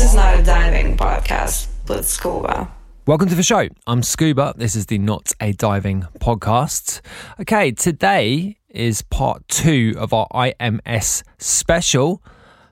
This 0.00 0.12
is 0.12 0.16
not 0.16 0.40
a 0.40 0.42
diving 0.42 0.96
podcast 0.96 1.68
with 1.86 2.08
Scuba. 2.08 2.72
Welcome 3.06 3.28
to 3.28 3.34
the 3.34 3.42
show. 3.42 3.68
I'm 3.86 4.02
Scuba. 4.02 4.54
This 4.56 4.74
is 4.74 4.86
the 4.86 4.96
Not 4.96 5.34
a 5.42 5.52
Diving 5.52 6.06
podcast. 6.20 7.02
Okay, 7.38 7.72
today 7.72 8.56
is 8.70 9.02
part 9.02 9.46
two 9.46 9.94
of 9.98 10.14
our 10.14 10.26
IMS 10.32 11.22
special. 11.36 12.22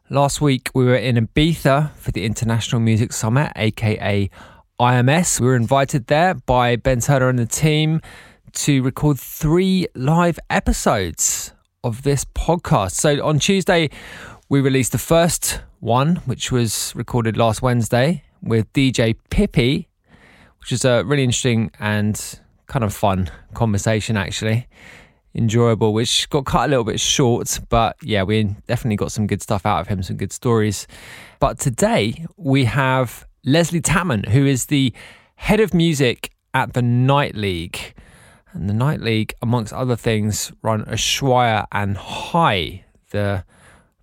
Last 0.08 0.40
week 0.40 0.70
we 0.74 0.86
were 0.86 0.96
in 0.96 1.16
Ibiza 1.16 1.92
for 1.96 2.12
the 2.12 2.24
International 2.24 2.80
Music 2.80 3.12
Summit, 3.12 3.52
aka 3.56 4.30
IMS. 4.80 5.38
We 5.38 5.48
were 5.48 5.56
invited 5.56 6.06
there 6.06 6.32
by 6.32 6.76
Ben 6.76 7.00
Turner 7.00 7.28
and 7.28 7.38
the 7.38 7.44
team 7.44 8.00
to 8.54 8.82
record 8.82 9.20
three 9.20 9.86
live 9.94 10.38
episodes 10.48 11.52
of 11.84 12.04
this 12.04 12.24
podcast. 12.24 12.92
So 12.92 13.22
on 13.22 13.38
Tuesday, 13.38 13.90
we 14.48 14.62
released 14.62 14.92
the 14.92 14.98
first 14.98 15.60
one, 15.80 16.16
which 16.26 16.50
was 16.50 16.92
recorded 16.94 17.36
last 17.36 17.62
Wednesday 17.62 18.24
with 18.42 18.72
DJ 18.72 19.16
Pippi, 19.30 19.88
which 20.60 20.72
is 20.72 20.84
a 20.84 21.04
really 21.04 21.24
interesting 21.24 21.70
and 21.78 22.40
kind 22.66 22.84
of 22.84 22.92
fun 22.92 23.30
conversation, 23.54 24.16
actually. 24.16 24.66
Enjoyable, 25.34 25.92
which 25.92 26.28
got 26.30 26.46
cut 26.46 26.66
a 26.66 26.68
little 26.68 26.84
bit 26.84 26.98
short, 26.98 27.60
but 27.68 27.96
yeah, 28.02 28.22
we 28.22 28.44
definitely 28.66 28.96
got 28.96 29.12
some 29.12 29.26
good 29.26 29.42
stuff 29.42 29.64
out 29.64 29.80
of 29.80 29.86
him, 29.86 30.02
some 30.02 30.16
good 30.16 30.32
stories. 30.32 30.86
But 31.38 31.58
today 31.58 32.26
we 32.36 32.64
have 32.64 33.26
Leslee 33.46 33.82
Tatman, 33.82 34.28
who 34.28 34.46
is 34.46 34.66
the 34.66 34.92
head 35.36 35.60
of 35.60 35.72
music 35.72 36.32
at 36.54 36.72
the 36.72 36.82
Night 36.82 37.34
League. 37.34 37.94
And 38.52 38.68
the 38.68 38.74
Night 38.74 39.00
League, 39.00 39.34
amongst 39.42 39.72
other 39.72 39.94
things, 39.94 40.50
run 40.62 40.84
Ushuaia 40.86 41.66
and 41.70 41.96
Hi, 41.96 42.84
the 43.10 43.44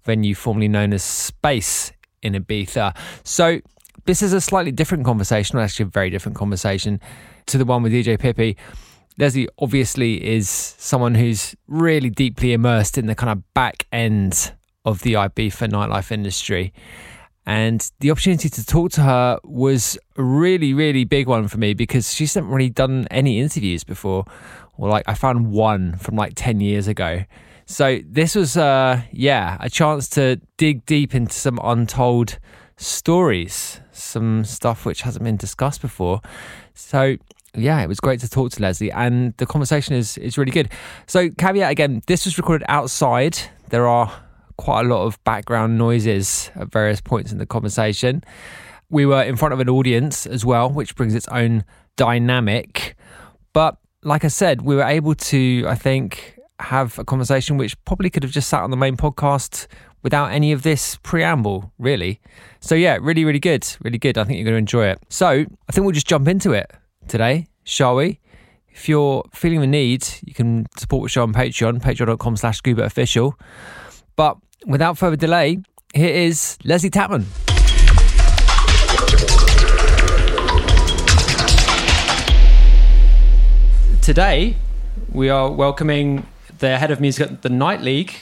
venue 0.05 0.35
formerly 0.35 0.67
known 0.67 0.93
as 0.93 1.03
Space 1.03 1.91
in 2.21 2.33
Ibiza. 2.33 2.95
So 3.23 3.59
this 4.05 4.21
is 4.21 4.33
a 4.33 4.41
slightly 4.41 4.71
different 4.71 5.05
conversation, 5.05 5.57
or 5.57 5.61
actually 5.61 5.83
a 5.83 5.89
very 5.89 6.09
different 6.09 6.38
conversation 6.38 6.99
to 7.47 7.57
the 7.57 7.66
one 7.66 7.83
with 7.83 7.91
DJ 7.91 8.19
Pippi. 8.19 8.57
Leslee 9.19 9.47
obviously 9.59 10.25
is 10.25 10.49
someone 10.49 11.16
who's 11.16 11.55
really 11.67 12.09
deeply 12.09 12.53
immersed 12.53 12.97
in 12.97 13.05
the 13.07 13.16
kind 13.16 13.31
of 13.31 13.53
back 13.53 13.88
end 13.91 14.53
of 14.83 15.01
the 15.01 15.13
Ibiza 15.13 15.69
nightlife 15.69 16.11
industry. 16.11 16.73
And 17.45 17.89
the 17.99 18.11
opportunity 18.11 18.49
to 18.49 18.66
talk 18.66 18.91
to 18.93 19.01
her 19.01 19.39
was 19.43 19.97
a 20.17 20.23
really, 20.23 20.73
really 20.73 21.05
big 21.05 21.27
one 21.27 21.47
for 21.47 21.57
me 21.57 21.73
because 21.73 22.13
she's 22.13 22.35
not 22.35 22.45
really 22.45 22.72
done 22.72 23.07
any 23.11 23.39
interviews 23.39 23.83
before. 23.83 24.25
Or 24.77 24.89
like 24.89 25.03
I 25.07 25.13
found 25.13 25.51
one 25.51 25.95
from 25.97 26.16
like 26.16 26.33
10 26.35 26.59
years 26.59 26.87
ago. 26.87 27.23
So 27.66 28.00
this 28.06 28.36
was, 28.36 28.58
uh, 28.58 29.02
yeah, 29.12 29.58
a 29.59 29.70
chance 29.70 30.08
to 30.09 30.40
dig 30.58 30.86
deep 30.86 31.16
into 31.16 31.34
some 31.34 31.59
untold 31.64 32.38
stories, 32.78 33.80
some 33.92 34.44
stuff 34.44 34.86
which 34.86 35.02
hasn't 35.02 35.24
been 35.24 35.38
discussed 35.38 35.81
before. 35.81 36.22
So 36.74 37.18
yeah, 37.56 37.81
it 37.81 37.88
was 37.88 38.00
great 38.00 38.20
to 38.20 38.30
talk 38.30 38.52
to 38.52 38.59
Leslee, 38.59 38.92
and 38.94 39.34
the 39.38 39.46
conversation 39.46 39.96
is 39.96 40.18
is 40.18 40.38
really 40.38 40.52
good. 40.52 40.70
So 41.08 41.30
caveat 41.30 41.72
again, 41.72 42.02
this 42.08 42.26
was 42.26 42.38
recorded 42.38 42.66
outside. 42.68 43.38
There 43.70 43.88
are 43.88 44.12
quite 44.58 44.86
a 44.86 44.90
lot 44.90 45.06
of 45.06 45.22
background 45.24 45.78
noises 45.78 46.52
at 46.56 46.72
various 46.72 47.02
points 47.02 47.32
in 47.32 47.38
the 47.38 47.46
conversation. 47.46 48.24
We 48.90 49.06
were 49.06 49.24
in 49.24 49.36
front 49.36 49.53
of 49.53 49.59
an 49.59 49.70
audience 49.70 50.26
as 50.26 50.46
well, 50.46 50.70
which 50.70 50.96
brings 50.96 51.16
its 51.16 51.28
own 51.30 51.64
dynamic. 51.96 52.96
But 53.53 53.78
like 54.03 54.24
I 54.24 54.28
said, 54.28 54.62
we 54.62 54.76
were 54.76 54.84
able 54.84 55.16
to, 55.16 55.66
I 55.68 55.76
think, 55.76 56.34
have 56.59 56.97
a 56.99 57.03
conversation 57.03 57.57
which 57.57 57.81
probably 57.85 58.09
could 58.09 58.23
have 58.23 58.31
just 58.31 58.49
sat 58.49 58.61
on 58.61 58.71
the 58.71 58.77
main 58.77 58.97
podcast 58.97 59.67
without 60.03 60.31
any 60.31 60.51
of 60.51 60.61
this 60.63 60.97
preamble, 61.03 61.73
really. 61.79 62.21
So, 62.59 62.75
yeah, 62.75 62.97
really, 63.01 63.25
really 63.25 63.39
good. 63.39 63.67
Really 63.81 63.97
good. 63.97 64.17
I 64.17 64.23
think 64.23 64.38
you're 64.38 64.45
going 64.45 64.53
to 64.53 64.59
enjoy 64.59 64.88
it. 64.88 64.99
So, 65.09 65.27
I 65.27 65.71
think 65.71 65.83
we'll 65.83 65.93
just 65.93 66.07
jump 66.07 66.27
into 66.27 66.51
it 66.51 66.71
today, 67.07 67.47
shall 67.63 67.95
we? 67.95 68.19
If 68.69 68.89
you're 68.89 69.23
feeling 69.33 69.61
the 69.61 69.67
need, 69.67 70.05
you 70.25 70.33
can 70.33 70.67
support 70.77 71.03
the 71.05 71.09
show 71.09 71.23
on 71.23 71.33
Patreon, 71.33 71.81
patreon.com 71.81 72.38
slash 72.38 72.61
official. 72.66 73.39
But 74.16 74.37
without 74.66 74.97
further 74.97 75.16
delay, 75.16 75.59
here 75.93 76.13
is 76.13 76.57
Leslee 76.63 76.89
Tatman. 76.91 77.25
Today, 84.01 84.55
we 85.11 85.29
are 85.29 85.49
welcoming 85.49 86.27
the 86.59 86.77
head 86.77 86.91
of 86.91 86.99
music 87.01 87.31
at 87.31 87.41
the 87.41 87.49
Night 87.49 87.81
League, 87.81 88.13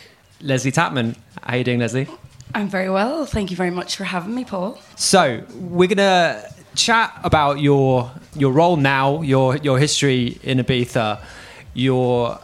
Leslee 0.41 0.73
Tatman. 0.73 1.15
How 1.41 1.53
are 1.53 1.57
you 1.57 1.63
doing, 1.63 1.80
Leslee? 1.80 2.09
I'm 2.56 2.68
very 2.68 2.89
well. 2.89 3.25
Thank 3.25 3.51
you 3.51 3.57
very 3.57 3.71
much 3.71 3.95
for 3.95 4.03
having 4.03 4.35
me, 4.35 4.45
Paul. 4.45 4.80
So 4.95 5.44
we're 5.56 5.89
gonna 5.89 6.44
chat 6.75 7.19
about 7.24 7.59
your 7.59 8.12
your 8.35 8.51
role 8.51 8.75
now, 8.75 9.21
your 9.21 9.57
your 9.57 9.80
history 9.80 10.39
in 10.44 10.59
Ibiza, 10.59 11.19
your 11.74 12.39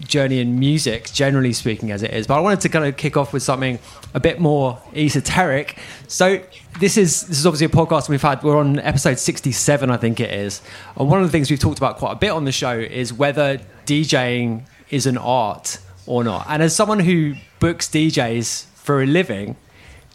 journey 0.00 0.40
in 0.40 0.58
music, 0.58 1.12
generally 1.12 1.52
speaking, 1.52 1.92
as 1.92 2.02
it 2.02 2.12
is. 2.12 2.26
But 2.26 2.38
I 2.38 2.40
wanted 2.40 2.60
to 2.62 2.68
kind 2.68 2.84
of 2.84 2.96
kick 2.96 3.16
off 3.16 3.32
with 3.32 3.44
something 3.44 3.78
a 4.12 4.20
bit 4.20 4.40
more 4.40 4.80
esoteric. 4.94 5.78
So 6.08 6.40
this 6.80 6.96
is 6.96 7.22
this 7.28 7.38
is 7.38 7.46
obviously 7.46 7.66
a 7.66 7.70
podcast 7.70 8.08
we've 8.08 8.22
had. 8.22 8.42
We're 8.42 8.56
on 8.56 8.80
episode 8.80 9.18
sixty-seven, 9.18 9.90
I 9.90 9.96
think 9.96 10.18
it 10.18 10.32
is. 10.32 10.62
And 10.96 11.08
one 11.08 11.20
of 11.20 11.28
the 11.28 11.32
things 11.32 11.48
we've 11.48 11.60
talked 11.60 11.78
about 11.78 11.98
quite 11.98 12.12
a 12.12 12.16
bit 12.16 12.30
on 12.30 12.44
the 12.44 12.52
show 12.52 12.76
is 12.76 13.12
whether 13.12 13.60
DJing 13.86 14.64
is 14.94 15.06
an 15.06 15.18
art 15.18 15.78
or 16.06 16.24
not. 16.24 16.46
And 16.48 16.62
as 16.62 16.74
someone 16.74 17.00
who 17.00 17.34
books 17.58 17.88
DJs 17.88 18.66
for 18.74 19.02
a 19.02 19.06
living, 19.06 19.56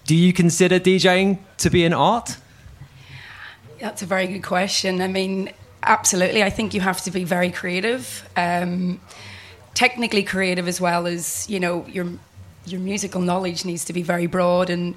do 0.06 0.16
you 0.16 0.34
consider 0.34 0.80
DJing 0.80 1.40
to 1.58 1.70
be 1.70 1.84
an 1.86 1.94
art? 1.94 2.38
That's 3.80 4.02
a 4.02 4.06
very 4.06 4.28
good 4.28 4.44
question. 4.44 5.02
I 5.02 5.08
mean, 5.08 5.52
absolutely. 5.84 6.44
I 6.44 6.50
think 6.50 6.74
you 6.74 6.82
have 6.82 7.02
to 7.04 7.12
be 7.12 7.24
very 7.24 7.52
creative 7.52 8.28
um, 8.36 9.00
technically 9.74 10.24
creative 10.24 10.68
as 10.68 10.82
well 10.82 11.08
as 11.08 11.50
you 11.50 11.60
know 11.60 11.86
your 11.88 12.06
your 12.66 12.82
musical 12.82 13.22
knowledge 13.22 13.64
needs 13.64 13.86
to 13.86 13.94
be 13.94 14.04
very 14.04 14.28
broad 14.28 14.70
and 14.70 14.96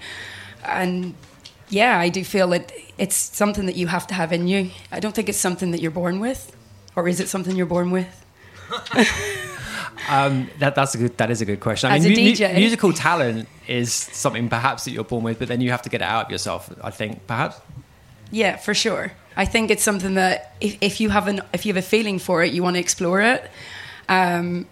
and 0.65 1.15
yeah, 1.69 1.99
I 1.99 2.11
do 2.11 2.23
feel 2.23 2.49
that 2.49 2.71
it's 2.99 3.17
something 3.17 3.65
that 3.67 3.77
you 3.77 3.87
have 3.87 4.07
to 4.09 4.15
have 4.15 4.31
in 4.33 4.47
you. 4.47 4.71
I 4.91 5.01
don't 5.01 5.15
think 5.15 5.31
it's 5.31 5.39
something 5.39 5.71
that 5.71 5.81
you're 5.81 5.91
born 5.91 6.21
with, 6.21 6.55
or 6.95 7.09
is 7.09 7.19
it 7.19 7.29
something 7.29 7.57
you're 7.57 7.65
born 7.65 7.91
with? 7.91 8.25
um, 10.09 10.49
that, 10.59 10.75
that's 10.75 10.95
a 10.95 10.99
good. 10.99 11.17
That 11.19 11.31
is 11.31 11.41
a 11.41 11.45
good 11.45 11.61
question. 11.61 11.91
I 11.91 11.97
As 11.97 12.05
mean, 12.05 12.13
mu- 12.13 12.33
DJ. 12.33 12.55
musical 12.55 12.93
talent 12.93 13.49
is 13.67 13.93
something 13.93 14.49
perhaps 14.49 14.85
that 14.85 14.91
you're 14.93 15.05
born 15.05 15.23
with, 15.25 15.39
but 15.39 15.49
then 15.49 15.61
you 15.61 15.71
have 15.71 15.83
to 15.83 15.89
get 15.89 16.01
it 16.03 16.09
out 16.09 16.27
of 16.27 16.31
yourself. 16.31 16.73
I 16.83 16.91
think 16.91 17.27
perhaps. 17.27 17.61
Yeah, 18.31 18.57
for 18.57 18.75
sure. 18.75 19.13
I 19.37 19.45
think 19.45 19.71
it's 19.71 19.83
something 19.83 20.15
that 20.15 20.55
if, 20.61 20.79
if 20.81 21.01
you 21.01 21.11
have 21.11 21.29
an 21.29 21.41
if 21.53 21.65
you 21.67 21.73
have 21.75 21.83
a 21.83 21.87
feeling 21.87 22.19
for 22.19 22.43
it, 22.43 22.53
you 22.53 22.63
want 22.63 22.75
to 22.77 22.81
explore 22.81 23.21
it. 23.21 23.51
Um, 24.09 24.67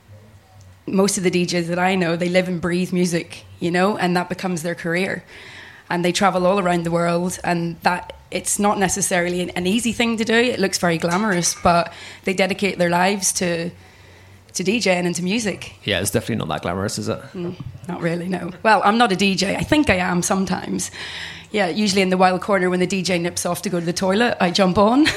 most 0.86 1.18
of 1.18 1.24
the 1.24 1.30
DJs 1.30 1.68
that 1.68 1.78
I 1.78 1.94
know, 1.94 2.16
they 2.16 2.28
live 2.28 2.48
and 2.48 2.60
breathe 2.60 2.92
music, 2.92 3.44
you 3.60 3.70
know, 3.70 3.96
and 3.96 4.16
that 4.16 4.28
becomes 4.28 4.62
their 4.62 4.74
career 4.74 5.24
and 5.90 6.04
they 6.04 6.12
travel 6.12 6.46
all 6.46 6.58
around 6.58 6.84
the 6.84 6.90
world 6.90 7.38
and 7.42 7.78
that 7.82 8.12
it's 8.30 8.58
not 8.58 8.78
necessarily 8.78 9.40
an, 9.42 9.50
an 9.50 9.66
easy 9.66 9.92
thing 9.92 10.16
to 10.16 10.24
do 10.24 10.34
it 10.34 10.60
looks 10.60 10.78
very 10.78 10.96
glamorous 10.96 11.56
but 11.62 11.92
they 12.24 12.32
dedicate 12.32 12.78
their 12.78 12.88
lives 12.88 13.32
to 13.32 13.70
to 14.54 14.64
DJing 14.64 15.06
and 15.06 15.14
to 15.14 15.22
music. 15.22 15.74
Yeah, 15.84 16.00
it's 16.00 16.10
definitely 16.10 16.36
not 16.36 16.48
that 16.48 16.62
glamorous, 16.62 16.98
is 16.98 17.08
it? 17.08 17.20
Mm, 17.34 17.60
not 17.88 18.00
really, 18.00 18.28
no. 18.28 18.50
Well, 18.62 18.82
I'm 18.84 18.98
not 18.98 19.12
a 19.12 19.16
DJ. 19.16 19.56
I 19.56 19.62
think 19.62 19.90
I 19.90 19.96
am 19.96 20.22
sometimes. 20.22 20.90
Yeah, 21.50 21.68
usually 21.68 22.02
in 22.02 22.10
the 22.10 22.16
wild 22.16 22.40
corner 22.42 22.70
when 22.70 22.80
the 22.80 22.86
DJ 22.86 23.20
nips 23.20 23.44
off 23.44 23.62
to 23.62 23.70
go 23.70 23.80
to 23.80 23.86
the 23.86 23.92
toilet, 23.92 24.36
I 24.40 24.50
jump 24.50 24.78
on. 24.78 25.06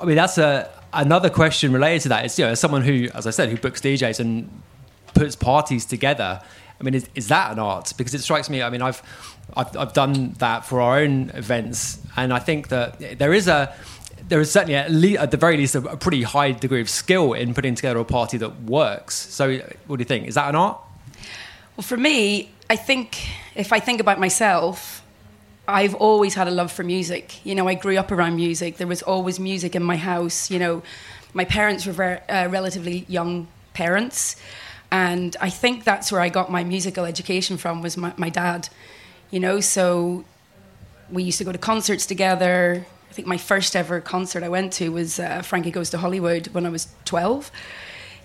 I 0.00 0.04
mean, 0.04 0.16
that's 0.16 0.38
a 0.38 0.68
another 0.92 1.30
question 1.30 1.72
related 1.72 2.02
to 2.02 2.08
that. 2.10 2.24
It's 2.24 2.38
you 2.38 2.44
know, 2.44 2.50
as 2.50 2.60
someone 2.60 2.82
who, 2.82 3.08
as 3.14 3.26
I 3.26 3.30
said, 3.30 3.48
who 3.48 3.56
books 3.56 3.80
DJs 3.80 4.20
and 4.20 4.62
puts 5.14 5.36
parties 5.36 5.84
together. 5.84 6.42
I 6.80 6.84
mean, 6.84 6.94
is, 6.94 7.08
is 7.14 7.28
that 7.28 7.52
an 7.52 7.60
art? 7.60 7.92
Because 7.96 8.14
it 8.14 8.22
strikes 8.22 8.50
me. 8.50 8.62
I 8.62 8.70
mean, 8.70 8.82
I've, 8.82 9.02
I've 9.56 9.76
I've 9.76 9.92
done 9.92 10.32
that 10.38 10.64
for 10.64 10.80
our 10.80 10.98
own 10.98 11.30
events, 11.34 12.00
and 12.16 12.32
I 12.32 12.40
think 12.40 12.68
that 12.68 13.18
there 13.18 13.32
is 13.32 13.46
a 13.46 13.74
there 14.32 14.40
is 14.40 14.50
certainly 14.50 14.76
at, 14.76 14.90
at 15.20 15.30
the 15.30 15.36
very 15.36 15.58
least 15.58 15.74
a, 15.74 15.84
a, 15.90 15.96
pretty 15.98 16.22
high 16.22 16.52
degree 16.52 16.80
of 16.80 16.88
skill 16.88 17.34
in 17.34 17.52
putting 17.52 17.74
together 17.74 17.98
a 17.98 18.04
party 18.04 18.38
that 18.38 18.62
works. 18.62 19.14
So, 19.14 19.58
what 19.86 19.98
do 19.98 20.00
you 20.00 20.06
think? 20.06 20.26
Is 20.26 20.36
that 20.36 20.48
an 20.48 20.56
art? 20.56 20.80
Well, 21.76 21.82
for 21.82 21.98
me, 21.98 22.50
I 22.70 22.76
think 22.76 23.28
if 23.54 23.74
I 23.74 23.78
think 23.78 24.00
about 24.00 24.18
myself, 24.18 25.04
I've 25.68 25.94
always 25.96 26.32
had 26.32 26.48
a 26.48 26.50
love 26.50 26.72
for 26.72 26.82
music. 26.82 27.44
You 27.44 27.54
know, 27.54 27.68
I 27.68 27.74
grew 27.74 27.98
up 27.98 28.10
around 28.10 28.36
music. 28.36 28.78
There 28.78 28.86
was 28.86 29.02
always 29.02 29.38
music 29.38 29.76
in 29.76 29.82
my 29.82 29.96
house. 29.96 30.50
You 30.50 30.58
know, 30.58 30.82
my 31.34 31.44
parents 31.44 31.84
were 31.84 31.92
very, 31.92 32.18
uh, 32.30 32.48
relatively 32.48 33.04
young 33.08 33.48
parents 33.74 34.36
and 34.90 35.36
I 35.40 35.48
think 35.48 35.84
that's 35.84 36.10
where 36.10 36.20
I 36.20 36.28
got 36.28 36.50
my 36.50 36.64
musical 36.64 37.06
education 37.06 37.56
from 37.56 37.80
was 37.80 37.96
my, 37.96 38.12
my 38.18 38.28
dad, 38.28 38.68
you 39.30 39.40
know. 39.40 39.58
So 39.60 40.24
we 41.10 41.22
used 41.22 41.38
to 41.38 41.44
go 41.44 41.52
to 41.52 41.58
concerts 41.58 42.04
together. 42.04 42.84
I 43.12 43.14
think 43.14 43.28
my 43.28 43.36
first 43.36 43.76
ever 43.76 44.00
concert 44.00 44.42
I 44.42 44.48
went 44.48 44.72
to 44.72 44.90
was 44.90 45.20
uh, 45.20 45.42
Frankie 45.42 45.70
Goes 45.70 45.90
to 45.90 45.98
Hollywood 45.98 46.48
when 46.54 46.64
I 46.64 46.70
was 46.70 46.88
twelve, 47.04 47.52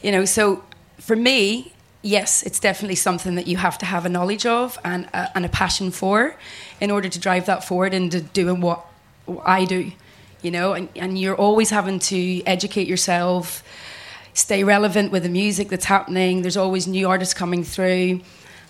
you 0.01 0.13
know. 0.13 0.23
So 0.23 0.63
for 0.97 1.17
me, 1.17 1.73
yes, 2.01 2.41
it's 2.41 2.57
definitely 2.57 2.95
something 2.95 3.35
that 3.35 3.47
you 3.47 3.57
have 3.57 3.77
to 3.79 3.85
have 3.85 4.05
a 4.05 4.09
knowledge 4.09 4.45
of 4.45 4.79
and 4.85 5.07
a, 5.13 5.29
and 5.35 5.45
a 5.45 5.49
passion 5.49 5.91
for, 5.91 6.37
in 6.79 6.89
order 6.89 7.09
to 7.09 7.19
drive 7.19 7.47
that 7.47 7.65
forward 7.65 7.93
into 7.93 8.21
doing 8.21 8.61
what, 8.61 8.85
what 9.25 9.43
I 9.45 9.65
do, 9.65 9.91
you 10.41 10.51
know. 10.51 10.71
And, 10.71 10.87
and 10.95 11.19
you're 11.19 11.35
always 11.35 11.69
having 11.69 11.99
to 11.99 12.41
educate 12.45 12.87
yourself 12.87 13.63
stay 14.33 14.63
relevant 14.63 15.11
with 15.11 15.23
the 15.23 15.29
music 15.29 15.67
that's 15.67 15.83
happening. 15.83 16.43
There's 16.43 16.55
always 16.55 16.87
new 16.87 17.09
artists 17.09 17.33
coming 17.33 17.65
through. 17.65 18.21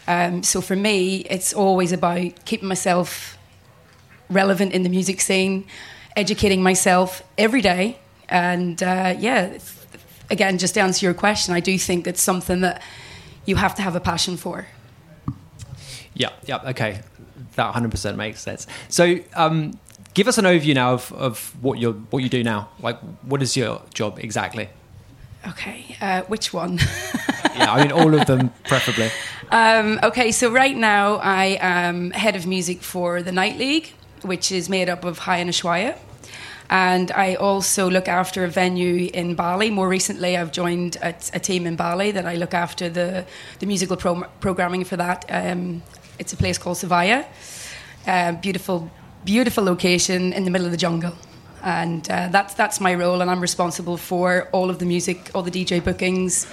Um, 0.07 0.41
so 0.41 0.61
for 0.61 0.75
me, 0.75 1.17
it's 1.29 1.53
always 1.53 1.91
about 1.91 2.43
keeping 2.45 2.67
myself 2.67 3.37
relevant 4.31 4.73
in 4.73 4.81
the 4.81 4.89
music 4.89 5.21
scene, 5.21 5.65
educating 6.17 6.61
myself 6.63 7.23
every 7.37 7.61
day. 7.61 7.97
And 8.27 8.81
uh, 8.83 9.15
yeah, 9.17 9.57
again, 10.29 10.57
just 10.57 10.73
to 10.73 10.81
answer 10.81 11.05
your 11.05 11.13
question, 11.13 11.53
I 11.53 11.61
do 11.61 11.77
think 11.77 12.07
it's 12.07 12.21
something 12.21 12.61
that 12.61 12.81
you 13.45 13.55
have 13.55 13.75
to 13.75 13.81
have 13.81 13.95
a 13.95 14.01
passion 14.01 14.35
for. 14.35 14.67
Yeah, 16.13 16.31
yeah, 16.45 16.69
okay. 16.71 17.01
That 17.55 17.73
100% 17.73 18.15
makes 18.15 18.41
sense. 18.41 18.67
So, 18.89 19.19
um, 19.35 19.79
give 20.13 20.27
us 20.27 20.37
an 20.37 20.45
overview 20.45 20.73
now 20.73 20.93
of, 20.93 21.13
of 21.13 21.55
what, 21.61 21.77
you 21.77 21.93
what 22.09 22.23
you 22.23 22.29
do 22.29 22.43
now. 22.43 22.69
Like, 22.81 22.99
what 23.21 23.41
is 23.41 23.55
your 23.55 23.81
job 23.93 24.19
exactly? 24.19 24.67
Okay, 25.47 25.95
uh, 26.01 26.23
which 26.23 26.51
one? 26.51 26.77
yeah, 27.55 27.71
I 27.71 27.83
mean 27.83 27.91
all 27.91 28.13
of 28.13 28.25
them, 28.25 28.51
preferably. 28.65 29.09
Um, 29.51 29.99
okay, 30.03 30.31
so 30.31 30.51
right 30.51 30.75
now 30.75 31.17
I 31.17 31.57
am 31.61 32.11
head 32.11 32.35
of 32.35 32.45
music 32.45 32.81
for 32.81 33.21
the 33.21 33.31
Night 33.31 33.57
League, 33.57 33.93
which 34.23 34.51
is 34.51 34.67
made 34.69 34.89
up 34.89 35.05
of 35.05 35.19
Hi 35.19 35.37
and 35.37 35.49
Ushuaia. 35.49 35.95
And 36.69 37.11
I 37.11 37.35
also 37.35 37.89
look 37.89 38.07
after 38.07 38.43
a 38.43 38.49
venue 38.49 39.09
in 39.13 39.35
Bali. 39.35 39.69
More 39.69 39.87
recently, 39.87 40.35
I've 40.35 40.51
joined 40.51 40.97
a, 41.01 41.15
a 41.33 41.39
team 41.39 41.65
in 41.65 41.75
Bali 41.75 42.11
that 42.11 42.25
I 42.25 42.35
look 42.35 42.53
after 42.53 42.89
the, 42.89 43.25
the 43.59 43.65
musical 43.65 43.95
pro- 43.95 44.27
programming 44.41 44.83
for 44.83 44.97
that. 44.97 45.25
Um, 45.29 45.81
it's 46.19 46.33
a 46.33 46.37
place 46.37 46.57
called 46.57 46.77
Savaya. 46.77 47.25
Uh, 48.05 48.33
beautiful, 48.33 48.91
beautiful 49.23 49.63
location 49.63 50.33
in 50.33 50.43
the 50.43 50.51
middle 50.51 50.65
of 50.65 50.71
the 50.71 50.77
jungle 50.77 51.13
and 51.63 52.09
uh, 52.09 52.29
that's 52.29 52.53
that's 52.53 52.79
my 52.79 52.93
role, 52.93 53.21
and 53.21 53.29
I'm 53.29 53.41
responsible 53.41 53.97
for 53.97 54.47
all 54.51 54.69
of 54.69 54.79
the 54.79 54.85
music, 54.85 55.31
all 55.33 55.41
the 55.43 55.51
DJ 55.51 55.83
bookings, 55.83 56.47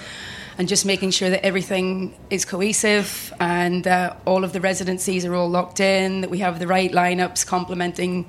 and 0.57 0.67
just 0.67 0.85
making 0.85 1.11
sure 1.11 1.29
that 1.29 1.45
everything 1.45 2.15
is 2.29 2.45
cohesive 2.45 3.33
and 3.39 3.87
uh, 3.87 4.15
all 4.25 4.43
of 4.43 4.53
the 4.53 4.61
residencies 4.61 5.25
are 5.25 5.35
all 5.35 5.49
locked 5.49 5.79
in, 5.79 6.21
that 6.21 6.29
we 6.29 6.39
have 6.39 6.59
the 6.59 6.67
right 6.67 6.91
lineups 6.91 7.45
complementing 7.45 8.25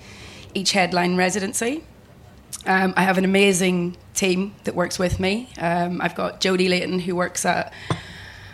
each 0.57 0.73
headline 0.73 1.17
residency. 1.17 1.85
Um, 2.65 2.95
I 2.97 3.03
have 3.03 3.19
an 3.19 3.25
amazing 3.25 3.97
team 4.15 4.55
that 4.65 4.75
works 4.75 4.99
with 4.99 5.21
me. 5.21 5.51
Um, 5.59 6.01
I've 6.01 6.15
got 6.15 6.41
Jodie 6.41 6.69
Layton 6.69 6.99
who 6.99 7.15
works 7.15 7.45
at 7.45 7.73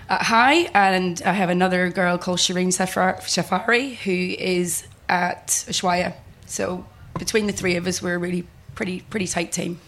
at 0.09 0.23
Hi, 0.23 0.69
and 0.75 1.23
I 1.25 1.33
have 1.33 1.49
another 1.49 1.89
girl 1.89 2.19
called 2.19 2.39
Shireen 2.39 2.73
Safari 2.73 3.95
who 3.95 4.13
is 4.13 4.87
at 5.09 5.47
Ushuaia. 5.47 6.15
So 6.47 6.85
between 7.19 7.47
the 7.47 7.53
three 7.53 7.77
of 7.77 7.87
us, 7.87 8.03
we're 8.03 8.17
a 8.17 8.19
really 8.19 8.45
pretty 8.75 9.01
pretty 9.01 9.27
tight 9.27 9.53
team. 9.53 9.81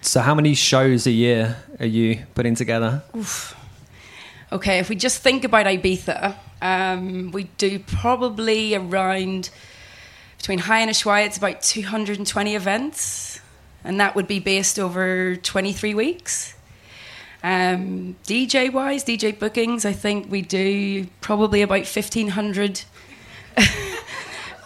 So, 0.00 0.20
how 0.20 0.34
many 0.34 0.54
shows 0.54 1.06
a 1.06 1.10
year 1.10 1.56
are 1.78 1.86
you 1.86 2.24
putting 2.34 2.54
together? 2.54 3.02
Oof. 3.16 3.56
Okay, 4.50 4.78
if 4.78 4.88
we 4.88 4.96
just 4.96 5.22
think 5.22 5.44
about 5.44 5.66
Ibiza, 5.66 6.34
um, 6.62 7.30
we 7.32 7.44
do 7.58 7.78
probably 7.80 8.74
around 8.74 9.50
between 10.38 10.60
Hi 10.60 10.78
and 10.78 10.90
Ushuaia, 10.90 11.26
it's 11.26 11.36
about 11.36 11.60
220 11.62 12.54
events, 12.54 13.40
and 13.84 14.00
that 14.00 14.14
would 14.14 14.26
be 14.26 14.38
based 14.38 14.78
over 14.78 15.36
23 15.36 15.94
weeks. 15.94 16.54
Um, 17.42 18.16
DJ 18.24 18.72
wise, 18.72 19.04
DJ 19.04 19.38
bookings, 19.38 19.84
I 19.84 19.92
think 19.92 20.30
we 20.30 20.42
do 20.42 21.06
probably 21.20 21.62
about 21.62 21.80
1,500 21.80 22.82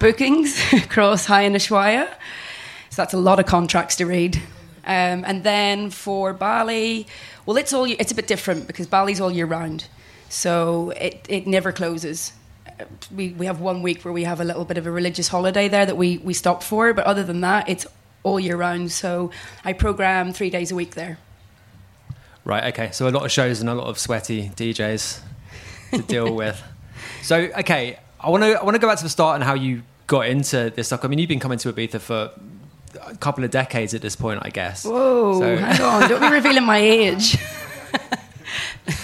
bookings 0.00 0.72
across 0.72 1.26
Hi 1.26 1.42
and 1.42 1.56
Ushuaia. 1.56 2.08
So 2.90 3.02
that's 3.02 3.14
a 3.14 3.18
lot 3.18 3.40
of 3.40 3.46
contracts 3.46 3.96
to 3.96 4.06
read. 4.06 4.36
Um, 4.84 5.24
and 5.24 5.42
then 5.42 5.90
for 5.90 6.34
Bali, 6.34 7.06
well, 7.46 7.56
it's 7.56 7.72
all 7.72 7.84
it's 7.84 8.12
a 8.12 8.14
bit 8.14 8.26
different 8.26 8.66
because 8.66 8.86
Bali's 8.86 9.20
all 9.20 9.30
year 9.30 9.46
round, 9.46 9.86
so 10.28 10.90
it, 10.90 11.24
it 11.28 11.46
never 11.46 11.72
closes. 11.72 12.32
We, 13.14 13.30
we 13.30 13.46
have 13.46 13.60
one 13.60 13.82
week 13.82 14.04
where 14.04 14.12
we 14.12 14.24
have 14.24 14.40
a 14.40 14.44
little 14.44 14.64
bit 14.64 14.78
of 14.78 14.86
a 14.86 14.90
religious 14.90 15.28
holiday 15.28 15.68
there 15.68 15.86
that 15.86 15.96
we, 15.96 16.18
we 16.18 16.34
stop 16.34 16.62
for, 16.62 16.92
but 16.94 17.04
other 17.04 17.22
than 17.22 17.40
that, 17.42 17.68
it's 17.68 17.86
all 18.22 18.38
year 18.38 18.56
round. 18.56 18.92
So 18.92 19.30
I 19.64 19.72
program 19.72 20.32
three 20.32 20.50
days 20.50 20.70
a 20.70 20.74
week 20.74 20.94
there. 20.94 21.18
Right. 22.44 22.72
Okay. 22.72 22.90
So 22.92 23.08
a 23.08 23.10
lot 23.10 23.24
of 23.24 23.30
shows 23.30 23.60
and 23.60 23.68
a 23.68 23.74
lot 23.74 23.86
of 23.86 23.98
sweaty 23.98 24.50
DJs 24.56 25.20
to 25.92 26.02
deal 26.02 26.34
with. 26.42 26.60
So 27.22 27.36
okay, 27.36 27.98
I 28.20 28.30
want 28.30 28.42
to 28.42 28.60
I 28.60 28.64
want 28.64 28.74
to 28.74 28.80
go 28.80 28.88
back 28.88 28.98
to 28.98 29.04
the 29.04 29.10
start 29.10 29.36
and 29.36 29.44
how 29.44 29.54
you 29.54 29.82
got 30.12 30.26
into 30.26 30.70
this 30.76 30.88
stuff? 30.88 31.04
I 31.04 31.08
mean, 31.08 31.18
you've 31.18 31.28
been 31.28 31.40
coming 31.40 31.58
to 31.58 31.72
Ibiza 31.72 31.98
for 32.00 32.30
a 33.00 33.16
couple 33.16 33.44
of 33.44 33.50
decades 33.50 33.94
at 33.94 34.02
this 34.02 34.14
point, 34.14 34.40
I 34.42 34.50
guess. 34.50 34.84
Whoa, 34.84 35.40
so. 35.40 35.56
hang 35.56 35.80
on, 35.80 36.08
don't 36.08 36.20
be 36.20 36.28
revealing 36.28 36.64
my 36.64 36.76
age. 36.76 37.38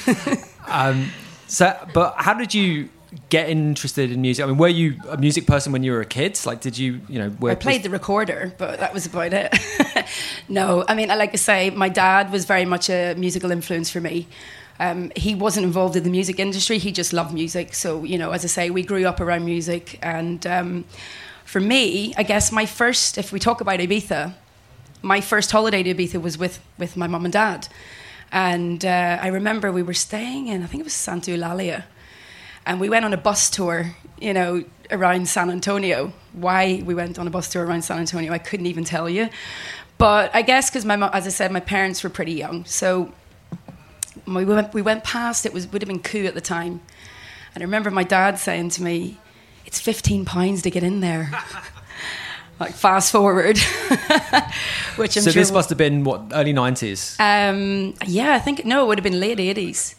um, 0.66 1.10
so, 1.46 1.74
but 1.94 2.14
how 2.18 2.34
did 2.34 2.52
you 2.52 2.90
get 3.30 3.48
interested 3.48 4.10
in 4.12 4.20
music? 4.20 4.44
I 4.44 4.48
mean, 4.48 4.58
were 4.58 4.68
you 4.68 5.00
a 5.08 5.16
music 5.16 5.46
person 5.46 5.72
when 5.72 5.82
you 5.82 5.92
were 5.92 6.00
a 6.00 6.06
kid? 6.06 6.38
Like, 6.44 6.60
did 6.60 6.76
you, 6.76 7.00
you 7.08 7.18
know, 7.18 7.48
I 7.48 7.54
played 7.54 7.82
the 7.82 7.90
recorder, 7.90 8.52
but 8.58 8.80
that 8.80 8.92
was 8.92 9.06
about 9.06 9.32
it. 9.32 9.54
no, 10.48 10.84
I 10.88 10.94
mean, 10.94 11.10
I 11.10 11.14
like 11.14 11.32
to 11.32 11.38
say 11.38 11.70
my 11.70 11.88
dad 11.88 12.30
was 12.30 12.44
very 12.44 12.64
much 12.64 12.90
a 12.90 13.14
musical 13.14 13.50
influence 13.50 13.90
for 13.90 14.00
me. 14.00 14.28
Um, 14.80 15.10
he 15.16 15.34
wasn't 15.34 15.66
involved 15.66 15.96
in 15.96 16.04
the 16.04 16.10
music 16.10 16.38
industry. 16.38 16.78
He 16.78 16.92
just 16.92 17.12
loved 17.12 17.34
music. 17.34 17.74
So, 17.74 18.04
you 18.04 18.18
know, 18.18 18.30
as 18.30 18.44
I 18.44 18.48
say, 18.48 18.70
we 18.70 18.82
grew 18.82 19.06
up 19.06 19.20
around 19.20 19.44
music. 19.44 19.98
And 20.02 20.46
um, 20.46 20.84
for 21.44 21.60
me, 21.60 22.14
I 22.16 22.22
guess 22.22 22.52
my 22.52 22.66
first, 22.66 23.18
if 23.18 23.32
we 23.32 23.40
talk 23.40 23.60
about 23.60 23.80
Ibiza, 23.80 24.34
my 25.02 25.20
first 25.20 25.50
holiday 25.50 25.82
to 25.82 25.94
Ibiza 25.94 26.20
was 26.20 26.38
with, 26.38 26.60
with 26.78 26.96
my 26.96 27.06
mum 27.06 27.24
and 27.24 27.32
dad. 27.32 27.68
And 28.30 28.84
uh, 28.84 29.18
I 29.20 29.28
remember 29.28 29.72
we 29.72 29.82
were 29.82 29.94
staying 29.94 30.48
in, 30.48 30.62
I 30.62 30.66
think 30.66 30.82
it 30.82 30.84
was 30.84 30.92
Santa 30.92 31.30
Eulalia, 31.30 31.84
and 32.68 32.78
we 32.78 32.90
went 32.90 33.04
on 33.04 33.14
a 33.14 33.16
bus 33.16 33.48
tour, 33.48 33.96
you 34.20 34.34
know, 34.34 34.62
around 34.90 35.26
San 35.26 35.50
Antonio. 35.50 36.12
Why 36.34 36.82
we 36.84 36.94
went 36.94 37.18
on 37.18 37.26
a 37.26 37.30
bus 37.30 37.48
tour 37.48 37.64
around 37.64 37.82
San 37.82 37.98
Antonio, 37.98 38.30
I 38.30 38.38
couldn't 38.38 38.66
even 38.66 38.84
tell 38.84 39.08
you. 39.08 39.30
But 39.96 40.30
I 40.34 40.42
guess 40.42 40.70
because 40.70 40.84
my, 40.84 41.08
as 41.08 41.26
I 41.26 41.30
said, 41.30 41.50
my 41.50 41.60
parents 41.60 42.04
were 42.04 42.10
pretty 42.10 42.34
young, 42.34 42.64
so 42.66 43.12
we 44.26 44.44
went, 44.44 44.72
we 44.74 44.82
went 44.82 45.02
past. 45.02 45.46
It 45.46 45.52
was 45.52 45.66
would 45.72 45.82
have 45.82 45.88
been 45.88 45.98
Ku 45.98 46.26
at 46.26 46.34
the 46.34 46.40
time, 46.42 46.82
and 47.54 47.62
I 47.62 47.64
remember 47.64 47.90
my 47.90 48.04
dad 48.04 48.38
saying 48.38 48.68
to 48.70 48.82
me, 48.82 49.18
"It's 49.64 49.80
fifteen 49.80 50.24
pounds 50.24 50.62
to 50.62 50.70
get 50.70 50.84
in 50.84 51.00
there." 51.00 51.32
like 52.60 52.74
fast 52.74 53.10
forward, 53.10 53.58
which 54.96 55.16
I'm 55.16 55.22
so 55.22 55.30
sure 55.30 55.40
this 55.40 55.50
must 55.50 55.68
have 55.70 55.78
been 55.78 56.04
what 56.04 56.30
early 56.32 56.52
nineties. 56.52 57.16
um, 57.18 57.94
yeah, 58.06 58.34
I 58.34 58.38
think 58.38 58.64
no, 58.64 58.84
it 58.84 58.88
would 58.88 58.98
have 58.98 59.04
been 59.04 59.18
late 59.18 59.40
eighties, 59.40 59.96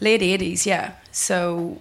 late 0.00 0.22
eighties. 0.22 0.64
Yeah. 0.64 0.92
So, 1.12 1.80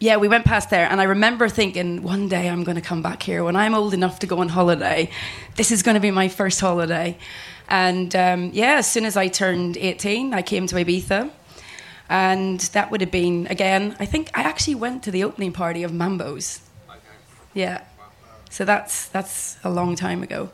yeah, 0.00 0.16
we 0.16 0.28
went 0.28 0.44
past 0.44 0.68
there, 0.68 0.86
and 0.90 1.00
I 1.00 1.04
remember 1.04 1.48
thinking, 1.48 2.02
one 2.02 2.28
day 2.28 2.48
I'm 2.48 2.64
going 2.64 2.74
to 2.74 2.82
come 2.82 3.02
back 3.02 3.22
here 3.22 3.42
when 3.42 3.56
I'm 3.56 3.74
old 3.74 3.94
enough 3.94 4.18
to 4.18 4.26
go 4.26 4.40
on 4.40 4.48
holiday. 4.48 5.10
This 5.56 5.70
is 5.70 5.82
going 5.82 5.94
to 5.94 6.00
be 6.00 6.10
my 6.10 6.28
first 6.28 6.60
holiday, 6.60 7.16
and 7.68 8.14
um, 8.14 8.50
yeah, 8.52 8.74
as 8.74 8.90
soon 8.90 9.04
as 9.04 9.16
I 9.16 9.28
turned 9.28 9.76
eighteen, 9.76 10.34
I 10.34 10.42
came 10.42 10.66
to 10.66 10.76
Ibiza. 10.76 11.30
And 12.10 12.58
that 12.72 12.90
would 12.90 13.02
have 13.02 13.10
been 13.10 13.46
again. 13.48 13.94
I 14.00 14.06
think 14.06 14.30
I 14.32 14.40
actually 14.40 14.76
went 14.76 15.02
to 15.02 15.10
the 15.10 15.24
opening 15.24 15.52
party 15.52 15.82
of 15.82 15.92
Mambo's. 15.92 16.62
Yeah, 17.52 17.84
so 18.48 18.64
that's 18.64 19.08
that's 19.08 19.58
a 19.62 19.68
long 19.68 19.94
time 19.94 20.22
ago. 20.22 20.50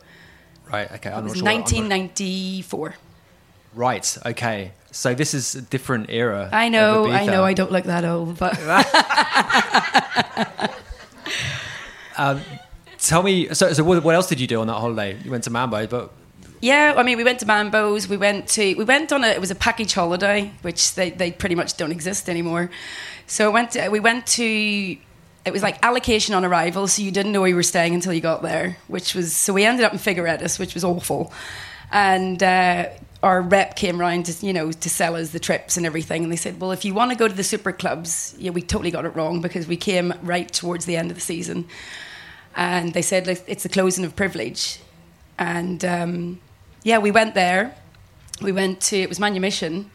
Right. 0.71 0.91
Okay. 0.91 1.09
It 1.09 1.23
was 1.23 1.41
not 1.41 1.69
sure. 1.69 1.79
1994. 1.79 2.95
Right. 3.75 4.17
Okay. 4.25 4.71
So 4.91 5.13
this 5.13 5.33
is 5.33 5.55
a 5.55 5.61
different 5.61 6.09
era. 6.09 6.49
I 6.53 6.69
know, 6.69 7.09
I 7.09 7.25
know, 7.25 7.43
I 7.43 7.53
don't 7.53 7.71
look 7.71 7.83
that 7.83 8.05
old, 8.05 8.39
but 8.39 8.55
Tell 13.05 13.21
me. 13.21 13.53
So, 13.53 13.71
so 13.73 13.83
what, 13.83 14.03
what 14.03 14.15
else 14.15 14.27
did 14.27 14.39
you 14.39 14.47
do 14.47 14.61
on 14.61 14.67
that 14.67 14.73
holiday? 14.73 15.17
You 15.23 15.29
went 15.29 15.43
to 15.43 15.51
Mambo, 15.51 15.85
but 15.85 16.11
yeah, 16.61 16.95
I 16.97 17.03
mean, 17.03 17.17
we 17.17 17.23
went 17.23 17.39
to 17.41 17.45
Mambo's. 17.45 18.07
We 18.07 18.17
went 18.17 18.47
to 18.49 18.73
we 18.75 18.83
went 18.83 19.11
on 19.11 19.23
a 19.23 19.27
it 19.27 19.39
was 19.39 19.51
a 19.51 19.55
package 19.55 19.93
holiday, 19.93 20.51
which 20.63 20.95
they, 20.95 21.11
they 21.11 21.31
pretty 21.31 21.55
much 21.55 21.77
don't 21.77 21.91
exist 21.91 22.29
anymore. 22.29 22.71
So 23.27 23.49
we 23.49 23.53
went 23.53 23.71
to, 23.71 23.89
we 23.89 23.99
went 23.99 24.25
to 24.27 24.97
it 25.45 25.51
was 25.51 25.61
like 25.61 25.83
allocation 25.85 26.33
on 26.33 26.43
arrival, 26.43 26.87
so 26.87 27.03
you 27.03 27.11
didn't 27.11 27.31
know 27.31 27.41
where 27.41 27.49
you 27.49 27.55
were 27.55 27.63
staying 27.63 27.93
until 27.93 28.13
you 28.13 28.21
got 28.21 28.41
there, 28.41 28.77
which 28.87 29.13
was 29.13 29.35
so 29.35 29.53
we 29.53 29.65
ended 29.65 29.85
up 29.85 29.93
in 29.93 29.99
Figueretas, 29.99 30.57
which 30.57 30.73
was 30.73 30.83
awful, 30.83 31.31
and. 31.91 32.41
Uh, 32.41 32.89
our 33.25 33.41
rep 33.41 33.75
came 33.75 33.99
round 33.99 34.27
to 34.27 34.45
you 34.45 34.53
know 34.53 34.71
to 34.71 34.89
sell 34.89 35.15
us 35.15 35.31
the 35.31 35.39
trips 35.39 35.77
and 35.77 35.85
everything, 35.85 36.23
and 36.23 36.31
they 36.31 36.37
said, 36.37 36.61
"Well, 36.61 36.71
if 36.71 36.85
you 36.85 36.93
want 36.93 37.11
to 37.11 37.17
go 37.17 37.27
to 37.27 37.33
the 37.33 37.43
super 37.43 37.71
clubs, 37.71 38.35
yeah, 38.37 38.51
we 38.51 38.61
totally 38.61 38.91
got 38.91 39.03
it 39.03 39.15
wrong 39.15 39.41
because 39.41 39.67
we 39.67 39.77
came 39.77 40.13
right 40.21 40.49
towards 40.53 40.85
the 40.85 40.95
end 40.95 41.09
of 41.09 41.17
the 41.17 41.21
season, 41.21 41.67
and 42.55 42.93
they 42.93 43.01
said 43.01 43.27
it's 43.27 43.63
the 43.63 43.69
closing 43.69 44.05
of 44.05 44.15
privilege, 44.15 44.79
and 45.39 45.83
um, 45.83 46.39
yeah, 46.83 46.99
we 46.99 47.09
went 47.09 47.33
there. 47.33 47.75
We 48.41 48.51
went 48.51 48.79
to 48.89 48.97
it 48.97 49.09
was 49.09 49.19
Manumission, 49.19 49.89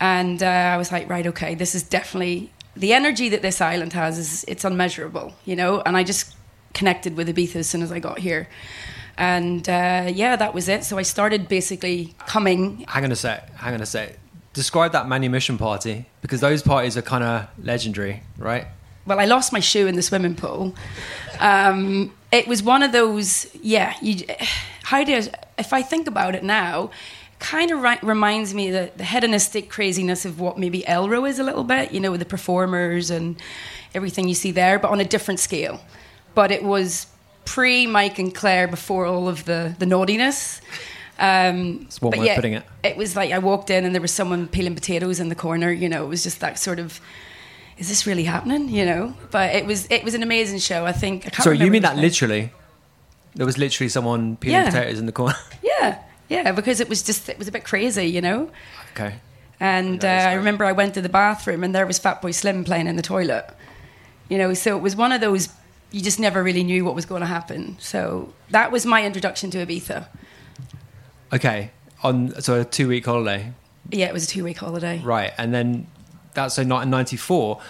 and 0.00 0.42
uh, 0.42 0.46
I 0.46 0.78
was 0.78 0.90
like, 0.90 1.10
right, 1.10 1.26
okay, 1.26 1.54
this 1.54 1.74
is 1.74 1.82
definitely 1.82 2.50
the 2.74 2.94
energy 2.94 3.28
that 3.28 3.42
this 3.42 3.60
island 3.60 3.92
has 3.92 4.18
is 4.18 4.44
it's 4.48 4.64
unmeasurable, 4.64 5.34
you 5.44 5.56
know. 5.56 5.82
And 5.84 5.94
I 5.94 6.04
just 6.04 6.34
connected 6.72 7.16
with 7.16 7.28
Ibiza 7.28 7.56
as 7.56 7.68
soon 7.68 7.82
as 7.82 7.92
I 7.92 7.98
got 7.98 8.18
here, 8.18 8.48
and 9.18 9.68
uh, 9.68 10.10
yeah, 10.12 10.36
that 10.36 10.54
was 10.54 10.68
it. 10.68 10.84
So 10.84 10.98
I 10.98 11.02
started 11.02 11.48
basically 11.48 12.14
coming. 12.26 12.84
hang 12.88 13.04
on 13.04 13.12
a 13.12 13.16
sec. 13.16 13.54
Hang 13.56 13.74
on 13.74 13.80
a 13.80 13.86
sec. 13.86 14.18
Describe 14.52 14.92
that 14.92 15.08
manumission 15.08 15.58
party 15.58 16.06
because 16.22 16.40
those 16.40 16.62
parties 16.62 16.96
are 16.96 17.02
kind 17.02 17.22
of 17.22 17.48
legendary, 17.62 18.22
right? 18.38 18.66
well, 19.06 19.20
I 19.20 19.24
lost 19.24 19.52
my 19.52 19.60
shoe 19.60 19.86
in 19.86 19.94
the 19.94 20.02
swimming 20.02 20.34
pool. 20.34 20.74
Um, 21.38 22.12
it 22.32 22.48
was 22.48 22.62
one 22.62 22.82
of 22.82 22.92
those, 22.92 23.46
yeah. 23.62 23.94
You, 24.02 24.26
how 24.82 25.04
do 25.04 25.14
I, 25.14 25.28
if 25.58 25.72
I 25.72 25.82
think 25.82 26.08
about 26.08 26.34
it 26.34 26.42
now, 26.42 26.90
kind 27.38 27.70
of 27.70 27.82
ri- 27.82 27.98
reminds 28.02 28.52
me 28.52 28.70
the, 28.70 28.90
the 28.96 29.04
hedonistic 29.04 29.70
craziness 29.70 30.24
of 30.24 30.40
what 30.40 30.58
maybe 30.58 30.82
Elrow 30.82 31.28
is 31.28 31.38
a 31.38 31.44
little 31.44 31.64
bit, 31.64 31.92
you 31.92 32.00
know, 32.00 32.10
with 32.10 32.20
the 32.20 32.26
performers 32.26 33.10
and 33.10 33.40
everything 33.94 34.28
you 34.28 34.34
see 34.34 34.50
there, 34.50 34.78
but 34.78 34.90
on 34.90 35.00
a 35.00 35.04
different 35.04 35.38
scale. 35.38 35.80
But 36.34 36.50
it 36.50 36.64
was 36.64 37.06
pre 37.46 37.86
Mike 37.86 38.18
and 38.18 38.34
Claire 38.34 38.68
before 38.68 39.06
all 39.06 39.26
of 39.28 39.44
the 39.46 39.74
the 39.78 39.86
naughtiness. 39.86 40.60
Um, 41.18 41.78
That's 41.84 42.02
one 42.02 42.10
but 42.10 42.18
way 42.20 42.24
of 42.26 42.26
yeah, 42.26 42.34
putting 42.36 42.52
it. 42.52 42.64
It 42.84 42.96
was 42.98 43.16
like 43.16 43.32
I 43.32 43.38
walked 43.38 43.70
in 43.70 43.86
and 43.86 43.94
there 43.94 44.02
was 44.02 44.12
someone 44.12 44.48
peeling 44.48 44.74
potatoes 44.74 45.18
in 45.18 45.30
the 45.30 45.34
corner. 45.34 45.70
You 45.72 45.88
know, 45.88 46.04
it 46.04 46.08
was 46.08 46.22
just 46.22 46.40
that 46.40 46.58
sort 46.58 46.78
of 46.78 47.00
is 47.78 47.88
this 47.88 48.06
really 48.06 48.24
happening? 48.24 48.68
You 48.68 48.84
know, 48.84 49.14
but 49.30 49.54
it 49.54 49.64
was 49.64 49.86
it 49.90 50.04
was 50.04 50.12
an 50.14 50.22
amazing 50.22 50.58
show. 50.58 50.84
I 50.84 50.92
think. 50.92 51.26
I 51.26 51.30
can't 51.30 51.42
Sorry, 51.44 51.58
you 51.58 51.70
mean 51.70 51.82
that 51.82 51.94
name. 51.96 52.02
literally? 52.04 52.52
There 53.34 53.46
was 53.46 53.56
literally 53.58 53.88
someone 53.88 54.36
peeling 54.36 54.60
Yeah. 54.60 54.70
potatoes 54.70 54.98
in 54.98 55.06
the 55.06 55.12
corner. 55.12 55.36
Yeah, 55.62 55.98
yeah, 56.30 56.52
because 56.52 56.80
it 56.80 56.88
was 56.88 57.02
just 57.02 57.28
it 57.28 57.38
was 57.38 57.48
a 57.48 57.52
bit 57.52 57.64
crazy, 57.64 58.06
you 58.06 58.20
know. 58.22 58.50
okay. 58.92 59.16
And 59.60 60.04
uh, 60.04 60.08
I 60.08 60.34
remember 60.34 60.64
I 60.64 60.72
went 60.72 60.94
to 60.94 61.00
the 61.02 61.08
bathroom 61.08 61.64
and 61.64 61.74
there 61.74 61.86
was 61.86 61.98
Fatboy 62.00 62.34
Slim 62.34 62.64
playing 62.64 62.86
in 62.88 62.96
the 62.96 63.02
toilet. 63.02 63.46
You 64.28 64.36
know, 64.38 64.54
so 64.54 64.76
it 64.76 64.80
was 64.82 64.96
one 64.96 65.12
of 65.12 65.20
those 65.20 65.48
you 65.92 66.00
just 66.00 66.18
never 66.20 66.42
really 66.42 66.64
knew 66.64 66.84
what 66.84 66.94
was 66.94 67.06
going 67.06 67.20
to 67.20 67.26
happen. 67.26 67.76
So 67.78 68.32
that 68.50 68.70
was 68.72 68.84
my 68.86 69.04
introduction 69.04 69.50
to 69.52 69.64
Ibiza. 69.64 70.06
Okay. 71.32 71.70
On 72.02 72.40
so 72.40 72.60
a 72.60 72.64
two 72.64 72.88
week 72.88 73.06
holiday, 73.06 73.52
Yeah, 73.90 74.06
it 74.06 74.12
was 74.12 74.24
a 74.24 74.28
two 74.28 74.44
week 74.44 74.58
holiday. 74.58 75.00
right? 75.02 75.32
And 75.38 75.52
then 75.54 75.86
that's 76.34 76.54
so 76.54 76.62
not 76.62 76.82
in 76.82 76.90
'94. 76.90 77.60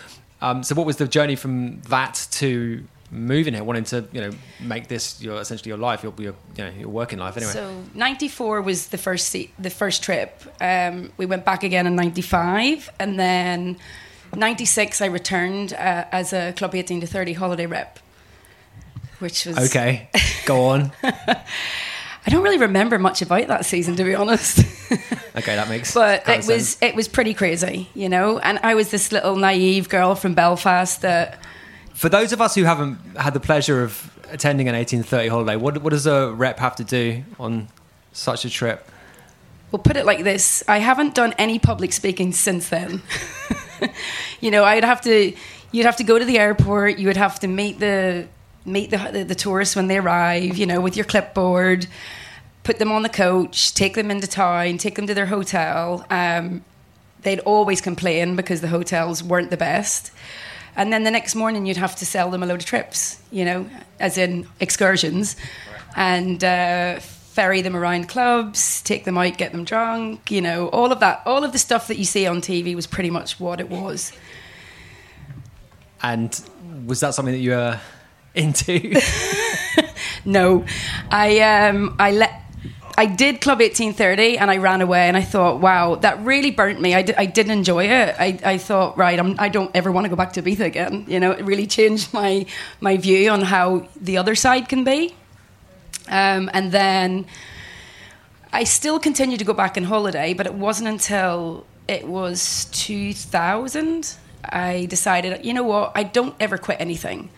Um, 0.43 0.63
so 0.63 0.75
what 0.75 0.87
was 0.87 0.97
the 0.97 1.07
journey 1.09 1.37
from 1.37 1.81
that 1.83 2.27
to 2.33 2.85
moving 3.11 3.55
here, 3.55 3.63
wanting 3.63 3.85
to 3.85 4.07
you 4.13 4.21
know 4.21 4.31
make 4.61 4.89
this 4.89 5.23
your 5.23 5.41
essentially 5.41 5.69
your 5.69 5.79
life, 5.79 6.03
your 6.03 6.13
your 6.19 6.35
you 6.57 6.65
know 6.65 6.71
your 6.71 6.89
working 6.89 7.19
life 7.19 7.37
anyway? 7.37 7.53
So 7.53 7.83
'94 7.95 8.61
was 8.63 8.89
the 8.89 8.99
first 8.99 9.29
se- 9.29 9.53
the 9.59 9.71
first 9.71 10.03
trip. 10.03 10.43
Um, 10.61 11.13
we 11.17 11.25
went 11.25 11.45
back 11.45 11.63
again 11.63 11.87
in 11.87 11.95
¡95, 11.97 12.89
and 12.99 13.19
then 13.19 13.77
'96 14.35 15.01
I 15.01 15.07
returned 15.07 15.73
uh, 15.73 16.05
as 16.11 16.33
a 16.33 16.53
Club 16.57 16.75
18 16.75 17.01
to 17.03 17.07
30 17.07 17.35
holiday 17.35 17.67
rep, 17.67 18.01
which 19.19 19.47
was 19.47 19.59
okay, 19.69 20.09
go 20.45 20.67
on. 20.67 20.93
I 21.03 22.31
don't 22.31 22.43
really 22.43 22.59
remember 22.59 22.99
much 22.99 23.23
about 23.23 23.47
that 23.49 23.65
season 23.65 23.97
to 23.97 24.05
be 24.05 24.15
honest. 24.15 24.65
Okay, 25.37 25.55
that 25.55 25.69
makes. 25.69 25.91
Sense. 25.91 26.23
But 26.25 26.35
it 26.35 26.47
was 26.47 26.71
sense. 26.71 26.79
it 26.81 26.95
was 26.95 27.09
pretty 27.09 27.35
crazy, 27.35 27.91
you 27.95 28.09
know. 28.09 28.39
And 28.39 28.59
I 28.63 28.75
was 28.75 28.91
this 28.91 29.13
little 29.13 29.37
naive 29.37 29.89
girl 29.91 30.15
from 30.15 30.35
Belfast 30.35 31.03
that 31.03 31.39
For 31.93 32.09
those 32.09 32.33
of 32.33 32.41
us 32.41 32.55
who 32.55 32.65
haven't 32.65 32.99
had 33.19 33.35
the 33.35 33.41
pleasure 33.41 33.83
of 33.83 34.11
attending 34.31 34.67
an 34.67 34.75
1830 34.75 35.29
holiday, 35.29 35.57
what 35.57 35.83
what 35.83 35.91
does 35.91 36.07
a 36.07 36.33
rep 36.33 36.59
have 36.59 36.77
to 36.77 36.85
do 36.85 37.23
on 37.39 37.69
such 38.13 38.47
a 38.47 38.51
trip? 38.51 38.91
We'll 39.71 39.83
put 39.83 39.99
it 39.99 40.07
like 40.07 40.25
this: 40.25 40.65
I 40.67 40.79
haven't 40.79 41.15
done 41.15 41.35
any 41.37 41.59
public 41.59 41.93
speaking 41.93 42.33
since 42.33 42.71
then. 42.71 43.03
you 44.41 44.51
know, 44.51 44.65
I'd 44.65 44.85
have 44.85 45.03
to, 45.03 45.35
you'd 45.71 45.85
have 45.85 45.97
to 45.97 46.05
go 46.05 46.19
to 46.19 46.25
the 46.25 46.39
airport. 46.39 46.99
You 46.99 47.09
would 47.09 47.19
have 47.19 47.41
to 47.41 47.47
meet 47.47 47.79
the 47.79 48.27
meet 48.67 48.91
the, 48.91 48.99
the 49.13 49.25
the 49.25 49.35
tourists 49.35 49.77
when 49.77 49.87
they 49.89 49.99
arrive. 49.99 50.57
You 50.57 50.67
know, 50.67 50.81
with 50.81 50.97
your 50.97 51.05
clipboard, 51.05 51.87
put 52.63 52.79
them 52.79 52.91
on 52.91 53.03
the 53.03 53.09
coach, 53.09 53.75
take 53.75 53.95
them 53.95 54.11
into 54.11 54.27
town, 54.27 54.79
take 54.79 54.97
them 54.97 55.07
to 55.07 55.15
their 55.15 55.27
hotel. 55.27 56.05
Um, 56.11 56.65
they'd 57.23 57.41
always 57.41 57.81
complain 57.81 58.37
because 58.37 58.61
the 58.61 58.69
hotels 58.69 59.23
weren't 59.23 59.51
the 59.51 59.57
best. 59.57 60.11
And 60.77 60.93
then 60.93 61.05
the 61.05 61.11
next 61.11 61.35
morning, 61.35 61.65
you'd 61.65 61.79
have 61.79 61.97
to 61.97 62.07
sell 62.07 62.31
them 62.31 62.43
a 62.43 62.47
load 62.47 62.61
of 62.61 62.67
trips, 62.67 63.21
you 63.31 63.45
know, 63.45 63.71
as 63.99 64.19
in 64.19 64.47
excursions, 64.61 65.35
and 65.97 66.43
uh, 66.45 66.99
ferry 67.01 67.63
them 67.63 67.75
around 67.75 68.09
clubs, 68.09 68.83
take 68.83 69.05
them 69.05 69.17
out, 69.17 69.39
get 69.39 69.53
them 69.53 69.65
drunk, 69.65 70.31
you 70.31 70.41
know, 70.41 70.69
all 70.69 70.93
of 70.93 71.01
that. 71.01 71.23
All 71.25 71.45
of 71.45 71.53
the 71.53 71.59
stuff 71.59 71.89
that 71.89 71.97
you 71.97 72.05
see 72.05 72.27
on 72.27 72.41
TV 72.41 72.75
was 72.75 72.87
pretty 72.87 73.11
much 73.11 73.41
what 73.41 73.61
it 73.61 73.71
was. 73.71 74.13
And 76.03 76.39
was 76.85 77.01
that 77.01 77.15
something 77.15 77.33
that 77.33 77.41
you 77.41 77.53
were 77.53 77.81
into? 78.37 79.01
No, 80.27 80.65
I 81.11 81.39
um, 81.41 81.95
I 82.01 82.11
let. 82.11 82.43
I 82.99 83.05
did 83.05 83.43
Club 83.43 83.61
1830 83.61 84.39
and 84.39 84.51
I 84.51 84.57
ran 84.57 84.81
away 84.81 85.07
and 85.07 85.19
I 85.19 85.21
thought, 85.21 85.61
wow, 85.61 85.97
that 85.97 86.19
really 86.25 86.51
burnt 86.51 86.81
me. 86.81 86.95
I, 86.95 87.03
di- 87.03 87.15
I 87.15 87.27
didn't 87.27 87.53
enjoy 87.53 87.85
it. 87.85 88.17
I, 88.19 88.39
I 88.43 88.57
thought, 88.57 88.97
right, 88.97 89.19
I'm, 89.19 89.39
I 89.39 89.51
don't 89.51 89.71
ever 89.75 89.93
want 89.93 90.07
to 90.07 90.09
go 90.09 90.17
back 90.17 90.33
to 90.33 90.43
Ibiza 90.43 90.65
again. 90.65 91.05
You 91.07 91.21
know, 91.21 91.33
it 91.33 91.45
really 91.45 91.67
changed 91.67 92.15
my, 92.15 92.47
my 92.81 92.97
view 92.97 93.29
on 93.29 93.43
how 93.43 93.87
the 94.01 94.17
other 94.17 94.35
side 94.35 94.71
can 94.71 94.83
be. 94.83 95.15
Um, 96.09 96.49
and 96.55 96.73
then 96.73 97.27
I 98.51 98.65
still 98.65 98.99
continued 98.99 99.41
to 99.41 99.45
go 99.45 99.53
back 99.53 99.77
on 99.77 99.85
holiday, 99.85 100.33
but 100.33 100.47
it 100.47 100.55
wasn't 100.55 100.89
until 100.89 101.67
it 101.87 102.09
was 102.09 102.65
2000 102.73 104.17
I 104.43 104.87
decided, 104.87 105.45
you 105.45 105.53
know 105.53 105.65
what, 105.65 105.93
I 105.95 106.03
don't 106.03 106.35
ever 106.41 106.57
quit 106.57 106.81
anything. 106.81 107.29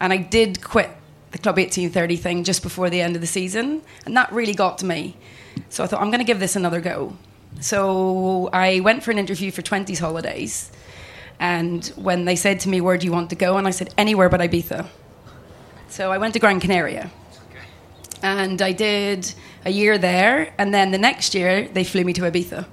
And 0.00 0.12
I 0.12 0.16
did 0.18 0.62
quit 0.62 0.90
the 1.30 1.38
Club 1.38 1.56
1830 1.56 2.16
thing 2.16 2.44
just 2.44 2.62
before 2.62 2.88
the 2.90 3.00
end 3.00 3.14
of 3.14 3.20
the 3.20 3.26
season, 3.26 3.82
and 4.06 4.16
that 4.16 4.32
really 4.32 4.54
got 4.54 4.78
to 4.78 4.86
me. 4.86 5.16
So 5.68 5.84
I 5.84 5.86
thought, 5.86 6.00
I'm 6.00 6.10
going 6.10 6.20
to 6.20 6.24
give 6.24 6.40
this 6.40 6.56
another 6.56 6.80
go. 6.80 7.16
So 7.60 8.48
I 8.52 8.80
went 8.80 9.02
for 9.02 9.10
an 9.10 9.18
interview 9.18 9.50
for 9.50 9.62
20s 9.62 9.98
holidays. 9.98 10.70
And 11.40 11.86
when 11.96 12.24
they 12.24 12.36
said 12.36 12.60
to 12.60 12.68
me, 12.68 12.80
Where 12.80 12.96
do 12.98 13.06
you 13.06 13.12
want 13.12 13.30
to 13.30 13.36
go? 13.36 13.56
And 13.56 13.66
I 13.66 13.70
said, 13.70 13.92
Anywhere 13.96 14.28
but 14.28 14.40
Ibiza. 14.40 14.86
So 15.88 16.12
I 16.12 16.18
went 16.18 16.34
to 16.34 16.40
Gran 16.40 16.60
Canaria. 16.60 17.10
And 18.22 18.60
I 18.60 18.72
did 18.72 19.32
a 19.64 19.70
year 19.70 19.98
there. 19.98 20.52
And 20.58 20.74
then 20.74 20.90
the 20.90 20.98
next 20.98 21.34
year, 21.34 21.68
they 21.68 21.84
flew 21.84 22.04
me 22.04 22.12
to 22.14 22.22
Ibiza. 22.22 22.66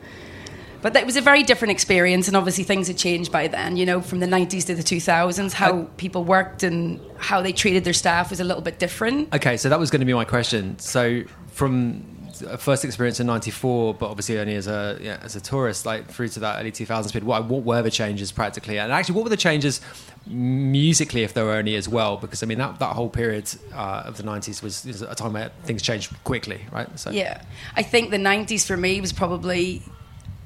But 0.86 0.94
that 0.94 1.04
was 1.04 1.18
a 1.18 1.22
very 1.22 1.42
different 1.42 1.72
experience, 1.72 2.27
and 2.27 2.38
obviously 2.38 2.63
things 2.63 2.88
had 2.88 2.96
changed 2.96 3.32
by 3.32 3.48
then. 3.48 3.75
You 3.75 3.88
know, 3.88 4.01
from 4.01 4.20
the 4.20 4.27
'90s 4.27 4.68
to 4.68 4.75
the 4.75 4.84
2000s, 4.84 5.51
how 5.51 5.86
people 5.98 6.24
worked 6.24 6.62
and 6.62 7.01
how 7.18 7.42
they 7.42 7.54
treated 7.54 7.84
their 7.84 7.92
staff 7.92 8.30
was 8.30 8.39
a 8.39 8.44
little 8.44 8.62
bit 8.62 8.77
different. 8.77 9.34
Okay, 9.34 9.58
so 9.58 9.68
that 9.68 9.80
was 9.80 9.89
going 9.89 10.01
to 10.01 10.06
be 10.06 10.13
my 10.13 10.25
question. 10.25 10.77
So 10.77 11.24
from 11.48 12.06
a 12.48 12.60
first 12.60 12.86
experience 12.86 13.20
in 13.20 13.25
'94, 13.25 13.96
but 13.96 14.12
obviously 14.12 14.38
only 14.38 14.54
as 14.54 14.68
a 14.68 15.00
yeah, 15.01 15.18
as 15.24 15.36
a 15.36 15.42
tourist, 15.42 15.88
like 15.88 16.06
through 16.06 16.27
to 16.27 16.39
that 16.42 16.60
early 16.60 16.72
2000s 16.72 17.12
period. 17.12 17.24
What, 17.24 17.46
what 17.46 17.63
were 17.63 17.82
the 17.82 17.89
changes 17.89 18.32
practically, 18.32 18.77
and 18.77 18.92
actually, 18.92 19.15
what 19.15 19.24
were 19.24 19.32
the 19.32 19.38
changes 19.38 19.82
musically, 20.27 21.24
if 21.24 21.34
there 21.34 21.46
were 21.46 21.56
any 21.56 21.75
as 21.77 21.89
well? 21.89 22.18
Because 22.18 22.44
I 22.44 22.46
mean, 22.46 22.60
that 22.60 22.77
that 22.77 22.96
whole 22.96 23.10
period 23.10 23.50
uh, 23.74 24.04
of 24.06 24.18
the 24.18 24.24
'90s 24.24 24.62
was, 24.62 24.86
was 24.86 25.01
a 25.01 25.15
time 25.15 25.34
where 25.34 25.50
things 25.63 25.82
changed 25.82 26.13
quickly, 26.24 26.62
right? 26.72 26.88
So 27.00 27.10
yeah, 27.10 27.42
I 27.75 27.82
think 27.82 28.12
the 28.12 28.18
'90s 28.18 28.68
for 28.68 28.77
me 28.77 29.01
was 29.01 29.12
probably 29.12 29.82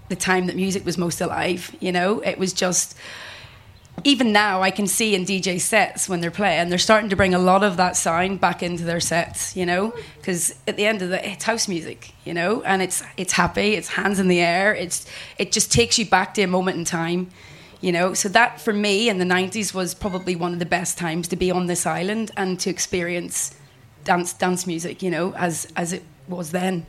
the 0.10 0.16
time 0.16 0.48
that 0.48 0.56
music 0.56 0.86
was 0.86 0.98
most 0.98 1.22
alive. 1.22 1.76
You 1.80 1.92
know, 1.92 2.20
it 2.20 2.38
was 2.38 2.54
just. 2.54 2.98
Even 4.06 4.32
now, 4.32 4.62
I 4.62 4.72
can 4.72 4.88
see 4.88 5.14
in 5.14 5.26
DJ 5.26 5.60
sets 5.60 6.08
when 6.08 6.22
they're 6.22 6.32
playing, 6.32 6.70
they're 6.70 6.78
starting 6.78 7.10
to 7.10 7.18
bring 7.18 7.34
a 7.34 7.40
lot 7.40 7.66
of 7.66 7.76
that 7.76 7.98
sound 7.98 8.40
back 8.40 8.64
into 8.64 8.86
their 8.86 9.02
sets. 9.02 9.58
You 9.58 9.66
know, 9.66 9.94
because 10.18 10.56
at 10.68 10.78
the 10.78 10.86
end 10.86 11.02
of 11.02 11.10
the, 11.10 11.30
it's 11.30 11.44
house 11.44 11.68
music. 11.68 12.14
You 12.24 12.34
know, 12.34 12.62
and 12.64 12.82
it's 12.82 13.04
it's 13.18 13.34
happy, 13.34 13.74
it's 13.74 13.90
hands 13.90 14.20
in 14.20 14.28
the 14.28 14.40
air, 14.40 14.74
it's 14.74 15.06
it 15.38 15.52
just 15.52 15.72
takes 15.72 16.00
you 16.00 16.06
back 16.06 16.34
to 16.36 16.42
a 16.44 16.48
moment 16.48 16.78
in 16.78 16.86
time. 16.86 17.30
You 17.82 17.92
know, 17.92 18.14
so 18.14 18.30
that 18.30 18.60
for 18.60 18.74
me 18.74 19.10
in 19.10 19.20
the 19.20 19.26
'90s 19.26 19.74
was 19.74 19.94
probably 19.94 20.36
one 20.36 20.54
of 20.54 20.60
the 20.60 20.66
best 20.66 20.98
times 20.98 21.28
to 21.30 21.36
be 21.36 21.52
on 21.52 21.68
this 21.68 21.86
island 21.86 22.32
and 22.38 22.60
to 22.62 22.70
experience 22.70 23.56
dance 24.06 24.32
dance 24.34 24.66
music. 24.66 25.04
You 25.04 25.12
know, 25.12 25.34
as 25.36 25.68
as 25.76 25.92
it 25.94 26.04
was 26.28 26.52
then. 26.52 26.86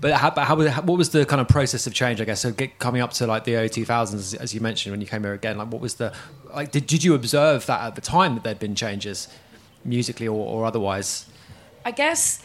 But 0.00 0.12
how, 0.12 0.30
how, 0.30 0.56
what 0.56 0.98
was 0.98 1.10
the 1.10 1.26
kind 1.26 1.40
of 1.40 1.48
process 1.48 1.86
of 1.86 1.94
change? 1.94 2.20
I 2.20 2.24
guess 2.24 2.40
so. 2.40 2.52
Get, 2.52 2.78
coming 2.78 3.02
up 3.02 3.12
to 3.14 3.26
like 3.26 3.44
the 3.44 3.56
early 3.56 3.68
2000s, 3.68 4.36
as 4.36 4.54
you 4.54 4.60
mentioned 4.60 4.92
when 4.92 5.00
you 5.00 5.06
came 5.06 5.22
here 5.24 5.32
again, 5.32 5.58
like 5.58 5.72
what 5.72 5.80
was 5.80 5.94
the 5.94 6.12
like? 6.54 6.70
Did, 6.70 6.86
did 6.86 7.02
you 7.02 7.14
observe 7.14 7.66
that 7.66 7.80
at 7.80 7.94
the 7.96 8.00
time 8.00 8.34
that 8.34 8.44
there'd 8.44 8.60
been 8.60 8.76
changes, 8.76 9.28
musically 9.84 10.28
or, 10.28 10.38
or 10.38 10.64
otherwise? 10.66 11.26
I 11.84 11.90
guess 11.90 12.42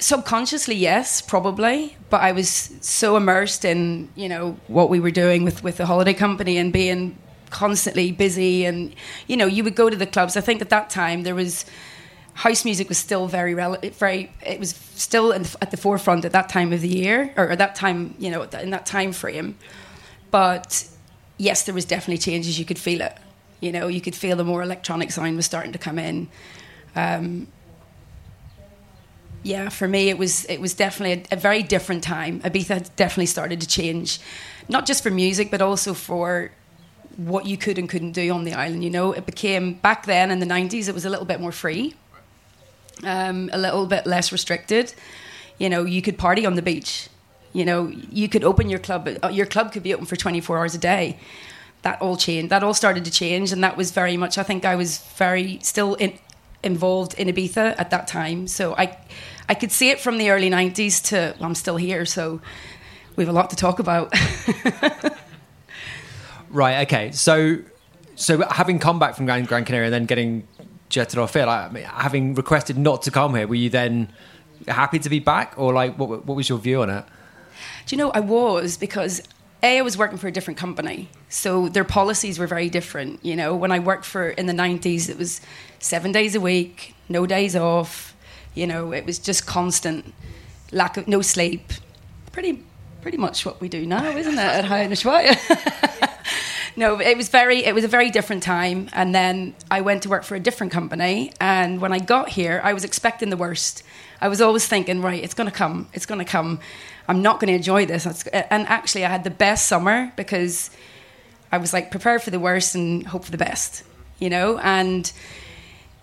subconsciously, 0.00 0.74
yes, 0.74 1.20
probably. 1.20 1.96
But 2.08 2.22
I 2.22 2.32
was 2.32 2.48
so 2.80 3.16
immersed 3.16 3.64
in 3.64 4.08
you 4.16 4.28
know 4.28 4.56
what 4.68 4.90
we 4.90 5.00
were 5.00 5.10
doing 5.10 5.44
with 5.44 5.62
with 5.62 5.76
the 5.76 5.86
holiday 5.86 6.14
company 6.14 6.56
and 6.56 6.72
being 6.72 7.16
constantly 7.50 8.12
busy, 8.12 8.64
and 8.64 8.94
you 9.26 9.36
know 9.36 9.46
you 9.46 9.64
would 9.64 9.74
go 9.74 9.90
to 9.90 9.96
the 9.96 10.06
clubs. 10.06 10.36
I 10.36 10.40
think 10.40 10.60
at 10.60 10.70
that 10.70 10.90
time 10.90 11.22
there 11.22 11.34
was 11.34 11.64
house 12.34 12.64
music 12.64 12.88
was 12.88 12.98
still 12.98 13.26
very 13.26 13.54
relevant. 13.54 13.94
very 13.94 14.32
it 14.44 14.58
was 14.58 14.74
still 14.94 15.28
the, 15.28 15.56
at 15.60 15.70
the 15.70 15.76
forefront 15.76 16.24
at 16.24 16.32
that 16.32 16.48
time 16.48 16.72
of 16.72 16.80
the 16.80 16.88
year 16.88 17.32
or 17.36 17.50
at 17.50 17.58
that 17.58 17.74
time 17.74 18.14
you 18.18 18.30
know 18.30 18.42
in 18.42 18.70
that 18.70 18.86
time 18.86 19.12
frame. 19.12 19.56
But 20.30 20.88
yes 21.38 21.64
there 21.64 21.74
was 21.74 21.84
definitely 21.84 22.18
changes. 22.18 22.58
You 22.58 22.64
could 22.64 22.78
feel 22.78 23.00
it. 23.00 23.16
You 23.60 23.72
know 23.72 23.88
you 23.88 24.00
could 24.00 24.14
feel 24.14 24.36
the 24.36 24.44
more 24.44 24.62
electronic 24.62 25.10
sound 25.10 25.36
was 25.36 25.46
starting 25.46 25.72
to 25.72 25.78
come 25.78 25.98
in. 25.98 26.28
Um, 26.96 27.48
yeah 29.42 29.70
for 29.70 29.88
me 29.88 30.10
it 30.10 30.18
was 30.18 30.44
it 30.46 30.60
was 30.60 30.74
definitely 30.74 31.24
a, 31.30 31.36
a 31.36 31.38
very 31.38 31.62
different 31.62 32.02
time. 32.02 32.40
Ibiza 32.40 32.90
definitely 32.96 33.26
started 33.26 33.60
to 33.60 33.66
change 33.66 34.20
not 34.68 34.86
just 34.86 35.02
for 35.02 35.10
music 35.10 35.50
but 35.50 35.60
also 35.60 35.94
for 35.94 36.52
what 37.16 37.44
you 37.44 37.56
could 37.56 37.76
and 37.76 37.88
couldn't 37.88 38.12
do 38.12 38.30
on 38.32 38.44
the 38.44 38.54
island 38.54 38.84
you 38.84 38.90
know? 38.90 39.12
It 39.12 39.26
became 39.26 39.74
back 39.74 40.06
then 40.06 40.30
in 40.30 40.38
the 40.38 40.46
90s 40.46 40.88
it 40.88 40.94
was 40.94 41.04
a 41.04 41.10
little 41.10 41.26
bit 41.26 41.40
more 41.40 41.52
free 41.52 41.94
um, 43.04 43.50
a 43.52 43.58
little 43.58 43.86
bit 43.86 44.06
less 44.06 44.32
restricted. 44.32 44.94
You 45.58 45.68
know, 45.68 45.84
you 45.84 46.02
could 46.02 46.18
party 46.18 46.46
on 46.46 46.54
the 46.54 46.62
beach. 46.62 47.08
You 47.52 47.64
know, 47.64 47.88
you 47.88 48.28
could 48.28 48.44
open 48.44 48.70
your 48.70 48.78
club. 48.78 49.08
Uh, 49.22 49.28
your 49.28 49.46
club 49.46 49.72
could 49.72 49.82
be 49.82 49.92
open 49.92 50.06
for 50.06 50.16
24 50.16 50.58
hours 50.58 50.74
a 50.74 50.78
day. 50.78 51.18
That 51.82 52.00
all 52.00 52.16
changed. 52.16 52.50
That 52.50 52.62
all 52.62 52.74
started 52.74 53.04
to 53.06 53.10
change, 53.10 53.52
and 53.52 53.64
that 53.64 53.76
was 53.76 53.90
very 53.90 54.16
much. 54.16 54.38
I 54.38 54.42
think 54.42 54.64
I 54.64 54.76
was 54.76 54.98
very 55.16 55.58
still 55.62 55.94
in, 55.94 56.18
involved 56.62 57.14
in 57.14 57.28
Ibiza 57.28 57.74
at 57.78 57.90
that 57.90 58.06
time. 58.06 58.46
So 58.46 58.74
I, 58.76 58.96
I 59.48 59.54
could 59.54 59.72
see 59.72 59.90
it 59.90 59.98
from 59.98 60.18
the 60.18 60.30
early 60.30 60.50
90s 60.50 61.02
to 61.08 61.34
well, 61.38 61.48
I'm 61.48 61.54
still 61.54 61.76
here. 61.76 62.04
So 62.04 62.40
we 63.16 63.24
have 63.24 63.34
a 63.34 63.36
lot 63.36 63.50
to 63.50 63.56
talk 63.56 63.78
about. 63.78 64.14
right. 66.50 66.86
Okay. 66.86 67.12
So, 67.12 67.58
so 68.14 68.46
having 68.48 68.78
come 68.78 68.98
back 68.98 69.16
from 69.16 69.26
Gran, 69.26 69.44
Gran 69.44 69.64
Canaria 69.64 69.86
and 69.86 69.94
then 69.94 70.06
getting 70.06 70.46
jetted 70.90 71.18
off 71.18 71.34
it. 71.36 71.46
Like, 71.46 71.72
having 71.84 72.34
requested 72.34 72.76
not 72.76 73.02
to 73.02 73.10
come 73.10 73.34
here, 73.34 73.46
were 73.46 73.54
you 73.54 73.70
then 73.70 74.12
happy 74.68 74.98
to 74.98 75.08
be 75.08 75.20
back, 75.20 75.54
or 75.56 75.72
like 75.72 75.96
what, 75.98 76.26
what 76.26 76.36
was 76.36 76.48
your 76.48 76.58
view 76.58 76.82
on 76.82 76.90
it? 76.90 77.04
Do 77.86 77.96
you 77.96 77.98
know 77.98 78.10
I 78.10 78.20
was 78.20 78.76
because 78.76 79.22
a 79.62 79.78
I 79.78 79.82
was 79.82 79.96
working 79.96 80.18
for 80.18 80.28
a 80.28 80.32
different 80.32 80.58
company, 80.58 81.08
so 81.28 81.68
their 81.68 81.84
policies 81.84 82.38
were 82.38 82.46
very 82.46 82.68
different. 82.68 83.24
You 83.24 83.36
know, 83.36 83.56
when 83.56 83.72
I 83.72 83.78
worked 83.78 84.04
for 84.04 84.28
in 84.28 84.46
the 84.46 84.52
nineties, 84.52 85.08
it 85.08 85.16
was 85.18 85.40
seven 85.78 86.12
days 86.12 86.34
a 86.34 86.40
week, 86.40 86.94
no 87.08 87.26
days 87.26 87.56
off. 87.56 88.14
You 88.54 88.66
know, 88.66 88.92
it 88.92 89.06
was 89.06 89.18
just 89.18 89.46
constant 89.46 90.12
lack 90.72 90.96
of 90.96 91.08
no 91.08 91.22
sleep. 91.22 91.72
Pretty 92.32 92.64
pretty 93.02 93.16
much 93.16 93.46
what 93.46 93.60
we 93.60 93.68
do 93.68 93.86
now, 93.86 94.16
isn't 94.16 94.34
it? 94.34 94.38
At 94.38 94.64
Hi 94.66 94.86
no, 96.80 96.98
it 96.98 97.16
was 97.16 97.28
very 97.28 97.62
it 97.64 97.74
was 97.74 97.84
a 97.84 97.88
very 97.88 98.10
different 98.10 98.42
time. 98.42 98.88
And 98.94 99.14
then 99.14 99.54
I 99.70 99.82
went 99.82 100.02
to 100.04 100.08
work 100.08 100.24
for 100.24 100.34
a 100.34 100.40
different 100.40 100.72
company. 100.72 101.32
And 101.38 101.80
when 101.80 101.92
I 101.92 101.98
got 101.98 102.30
here, 102.30 102.60
I 102.64 102.72
was 102.72 102.84
expecting 102.84 103.28
the 103.28 103.36
worst. 103.36 103.84
I 104.20 104.28
was 104.28 104.40
always 104.40 104.66
thinking, 104.66 105.02
right, 105.02 105.22
it's 105.22 105.34
going 105.34 105.48
to 105.48 105.54
come, 105.54 105.88
it's 105.92 106.06
going 106.06 106.18
to 106.18 106.24
come. 106.24 106.58
I'm 107.06 107.22
not 107.22 107.38
going 107.38 107.48
to 107.48 107.54
enjoy 107.54 107.86
this. 107.86 108.06
And 108.28 108.66
actually, 108.66 109.04
I 109.04 109.10
had 109.10 109.24
the 109.24 109.30
best 109.30 109.68
summer 109.68 110.12
because 110.16 110.70
I 111.52 111.58
was 111.58 111.72
like 111.72 111.90
prepared 111.90 112.22
for 112.22 112.30
the 112.30 112.40
worst 112.40 112.74
and 112.74 113.06
hope 113.06 113.24
for 113.24 113.30
the 113.30 113.38
best, 113.38 113.84
you 114.18 114.30
know. 114.30 114.58
And 114.58 115.12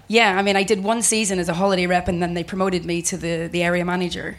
yeah, 0.08 0.38
I 0.38 0.42
mean, 0.44 0.56
I 0.56 0.64
did 0.64 0.84
one 0.84 1.02
season 1.02 1.40
as 1.40 1.50
a 1.50 1.54
holiday 1.54 1.88
rep, 1.88 2.08
and 2.08 2.22
then 2.22 2.36
they 2.36 2.44
promoted 2.44 2.86
me 2.86 3.02
to 3.04 3.18
the 3.18 3.48
the 3.48 3.64
area 3.64 3.84
manager. 3.84 4.38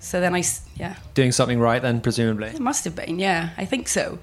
So 0.00 0.20
then 0.20 0.34
I, 0.34 0.42
yeah, 0.76 0.96
doing 1.14 1.32
something 1.32 1.60
right 1.60 1.82
then, 1.82 2.00
presumably. 2.00 2.48
It 2.48 2.60
must 2.60 2.84
have 2.84 2.94
been, 2.94 3.18
yeah, 3.18 3.50
I 3.56 3.64
think 3.66 3.88
so. 3.88 4.18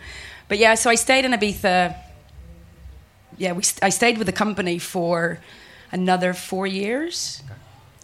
But 0.51 0.59
yeah, 0.59 0.75
so 0.75 0.89
I 0.89 0.95
stayed 0.95 1.23
in 1.23 1.31
Ibiza. 1.31 1.95
Yeah, 3.37 3.53
we, 3.53 3.63
I 3.81 3.87
stayed 3.87 4.17
with 4.17 4.27
the 4.27 4.33
company 4.33 4.79
for 4.79 5.39
another 5.93 6.33
four 6.33 6.67
years. 6.67 7.41
Okay. 7.45 7.53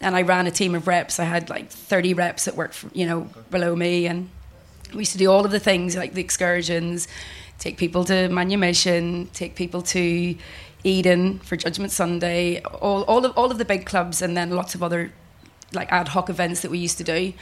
And 0.00 0.16
I 0.16 0.22
ran 0.22 0.46
a 0.46 0.50
team 0.50 0.74
of 0.74 0.86
reps. 0.86 1.20
I 1.20 1.24
had 1.24 1.50
like 1.50 1.68
30 1.68 2.14
reps 2.14 2.46
that 2.46 2.56
worked, 2.56 2.72
for, 2.72 2.88
you 2.94 3.04
know, 3.04 3.18
okay. 3.18 3.40
below 3.50 3.76
me. 3.76 4.06
And 4.06 4.30
we 4.94 5.00
used 5.00 5.12
to 5.12 5.18
do 5.18 5.30
all 5.30 5.44
of 5.44 5.50
the 5.50 5.60
things 5.60 5.94
like 5.94 6.14
the 6.14 6.22
excursions, 6.22 7.06
take 7.58 7.76
people 7.76 8.02
to 8.04 8.30
Manumission, 8.30 9.28
take 9.34 9.54
people 9.54 9.82
to 9.82 10.34
Eden 10.84 11.40
for 11.40 11.54
Judgment 11.56 11.92
Sunday, 11.92 12.62
all, 12.62 13.02
all, 13.02 13.26
of, 13.26 13.36
all 13.36 13.50
of 13.50 13.58
the 13.58 13.66
big 13.66 13.84
clubs, 13.84 14.22
and 14.22 14.34
then 14.34 14.52
lots 14.52 14.74
of 14.74 14.82
other 14.82 15.12
like 15.74 15.92
ad 15.92 16.08
hoc 16.08 16.30
events 16.30 16.62
that 16.62 16.70
we 16.70 16.78
used 16.78 16.96
to 16.96 17.04
do. 17.04 17.34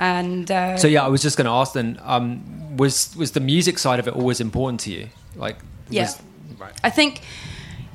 And 0.00 0.50
uh, 0.50 0.78
so 0.78 0.88
yeah, 0.88 1.04
I 1.04 1.08
was 1.08 1.20
just 1.20 1.36
going 1.36 1.44
to 1.44 1.52
ask 1.52 1.74
then, 1.74 2.00
um, 2.02 2.76
was 2.78 3.14
was 3.16 3.32
the 3.32 3.40
music 3.40 3.78
side 3.78 4.00
of 4.00 4.08
it 4.08 4.14
always 4.14 4.40
important 4.40 4.80
to 4.80 4.90
you? 4.90 5.08
Like, 5.36 5.58
yeah, 5.90 6.04
was, 6.04 6.22
right. 6.58 6.72
I 6.82 6.88
think 6.88 7.20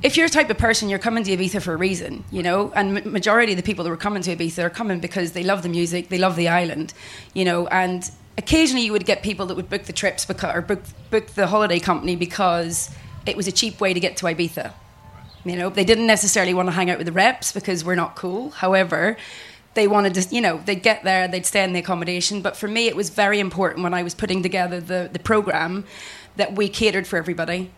if 0.03 0.15
you're 0.15 0.27
a 0.27 0.29
type 0.29 0.51
of 0.51 0.57
person, 0.59 0.87
you're 0.87 0.99
coming 0.99 1.23
to 1.23 1.35
Ibiza 1.35 1.63
for 1.63 1.73
a 1.73 1.77
reason, 1.77 2.23
you 2.31 2.43
know. 2.43 2.71
And 2.75 3.03
majority 3.05 3.53
of 3.53 3.57
the 3.57 3.63
people 3.63 3.83
that 3.83 3.89
were 3.89 3.97
coming 3.97 4.21
to 4.21 4.35
Ibiza 4.35 4.63
are 4.63 4.69
coming 4.69 4.99
because 4.99 5.31
they 5.31 5.43
love 5.43 5.63
the 5.63 5.69
music, 5.69 6.09
they 6.09 6.19
love 6.19 6.35
the 6.35 6.47
island, 6.47 6.93
you 7.33 7.43
know. 7.43 7.65
And 7.67 8.09
occasionally, 8.37 8.85
you 8.85 8.91
would 8.91 9.07
get 9.07 9.23
people 9.23 9.47
that 9.47 9.55
would 9.55 9.69
book 9.69 9.85
the 9.85 9.93
trips 9.93 10.25
because, 10.25 10.55
or 10.55 10.61
book 10.61 10.83
book 11.09 11.25
the 11.27 11.47
holiday 11.47 11.79
company 11.79 12.15
because 12.15 12.91
it 13.25 13.35
was 13.35 13.47
a 13.47 13.51
cheap 13.51 13.81
way 13.81 13.95
to 13.95 13.99
get 13.99 14.15
to 14.17 14.27
Ibiza. 14.27 14.73
You 15.43 15.55
know, 15.55 15.69
they 15.69 15.83
didn't 15.83 16.07
necessarily 16.07 16.53
want 16.53 16.67
to 16.67 16.71
hang 16.71 16.91
out 16.91 16.99
with 16.99 17.07
the 17.07 17.13
reps 17.13 17.51
because 17.51 17.83
we're 17.83 17.95
not 17.95 18.15
cool. 18.15 18.51
However, 18.51 19.17
they 19.75 19.87
wanted 19.87 20.15
to, 20.15 20.35
you 20.35 20.41
know, 20.41 20.57
they'd 20.65 20.81
get 20.81 21.03
there, 21.03 21.27
they'd 21.27 21.45
stay 21.45 21.63
in 21.63 21.73
the 21.73 21.79
accommodation. 21.79 22.41
But 22.41 22.57
for 22.57 22.67
me, 22.67 22.87
it 22.87 22.95
was 22.95 23.09
very 23.09 23.39
important 23.39 23.83
when 23.83 23.93
I 23.93 24.03
was 24.03 24.15
putting 24.15 24.41
together 24.41 24.81
the, 24.81 25.09
the 25.11 25.19
program 25.19 25.85
that 26.37 26.55
we 26.55 26.67
catered 26.67 27.05
for 27.05 27.17
everybody. 27.17 27.71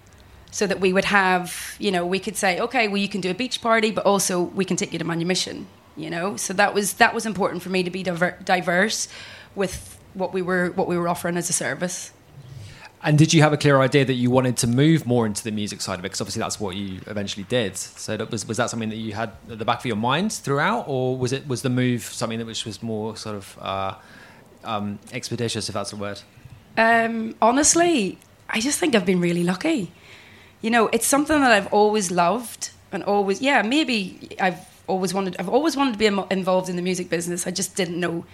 So 0.50 0.66
that 0.66 0.80
we 0.80 0.94
would 0.94 1.06
have, 1.06 1.76
you 1.78 1.92
know, 1.92 2.06
we 2.06 2.20
could 2.20 2.38
say, 2.38 2.58
okay, 2.58 2.88
well, 2.88 2.98
you 2.98 3.10
can 3.10 3.20
do 3.20 3.30
a 3.30 3.34
beach 3.34 3.62
party, 3.62 3.92
but 3.92 4.06
also 4.06 4.42
we 4.42 4.64
can 4.64 4.78
take 4.78 4.94
you 4.94 4.98
to 4.98 5.04
Manumission, 5.04 5.68
you 5.98 6.10
know. 6.10 6.38
So 6.38 6.54
that 6.54 6.74
was 6.74 6.94
that 6.94 7.14
was 7.14 7.26
important 7.26 7.62
for 7.62 7.70
me 7.70 7.84
to 7.84 7.90
be 7.90 8.02
diver- 8.02 8.38
diverse 8.46 9.10
with 9.56 10.00
what 10.14 10.34
we 10.34 10.42
were 10.42 10.72
what 10.72 10.88
we 10.88 10.98
were 10.98 11.10
offering 11.10 11.36
as 11.36 11.50
a 11.50 11.54
service. 11.54 12.14
And 13.04 13.18
did 13.18 13.34
you 13.34 13.42
have 13.44 13.54
a 13.54 13.58
clear 13.58 13.80
idea 13.80 14.06
that 14.06 14.14
you 14.14 14.32
wanted 14.32 14.58
to 14.58 14.68
move 14.68 15.06
more 15.06 15.26
into 15.26 15.44
the 15.44 15.52
music 15.52 15.82
side 15.82 16.00
of 16.00 16.00
it? 16.00 16.10
Because 16.10 16.22
obviously 16.22 16.40
that's 16.40 16.60
what 16.60 16.76
you 16.76 17.00
eventually 17.06 17.44
did. 17.44 17.78
So 17.78 18.18
that 18.18 18.32
was 18.32 18.48
was 18.48 18.58
that 18.58 18.70
something 18.70 18.90
that 18.90 18.96
you 18.96 19.14
had 19.14 19.32
at 19.52 19.60
the 19.60 19.66
back 19.66 19.80
of 19.80 19.86
your 19.86 19.96
mind 19.96 20.34
throughout, 20.34 20.86
or 20.88 21.16
was 21.16 21.32
it 21.32 21.48
was 21.48 21.62
the 21.62 21.70
move 21.70 22.04
something 22.04 22.40
that 22.40 22.48
which 22.48 22.66
was 22.66 22.82
more 22.82 23.16
sort 23.16 23.36
of 23.36 23.58
uh, 23.62 23.94
um, 24.64 25.00
expeditious, 25.12 25.70
if 25.70 25.74
that's 25.74 25.94
a 25.94 25.96
word? 25.96 26.22
Um, 26.76 27.36
honestly, 27.42 28.18
I 28.50 28.60
just 28.60 28.80
think 28.80 28.96
I've 28.96 29.06
been 29.06 29.22
really 29.22 29.44
lucky. 29.44 29.92
You 30.62 30.72
know, 30.72 30.88
it's 30.88 31.06
something 31.06 31.40
that 31.40 31.52
I've 31.52 31.72
always 31.74 32.12
loved 32.12 32.72
and 32.92 33.04
always, 33.04 33.42
yeah, 33.42 33.62
maybe 33.62 34.36
I've 34.40 34.60
always 34.88 35.14
wanted, 35.14 35.36
I've 35.40 35.50
always 35.50 35.76
wanted 35.76 35.94
to 35.94 35.98
be 36.00 36.06
involved 36.06 36.70
in 36.70 36.76
the 36.76 36.82
music 36.82 37.10
business. 37.10 37.46
I 37.46 37.52
just 37.52 37.76
didn't 37.76 38.00
know 38.00 38.26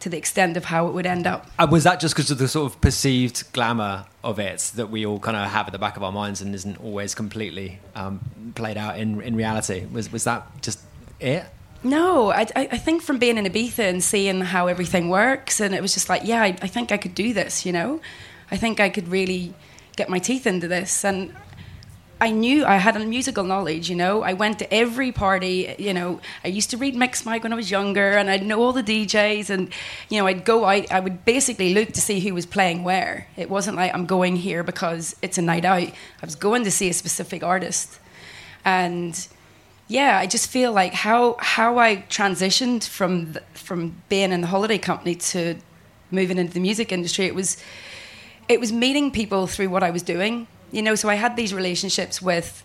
to 0.00 0.08
the 0.08 0.16
extent 0.16 0.56
of 0.56 0.66
how 0.66 0.86
it 0.86 0.94
would 0.94 1.06
end 1.06 1.26
up. 1.26 1.46
And 1.58 1.70
was 1.70 1.84
that 1.84 2.00
just 2.00 2.14
because 2.14 2.30
of 2.30 2.38
the 2.38 2.48
sort 2.48 2.70
of 2.72 2.80
perceived 2.80 3.52
glamour 3.52 4.06
of 4.22 4.38
it 4.38 4.72
that 4.76 4.90
we 4.90 5.04
all 5.04 5.18
kind 5.18 5.36
of 5.36 5.50
have 5.50 5.66
at 5.66 5.72
the 5.72 5.78
back 5.78 5.96
of 5.96 6.02
our 6.02 6.12
minds 6.12 6.40
and 6.40 6.54
isn't 6.54 6.80
always 6.80 7.14
completely 7.14 7.80
um, 7.94 8.20
played 8.54 8.76
out 8.76 8.98
in, 8.98 9.20
in 9.20 9.34
reality? 9.34 9.86
Was, 9.92 10.12
was 10.12 10.24
that 10.24 10.62
just 10.62 10.80
it? 11.20 11.44
No, 11.82 12.30
I, 12.30 12.46
I 12.56 12.68
I 12.72 12.78
think 12.78 13.02
from 13.02 13.18
being 13.18 13.38
in 13.38 13.44
Ibiza 13.44 13.88
and 13.88 14.02
seeing 14.02 14.40
how 14.40 14.66
everything 14.66 15.08
works, 15.08 15.60
and 15.60 15.74
it 15.74 15.80
was 15.80 15.94
just 15.94 16.08
like, 16.08 16.22
yeah, 16.24 16.42
I, 16.42 16.48
I 16.60 16.66
think 16.66 16.90
I 16.90 16.96
could 16.96 17.14
do 17.14 17.32
this, 17.32 17.64
you 17.64 17.72
know? 17.72 18.00
I 18.50 18.56
think 18.56 18.80
I 18.80 18.88
could 18.88 19.08
really 19.08 19.54
get 19.94 20.08
my 20.08 20.18
teeth 20.18 20.46
into 20.46 20.66
this. 20.66 21.04
And 21.04 21.34
I 22.20 22.30
knew 22.30 22.64
I 22.64 22.76
had 22.76 22.96
a 22.96 23.04
musical 23.04 23.44
knowledge, 23.44 23.88
you 23.88 23.94
know. 23.94 24.22
I 24.22 24.32
went 24.32 24.58
to 24.58 24.74
every 24.74 25.12
party, 25.12 25.74
you 25.78 25.94
know. 25.94 26.20
I 26.42 26.48
used 26.48 26.70
to 26.70 26.76
read 26.76 26.96
Mixmag 26.96 27.44
when 27.44 27.52
I 27.52 27.56
was 27.56 27.70
younger, 27.70 28.12
and 28.12 28.28
I'd 28.28 28.44
know 28.44 28.60
all 28.60 28.72
the 28.72 28.82
DJs, 28.82 29.50
and 29.50 29.72
you 30.08 30.18
know, 30.18 30.26
I'd 30.26 30.44
go 30.44 30.64
out. 30.64 30.90
I 30.90 30.98
would 30.98 31.24
basically 31.24 31.72
look 31.74 31.92
to 31.92 32.00
see 32.00 32.18
who 32.20 32.34
was 32.34 32.44
playing 32.44 32.82
where. 32.82 33.28
It 33.36 33.48
wasn't 33.48 33.76
like 33.76 33.94
I'm 33.94 34.06
going 34.06 34.36
here 34.36 34.64
because 34.64 35.14
it's 35.22 35.38
a 35.38 35.42
night 35.42 35.64
out. 35.64 35.88
I 35.88 36.24
was 36.24 36.34
going 36.34 36.64
to 36.64 36.70
see 36.72 36.88
a 36.88 36.92
specific 36.92 37.44
artist, 37.44 38.00
and 38.64 39.28
yeah, 39.86 40.18
I 40.18 40.26
just 40.26 40.50
feel 40.50 40.72
like 40.72 40.94
how 40.94 41.36
how 41.38 41.78
I 41.78 42.04
transitioned 42.08 42.86
from 42.86 43.32
the, 43.32 43.42
from 43.54 44.02
being 44.08 44.32
in 44.32 44.40
the 44.40 44.48
holiday 44.48 44.78
company 44.78 45.14
to 45.14 45.56
moving 46.10 46.38
into 46.38 46.52
the 46.52 46.60
music 46.60 46.90
industry. 46.90 47.26
It 47.26 47.34
was 47.34 47.58
it 48.48 48.58
was 48.58 48.72
meeting 48.72 49.12
people 49.12 49.46
through 49.46 49.68
what 49.68 49.84
I 49.84 49.90
was 49.90 50.02
doing. 50.02 50.48
You 50.70 50.82
know, 50.82 50.94
so 50.94 51.08
I 51.08 51.14
had 51.14 51.36
these 51.36 51.54
relationships 51.54 52.20
with 52.20 52.64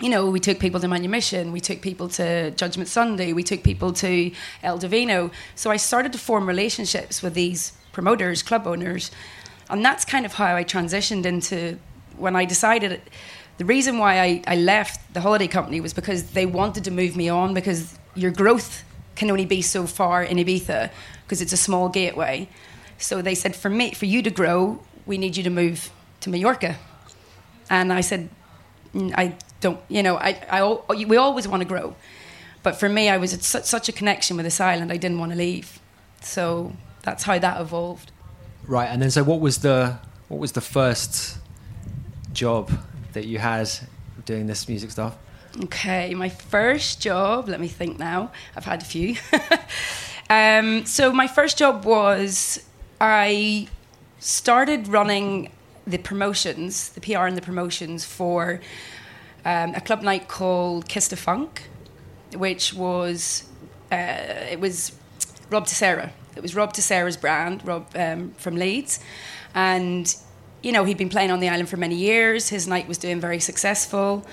you 0.00 0.08
know, 0.08 0.30
we 0.30 0.40
took 0.40 0.58
people 0.58 0.80
to 0.80 0.88
Manumission, 0.88 1.52
we 1.52 1.60
took 1.60 1.82
people 1.82 2.08
to 2.08 2.50
Judgment 2.52 2.88
Sunday, 2.88 3.34
we 3.34 3.42
took 3.42 3.62
people 3.62 3.92
to 3.92 4.32
El 4.62 4.78
Divino. 4.78 5.30
So 5.54 5.70
I 5.70 5.76
started 5.76 6.12
to 6.12 6.18
form 6.18 6.46
relationships 6.46 7.22
with 7.22 7.34
these 7.34 7.74
promoters, 7.92 8.42
club 8.42 8.66
owners, 8.66 9.10
and 9.68 9.84
that's 9.84 10.06
kind 10.06 10.24
of 10.24 10.32
how 10.32 10.56
I 10.56 10.64
transitioned 10.64 11.26
into 11.26 11.78
when 12.16 12.34
I 12.34 12.46
decided 12.46 13.02
the 13.58 13.66
reason 13.66 13.98
why 13.98 14.20
I, 14.20 14.42
I 14.46 14.56
left 14.56 15.12
the 15.12 15.20
holiday 15.20 15.46
company 15.46 15.82
was 15.82 15.92
because 15.92 16.30
they 16.30 16.46
wanted 16.46 16.84
to 16.84 16.90
move 16.90 17.14
me 17.14 17.28
on 17.28 17.52
because 17.52 17.98
your 18.14 18.30
growth 18.30 18.84
can 19.16 19.30
only 19.30 19.44
be 19.44 19.60
so 19.60 19.86
far 19.86 20.22
in 20.22 20.38
Ibiza 20.38 20.90
because 21.24 21.42
it's 21.42 21.52
a 21.52 21.58
small 21.58 21.90
gateway. 21.90 22.48
So 22.96 23.20
they 23.20 23.34
said, 23.34 23.54
for 23.54 23.68
me, 23.68 23.92
for 23.92 24.06
you 24.06 24.22
to 24.22 24.30
grow, 24.30 24.80
we 25.04 25.18
need 25.18 25.36
you 25.36 25.42
to 25.42 25.50
move 25.50 25.90
to 26.20 26.30
Mallorca. 26.30 26.78
And 27.70 27.92
I 27.92 28.02
said, 28.02 28.28
"Mm, 28.94 29.14
I 29.16 29.36
don't, 29.60 29.80
you 29.88 30.02
know, 30.02 30.16
I, 30.16 30.30
I, 30.50 31.04
we 31.04 31.16
always 31.16 31.46
want 31.46 31.62
to 31.62 31.68
grow. 31.68 31.94
But 32.62 32.78
for 32.78 32.88
me, 32.88 33.08
I 33.08 33.16
was 33.16 33.32
at 33.32 33.42
such, 33.42 33.64
such 33.64 33.88
a 33.88 33.92
connection 33.92 34.36
with 34.36 34.44
this 34.44 34.60
island, 34.60 34.92
I 34.92 34.96
didn't 34.96 35.18
want 35.18 35.32
to 35.32 35.38
leave. 35.38 35.80
So 36.20 36.72
that's 37.02 37.22
how 37.24 37.38
that 37.38 37.60
evolved. 37.60 38.12
Right, 38.66 38.86
and 38.86 39.00
then 39.00 39.10
so 39.10 39.24
what 39.24 39.40
was 39.40 39.58
the 39.58 39.98
what 40.28 40.38
was 40.38 40.52
the 40.52 40.60
first 40.60 41.38
job 42.32 42.70
that 43.14 43.26
you 43.26 43.38
had 43.38 43.70
doing 44.26 44.46
this 44.46 44.68
music 44.68 44.90
stuff? 44.90 45.16
Okay, 45.64 46.14
my 46.14 46.28
first 46.28 47.00
job, 47.00 47.48
let 47.48 47.60
me 47.60 47.66
think 47.66 47.98
now. 47.98 48.30
I've 48.54 48.64
had 48.64 48.82
a 48.82 48.84
few. 48.84 49.16
um, 50.30 50.86
so, 50.86 51.12
my 51.12 51.26
first 51.26 51.58
job 51.58 51.84
was 51.84 52.64
I 53.00 53.66
started 54.20 54.86
running 54.86 55.50
the 55.90 55.98
promotions, 55.98 56.90
the 56.90 57.00
PR 57.00 57.26
and 57.26 57.36
the 57.36 57.42
promotions 57.42 58.04
for 58.04 58.60
um, 59.44 59.74
a 59.74 59.80
club 59.80 60.02
night 60.02 60.28
called 60.28 60.88
Kiss 60.88 61.08
the 61.08 61.16
Funk, 61.16 61.68
which 62.34 62.74
was, 62.74 63.44
uh, 63.90 63.96
it 64.50 64.60
was 64.60 64.92
Rob 65.50 65.66
Tissera. 65.66 66.10
It 66.36 66.42
was 66.42 66.54
Rob 66.54 66.72
Tissera's 66.72 67.16
brand, 67.16 67.66
Rob 67.66 67.86
um, 67.96 68.32
from 68.32 68.56
Leeds. 68.56 69.00
And, 69.54 70.14
you 70.62 70.72
know, 70.72 70.84
he'd 70.84 70.98
been 70.98 71.08
playing 71.08 71.30
on 71.30 71.40
the 71.40 71.48
island 71.48 71.68
for 71.68 71.76
many 71.76 71.96
years. 71.96 72.48
His 72.48 72.68
night 72.68 72.86
was 72.86 72.98
doing 72.98 73.20
very 73.20 73.40
successful 73.40 74.26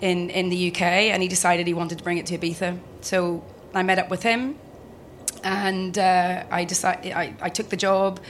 in, 0.00 0.30
in 0.30 0.50
the 0.50 0.70
UK, 0.70 0.82
and 0.82 1.22
he 1.22 1.28
decided 1.28 1.66
he 1.66 1.74
wanted 1.74 1.98
to 1.98 2.04
bring 2.04 2.18
it 2.18 2.26
to 2.26 2.38
Ibiza. 2.38 2.78
So 3.00 3.44
I 3.74 3.82
met 3.82 3.98
up 3.98 4.10
with 4.10 4.22
him, 4.22 4.58
and 5.42 5.96
uh, 5.98 6.44
I 6.50 6.64
decided 6.64 7.12
I, 7.12 7.34
I 7.40 7.48
took 7.48 7.70
the 7.70 7.76
job, 7.76 8.20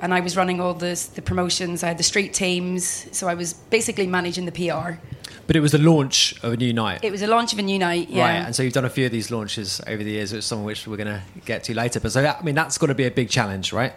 and 0.00 0.14
I 0.14 0.20
was 0.20 0.36
running 0.36 0.60
all 0.60 0.74
the 0.74 1.08
the 1.14 1.22
promotions. 1.22 1.82
I 1.82 1.88
had 1.88 1.98
the 1.98 2.02
street 2.02 2.34
teams, 2.34 3.06
so 3.16 3.28
I 3.28 3.34
was 3.34 3.54
basically 3.54 4.06
managing 4.06 4.46
the 4.46 4.52
PR. 4.52 4.98
But 5.46 5.56
it 5.56 5.60
was 5.60 5.72
the 5.72 5.78
launch 5.78 6.34
of 6.42 6.52
a 6.52 6.56
new 6.58 6.74
night. 6.74 7.02
It 7.02 7.10
was 7.10 7.22
a 7.22 7.26
launch 7.26 7.54
of 7.54 7.58
a 7.58 7.62
new 7.62 7.78
night, 7.78 8.10
yeah. 8.10 8.22
Right, 8.22 8.46
and 8.46 8.54
so 8.54 8.62
you've 8.62 8.74
done 8.74 8.84
a 8.84 8.90
few 8.90 9.06
of 9.06 9.12
these 9.12 9.30
launches 9.30 9.80
over 9.86 10.04
the 10.04 10.10
years, 10.10 10.30
which 10.30 10.44
some 10.44 10.58
of 10.58 10.64
which 10.66 10.86
we're 10.86 10.98
going 10.98 11.08
to 11.08 11.22
get 11.46 11.64
to 11.64 11.74
later. 11.74 12.00
But 12.00 12.12
so 12.12 12.20
that, 12.20 12.40
I 12.40 12.42
mean, 12.42 12.54
that's 12.54 12.76
got 12.76 12.88
to 12.88 12.94
be 12.94 13.06
a 13.06 13.10
big 13.10 13.30
challenge, 13.30 13.72
right? 13.72 13.94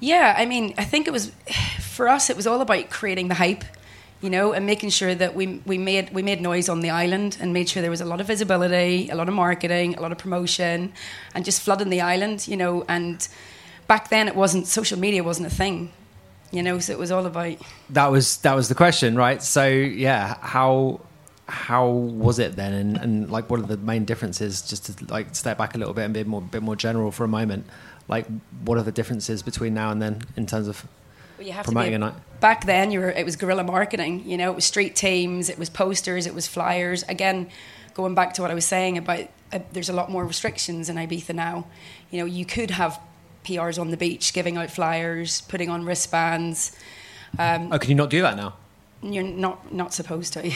Yeah, 0.00 0.34
I 0.36 0.46
mean, 0.46 0.72
I 0.78 0.84
think 0.84 1.06
it 1.06 1.10
was 1.10 1.32
for 1.80 2.08
us. 2.08 2.30
It 2.30 2.36
was 2.36 2.46
all 2.46 2.62
about 2.62 2.88
creating 2.88 3.28
the 3.28 3.34
hype, 3.34 3.64
you 4.22 4.30
know, 4.30 4.52
and 4.54 4.64
making 4.64 4.88
sure 4.88 5.14
that 5.14 5.34
we 5.34 5.60
we 5.66 5.76
made 5.76 6.14
we 6.14 6.22
made 6.22 6.40
noise 6.40 6.70
on 6.70 6.80
the 6.80 6.88
island 6.88 7.36
and 7.40 7.52
made 7.52 7.68
sure 7.68 7.82
there 7.82 7.90
was 7.90 8.00
a 8.00 8.06
lot 8.06 8.22
of 8.22 8.26
visibility, 8.26 9.10
a 9.10 9.14
lot 9.14 9.28
of 9.28 9.34
marketing, 9.34 9.96
a 9.96 10.00
lot 10.00 10.12
of 10.12 10.18
promotion, 10.18 10.94
and 11.34 11.44
just 11.44 11.60
flooding 11.60 11.90
the 11.90 12.00
island, 12.00 12.48
you 12.48 12.56
know. 12.56 12.84
And 12.88 13.28
back 13.86 14.08
then, 14.10 14.28
it 14.28 14.36
wasn't 14.36 14.66
social 14.66 14.98
media 14.98 15.22
wasn't 15.22 15.46
a 15.46 15.54
thing, 15.54 15.90
you 16.50 16.62
know. 16.62 16.78
So 16.78 16.92
it 16.92 16.98
was 16.98 17.10
all 17.10 17.26
about 17.26 17.56
That 17.90 18.10
was 18.10 18.38
that 18.38 18.54
was 18.54 18.68
the 18.68 18.74
question, 18.74 19.16
right? 19.16 19.42
So 19.42 19.66
yeah, 19.66 20.36
how 20.40 21.00
how 21.46 21.88
was 21.88 22.38
it 22.38 22.56
then, 22.56 22.72
and, 22.72 22.96
and 22.96 23.30
like 23.30 23.50
what 23.50 23.60
are 23.60 23.66
the 23.66 23.76
main 23.76 24.04
differences? 24.04 24.62
Just 24.62 24.86
to 24.86 25.12
like 25.12 25.34
step 25.34 25.58
back 25.58 25.74
a 25.74 25.78
little 25.78 25.94
bit 25.94 26.04
and 26.04 26.14
be 26.14 26.24
more 26.24 26.42
bit 26.42 26.62
more 26.62 26.76
general 26.76 27.10
for 27.10 27.24
a 27.24 27.28
moment. 27.28 27.66
Like, 28.08 28.26
what 28.64 28.76
are 28.76 28.82
the 28.82 28.92
differences 28.92 29.42
between 29.42 29.74
now 29.74 29.90
and 29.90 30.00
then 30.00 30.22
in 30.36 30.46
terms 30.46 30.68
of 30.68 30.86
Well, 31.38 31.46
you 31.46 31.52
have 31.52 31.64
promoting 31.64 31.92
to 31.92 31.96
a 31.96 31.98
night? 31.98 32.14
Back 32.40 32.66
then, 32.66 32.90
you 32.90 33.00
were 33.00 33.10
it 33.10 33.24
was 33.24 33.36
guerrilla 33.36 33.64
marketing. 33.64 34.24
You 34.26 34.36
know, 34.36 34.50
it 34.50 34.54
was 34.54 34.64
street 34.64 34.96
teams, 34.96 35.48
it 35.48 35.58
was 35.58 35.70
posters, 35.70 36.26
it 36.26 36.34
was 36.34 36.46
flyers. 36.46 37.02
Again, 37.08 37.48
going 37.94 38.14
back 38.14 38.34
to 38.34 38.42
what 38.42 38.50
I 38.50 38.54
was 38.54 38.66
saying 38.66 38.98
about 38.98 39.28
uh, 39.52 39.60
there's 39.72 39.88
a 39.88 39.92
lot 39.92 40.10
more 40.10 40.26
restrictions 40.26 40.88
in 40.88 40.96
Ibiza 40.96 41.34
now. 41.34 41.66
You 42.10 42.20
know, 42.20 42.26
you 42.26 42.44
could 42.44 42.70
have 42.72 42.98
PRs 43.44 43.78
on 43.78 43.90
the 43.90 43.96
beach 43.96 44.32
giving 44.32 44.56
out 44.56 44.70
flyers, 44.70 45.42
putting 45.42 45.70
on 45.70 45.84
wristbands. 45.84 46.76
Um, 47.38 47.72
Oh, 47.72 47.78
can 47.78 47.90
you 47.90 47.96
not 47.96 48.10
do 48.10 48.22
that 48.22 48.36
now? 48.36 48.54
you're 49.02 49.22
not 49.22 49.72
not 49.72 49.92
supposed 49.92 50.32
to. 50.32 50.50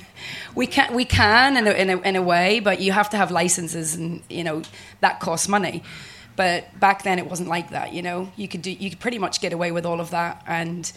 we 0.54 0.66
can 0.66 0.94
we 0.94 1.04
can 1.04 1.56
in 1.56 1.66
a, 1.66 1.70
in 1.70 1.90
a 1.90 2.00
in 2.00 2.16
a 2.16 2.22
way, 2.22 2.60
but 2.60 2.80
you 2.80 2.92
have 2.92 3.08
to 3.10 3.16
have 3.16 3.30
licenses, 3.30 3.94
and 3.94 4.22
you 4.28 4.44
know 4.44 4.62
that 5.00 5.20
costs 5.20 5.48
money. 5.48 5.82
But 6.36 6.78
back 6.78 7.02
then 7.04 7.18
it 7.18 7.26
wasn't 7.28 7.48
like 7.48 7.70
that. 7.70 7.94
You 7.94 8.02
know, 8.02 8.30
you 8.36 8.48
could 8.48 8.62
do 8.62 8.70
you 8.70 8.90
could 8.90 9.00
pretty 9.00 9.18
much 9.18 9.40
get 9.40 9.52
away 9.52 9.72
with 9.72 9.86
all 9.86 10.00
of 10.00 10.10
that, 10.10 10.42
and 10.46 10.92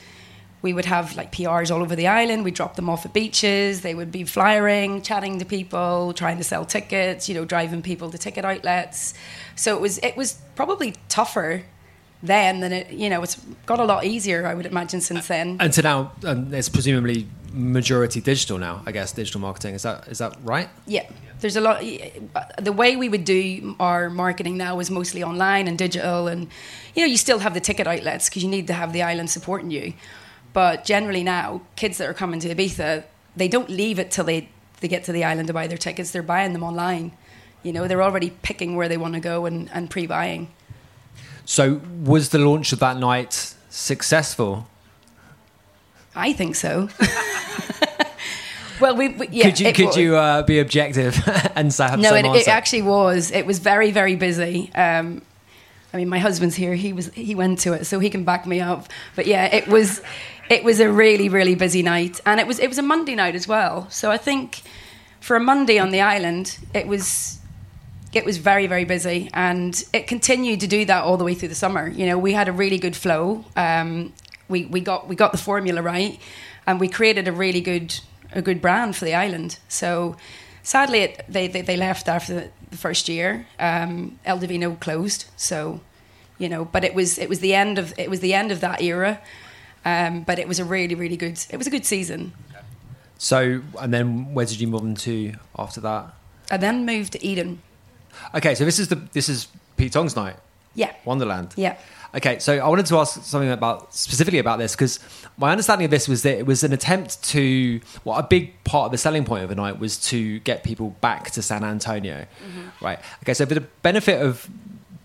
we 0.62 0.74
would 0.74 0.86
have 0.86 1.15
like 1.15 1.32
PRs 1.32 1.74
all 1.74 1.82
over 1.82 1.95
the 1.95 2.08
island. 2.08 2.43
We'd 2.43 2.54
drop 2.54 2.76
them 2.76 2.89
off 2.89 3.06
at 3.06 3.13
beaches. 3.13 3.82
They 3.82 3.95
would 3.95 4.12
be 4.12 4.24
flyering, 4.26 5.02
chatting 5.02 5.39
to 5.39 5.45
people, 5.45 6.13
trying 6.13 6.38
to 6.38 6.43
sell 6.43 6.65
tickets. 6.65 7.30
You 7.30 7.36
know, 7.36 7.45
driving 7.45 7.82
people 7.82 8.12
to 8.12 8.17
ticket 8.17 8.45
outlets. 8.45 9.13
So 9.56 9.76
it 9.76 9.82
was 9.82 9.98
it 10.00 10.17
was 10.17 10.39
probably 10.56 10.95
tougher 11.08 11.63
then 12.22 12.60
than 12.60 12.74
it. 12.74 12.91
You 12.91 13.10
know, 13.10 13.24
it's 13.24 13.36
got 13.65 13.80
a 13.80 13.86
lot 13.86 14.04
easier. 14.04 14.45
I 14.45 14.54
would 14.54 14.65
imagine 14.65 15.02
since 15.02 15.28
then. 15.28 15.58
And 15.60 15.74
so 15.74 15.82
now 15.82 16.12
um, 16.26 16.54
it's 16.54 16.69
presumably 16.69 17.28
majority 17.54 18.22
digital 18.22 18.58
now. 18.58 18.84
I 18.86 18.91
guess 18.91 19.12
digital 19.12 19.41
marketing 19.41 19.76
is 19.76 19.84
that 19.84 20.08
is 20.08 20.17
that 20.17 20.38
right? 20.43 20.69
Yeah, 20.88 21.10
there's 21.39 21.56
a 21.56 21.62
lot. 21.62 21.82
The 22.60 22.72
way 22.72 22.95
we 22.95 23.10
would 23.10 23.26
do 23.26 23.76
our 23.80 24.10
marketing 24.10 24.58
now 24.58 24.80
is 24.80 24.91
mostly 24.91 25.24
online 25.24 25.67
and 25.67 25.78
digital, 25.78 26.28
and 26.28 26.48
you 26.95 27.04
know 27.04 27.08
you 27.08 27.17
still 27.17 27.39
have 27.39 27.54
the 27.54 27.62
ticket 27.62 27.88
outlets 27.88 28.30
because 28.30 28.43
you 28.43 28.50
need 28.50 28.67
to 28.67 28.74
have 28.74 28.93
the 28.93 29.04
island 29.04 29.30
supporting 29.30 29.72
you. 29.72 29.93
But 30.60 30.84
generally 30.84 31.24
now, 31.24 31.62
kids 31.78 32.00
that 32.00 32.10
are 32.10 32.13
coming 32.13 32.41
to 32.41 32.54
Ibiza, 32.54 33.06
they 33.34 33.48
don't 33.48 33.69
leave 33.69 33.98
it 33.98 34.12
till 34.12 34.26
they 34.26 34.50
they 34.82 34.89
get 34.89 35.06
to 35.06 35.13
the 35.13 35.24
island 35.24 35.48
to 35.48 35.54
buy 35.54 35.67
their 35.67 35.78
tickets. 35.78 36.12
They're 36.12 36.22
buying 36.22 36.52
them 36.52 36.63
online. 36.63 37.13
You 37.63 37.72
know, 37.72 37.88
they're 37.88 38.04
already 38.04 38.32
picking 38.41 38.76
where 38.76 38.89
they 38.89 38.98
want 38.98 39.13
to 39.13 39.22
go 39.22 39.45
and, 39.45 39.69
and 39.74 39.89
pre-buying. 39.89 40.52
So 41.45 41.80
was 42.04 42.32
the 42.32 42.39
launch 42.39 42.74
of 42.74 42.80
that 42.80 42.98
night 42.98 43.56
successful? 43.69 44.67
I 46.13 46.34
think 46.34 46.58
so. 46.58 46.89
well, 48.82 48.98
we, 48.98 49.08
we 49.08 49.30
yeah. 49.30 49.45
could 49.45 49.60
you 49.62 49.72
could 49.72 49.86
was. 49.86 49.95
you 49.95 50.17
uh, 50.17 50.41
be 50.43 50.60
objective 50.60 51.17
and 51.56 51.74
say 51.74 51.95
no, 51.95 52.15
it, 52.15 52.26
it 52.26 52.50
actually 52.50 52.82
was. 52.82 53.32
It 53.32 53.45
was 53.45 53.60
very, 53.60 53.91
very 53.91 54.17
busy. 54.17 54.74
Um, 54.76 55.22
I 55.93 55.98
mean, 55.98 56.10
my 56.10 56.19
husband's 56.19 56.56
here. 56.56 56.76
He 56.76 56.93
was 56.93 57.08
he 57.13 57.34
went 57.34 57.60
to 57.60 57.74
it, 57.74 57.86
so 57.86 58.00
he 58.00 58.10
can 58.10 58.24
back 58.24 58.45
me 58.45 58.60
up. 58.60 58.89
But 59.15 59.26
yeah, 59.26 59.45
it 59.45 59.67
was 59.67 60.02
it 60.49 60.63
was 60.63 60.79
a 60.79 60.91
really, 60.91 61.29
really 61.29 61.55
busy 61.55 61.83
night, 61.83 62.19
and 62.25 62.39
it 62.39 62.47
was 62.47 62.59
it 62.59 62.67
was 62.67 62.77
a 62.77 62.83
Monday 62.83 63.15
night 63.15 63.35
as 63.35 63.47
well. 63.47 63.89
So 63.89 64.12
I 64.12 64.17
think 64.17 64.62
for 65.19 65.35
a 65.35 65.39
Monday 65.39 65.77
on 65.77 65.91
the 65.91 66.01
island, 66.01 66.57
it 66.73 66.88
was 66.88 67.39
it 68.13 68.25
was 68.25 68.38
very 68.38 68.67
very 68.67 68.85
busy, 68.85 69.29
and 69.33 69.83
it 69.93 70.07
continued 70.07 70.59
to 70.62 70.67
do 70.67 70.85
that 70.85 71.03
all 71.03 71.17
the 71.17 71.23
way 71.23 71.35
through 71.35 71.49
the 71.49 71.55
summer. 71.55 71.88
You 71.88 72.05
know, 72.07 72.17
we 72.17 72.33
had 72.33 72.47
a 72.47 72.51
really 72.51 72.79
good 72.79 72.95
flow. 72.95 73.45
Um, 73.55 74.13
we 74.47 74.65
we 74.65 74.81
got 74.81 75.07
we 75.07 75.15
got 75.15 75.31
the 75.31 75.38
formula 75.38 75.81
right, 75.81 76.19
and 76.65 76.79
we 76.79 76.88
created 76.88 77.27
a 77.27 77.31
really 77.31 77.62
good 77.62 77.99
a 78.31 78.41
good 78.41 78.62
brand 78.62 78.95
for 78.95 79.05
the 79.05 79.13
island. 79.13 79.59
So 79.67 80.15
sadly, 80.63 80.99
it, 80.99 81.25
they, 81.27 81.47
they, 81.47 81.62
they 81.62 81.77
left 81.77 82.07
after 82.07 82.33
the, 82.33 82.49
the 82.69 82.77
first 82.77 83.09
year. 83.09 83.47
Um, 83.59 84.19
El 84.25 84.39
Divino 84.39 84.75
closed, 84.75 85.25
so 85.35 85.81
you 86.38 86.49
know. 86.49 86.65
But 86.65 86.83
it 86.83 86.93
was 86.93 87.17
it 87.17 87.29
was 87.29 87.39
the 87.39 87.53
end 87.53 87.77
of 87.77 87.93
it 87.97 88.09
was 88.09 88.19
the 88.19 88.33
end 88.33 88.51
of 88.51 88.62
that 88.62 88.81
era. 88.81 89.21
Um, 89.86 90.24
but 90.24 90.39
it 90.39 90.48
was 90.48 90.60
a 90.60 90.65
really 90.65 90.96
really 90.96 91.15
good 91.18 91.39
it 91.50 91.58
was 91.58 91.68
a 91.68 91.70
good 91.70 91.86
season. 91.86 92.34
So, 93.18 93.62
and 93.80 93.94
then 93.94 94.34
where 94.34 94.46
did 94.46 94.60
you 94.62 94.68
move 94.68 94.82
on 94.82 94.96
to 94.96 95.34
after 95.58 95.82
that? 95.82 96.13
I 96.52 96.58
then 96.58 96.86
moved 96.86 97.13
to 97.13 97.26
Eden. 97.26 97.62
Okay, 98.34 98.56
so 98.56 98.63
this 98.65 98.80
is 98.80 98.88
the 98.88 98.96
this 99.13 99.28
is 99.30 99.48
Pete 99.78 99.92
Tong's 99.92 100.15
night, 100.15 100.36
Yeah, 100.76 100.94
Wonderland. 101.06 101.54
yeah. 101.58 101.78
Okay, 102.15 102.39
so 102.39 102.58
I 102.58 102.68
wanted 102.68 102.88
to 102.88 102.98
ask 102.98 103.22
something 103.24 103.52
about 103.52 103.94
specifically 103.94 104.39
about 104.39 104.58
this 104.58 104.74
because 104.76 105.00
my 105.38 105.52
understanding 105.52 105.86
of 105.86 105.92
this 105.92 106.08
was 106.08 106.24
that 106.24 106.39
it 106.39 106.46
was 106.48 106.63
an 106.63 106.74
attempt 106.74 107.22
to, 107.26 107.80
well, 108.04 108.18
a 108.18 108.24
big 108.24 108.63
part 108.63 108.88
of 108.88 108.92
the 108.92 108.98
selling 108.98 109.26
point 109.26 109.44
of 109.44 109.50
the 109.50 109.56
night 109.56 109.78
was 109.80 110.00
to 110.10 110.39
get 110.39 110.63
people 110.63 110.89
back 111.02 111.30
to 111.32 111.42
San 111.44 111.63
Antonio, 111.63 112.26
right? 112.82 112.98
Okay, 113.24 113.36
so 113.36 113.46
for 113.46 113.54
the 113.54 113.62
benefit 113.84 114.22
of 114.24 114.50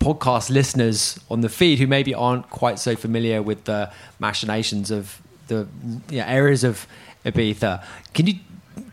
podcast 0.05 0.51
listeners 0.51 1.19
on 1.31 1.41
the 1.41 1.49
feed 1.49 1.79
who 1.79 1.87
maybe 1.87 2.13
aren't 2.13 2.47
quite 2.51 2.77
so 2.77 2.95
familiar 2.95 3.41
with 3.41 3.63
the 3.63 3.91
machinations 4.19 4.91
of 4.91 5.19
the 5.47 5.67
you 6.11 6.19
know, 6.19 6.25
areas 6.25 6.63
of 6.63 6.85
Ibiza, 7.25 7.83
can 8.13 8.27
you 8.27 8.35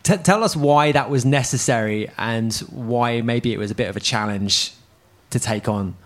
t- 0.02 0.16
tell 0.16 0.42
us 0.42 0.56
why 0.56 0.90
that 0.92 1.10
was 1.10 1.26
necessary 1.26 2.10
and 2.16 2.54
why 2.70 3.20
maybe 3.20 3.52
it 3.52 3.58
was 3.58 3.70
a 3.70 3.74
bit 3.74 3.90
of 3.90 3.96
a 3.96 4.00
challenge 4.00 4.72
to 5.28 5.38
take 5.38 5.68
on? 5.68 5.96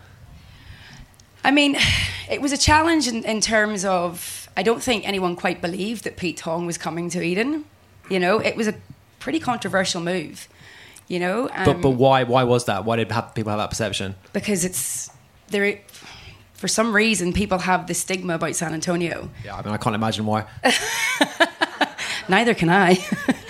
I 1.45 1.53
mean, 1.53 1.77
it 2.29 2.43
was 2.43 2.51
a 2.51 2.59
challenge 2.59 3.07
in, 3.07 3.23
in 3.25 3.41
terms 3.41 3.85
of 3.85 4.49
I 4.57 4.65
don't 4.65 4.83
think 4.83 5.07
anyone 5.07 5.37
quite 5.37 5.61
believed 5.61 6.03
that 6.03 6.17
Pete 6.17 6.39
Tong 6.39 6.67
was 6.67 6.79
coming 6.79 7.11
to 7.11 7.23
Eden. 7.23 7.65
You 8.11 8.19
know, 8.19 8.41
it 8.41 8.57
was 8.57 8.67
a 8.67 8.75
pretty 9.21 9.39
controversial 9.39 10.01
move. 10.01 10.49
You 11.09 11.21
know, 11.21 11.49
um, 11.53 11.65
But 11.65 11.81
but 11.83 11.91
why 11.91 12.25
why 12.25 12.43
was 12.45 12.65
that? 12.65 12.85
Why 12.85 12.97
did 12.97 13.09
people 13.35 13.51
have 13.51 13.59
that 13.59 13.71
perception? 13.71 14.15
because 14.33 14.65
it's 14.65 15.11
there. 15.49 15.79
For 16.55 16.69
some 16.69 16.97
reason, 16.97 17.33
people 17.35 17.59
have 17.59 17.87
this 17.87 17.99
stigma 18.01 18.35
about 18.35 18.57
San 18.57 18.73
Antonio. 18.73 19.29
Yeah, 19.45 19.57
I 19.57 19.63
mean 19.63 19.75
I 19.75 19.77
can't 19.77 19.95
imagine 19.95 20.25
why. 20.27 20.47
Neither 22.29 22.55
can 22.55 22.71
I. 22.71 22.99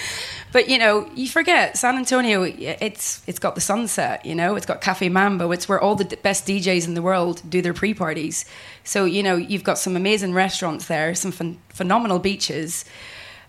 but 0.53 0.69
you 0.69 0.77
know, 0.79 1.09
you 1.15 1.29
forget 1.29 1.79
San 1.79 1.97
Antonio. 1.97 2.43
It's 2.43 3.23
it's 3.27 3.39
got 3.39 3.55
the 3.55 3.61
sunset. 3.61 4.27
You 4.27 4.35
know, 4.35 4.55
it's 4.57 4.67
got 4.67 4.81
Cafe 4.81 5.09
Mambo. 5.09 5.51
It's 5.53 5.69
where 5.69 5.81
all 5.81 5.95
the 5.95 6.05
d- 6.05 6.17
best 6.23 6.47
DJs 6.47 6.87
in 6.87 6.95
the 6.95 7.03
world 7.03 7.43
do 7.49 7.63
their 7.63 7.73
pre 7.75 7.95
parties. 7.95 8.45
So 8.85 9.05
you 9.07 9.23
know, 9.23 9.37
you've 9.37 9.65
got 9.65 9.79
some 9.79 9.97
amazing 9.97 10.35
restaurants 10.35 10.87
there, 10.89 11.15
some 11.15 11.33
phen- 11.33 11.57
phenomenal 11.71 12.19
beaches. 12.19 12.85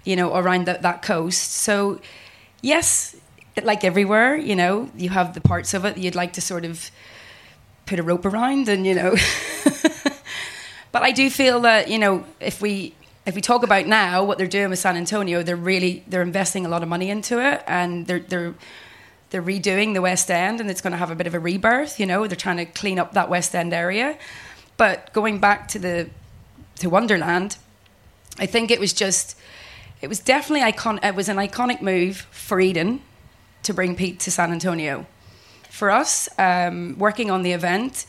You 0.05 0.15
know, 0.15 0.35
around 0.35 0.65
that 0.67 0.81
that 0.83 1.01
coast. 1.01 1.51
So 1.51 1.99
yes, 2.61 3.15
like 3.65 3.83
everywhere, 3.83 4.35
you 4.35 4.55
know, 4.55 4.89
you 4.95 5.09
have 5.09 5.33
the 5.33 5.41
parts 5.41 5.73
of 5.73 5.85
it 5.85 5.95
that 5.95 6.01
you'd 6.01 6.15
like 6.15 6.33
to 6.33 6.41
sort 6.41 6.65
of 6.65 6.91
put 7.85 7.99
a 7.99 8.03
rope 8.03 8.25
around, 8.25 8.67
and 8.69 8.85
you 8.85 8.95
know. 8.95 9.15
But 10.91 11.03
I 11.03 11.11
do 11.11 11.29
feel 11.29 11.59
that 11.61 11.89
you 11.89 11.99
know 11.99 12.25
if 12.39 12.59
we 12.59 12.95
if 13.25 13.35
we 13.35 13.41
talk 13.41 13.61
about 13.63 13.85
now 13.85 14.23
what 14.23 14.39
they're 14.39 14.47
doing 14.47 14.71
with 14.71 14.79
San 14.79 14.97
Antonio, 14.97 15.43
they're 15.43 15.55
really 15.55 16.03
they're 16.07 16.23
investing 16.23 16.65
a 16.65 16.69
lot 16.69 16.81
of 16.81 16.89
money 16.89 17.11
into 17.11 17.39
it, 17.39 17.63
and 17.67 18.07
they're 18.07 18.19
they're 18.19 18.55
they're 19.29 19.43
redoing 19.43 19.93
the 19.93 20.01
West 20.01 20.31
End, 20.31 20.59
and 20.59 20.71
it's 20.71 20.81
going 20.81 20.91
to 20.91 20.97
have 20.97 21.11
a 21.11 21.15
bit 21.15 21.27
of 21.27 21.35
a 21.35 21.39
rebirth. 21.39 21.99
You 21.99 22.07
know, 22.07 22.25
they're 22.25 22.35
trying 22.35 22.57
to 22.57 22.65
clean 22.65 22.97
up 22.97 23.13
that 23.13 23.29
West 23.29 23.53
End 23.53 23.73
area. 23.73 24.17
But 24.77 25.13
going 25.13 25.39
back 25.39 25.67
to 25.67 25.79
the 25.79 26.09
to 26.77 26.89
Wonderland, 26.89 27.57
I 28.39 28.47
think 28.47 28.71
it 28.71 28.79
was 28.79 28.91
just 28.93 29.37
it 30.01 30.07
was 30.07 30.19
definitely 30.19 30.63
icon. 30.63 30.99
It 31.03 31.13
was 31.13 31.29
an 31.29 31.37
iconic 31.37 31.81
move 31.81 32.27
for 32.31 32.59
Eden 32.59 33.01
to 33.67 33.73
bring 33.73 33.95
Pete 33.95 34.19
to 34.21 34.31
San 34.31 34.51
Antonio. 34.51 35.05
For 35.69 35.91
us, 35.91 36.27
um, 36.39 36.95
working 36.97 37.29
on 37.29 37.43
the 37.43 37.51
event, 37.51 38.05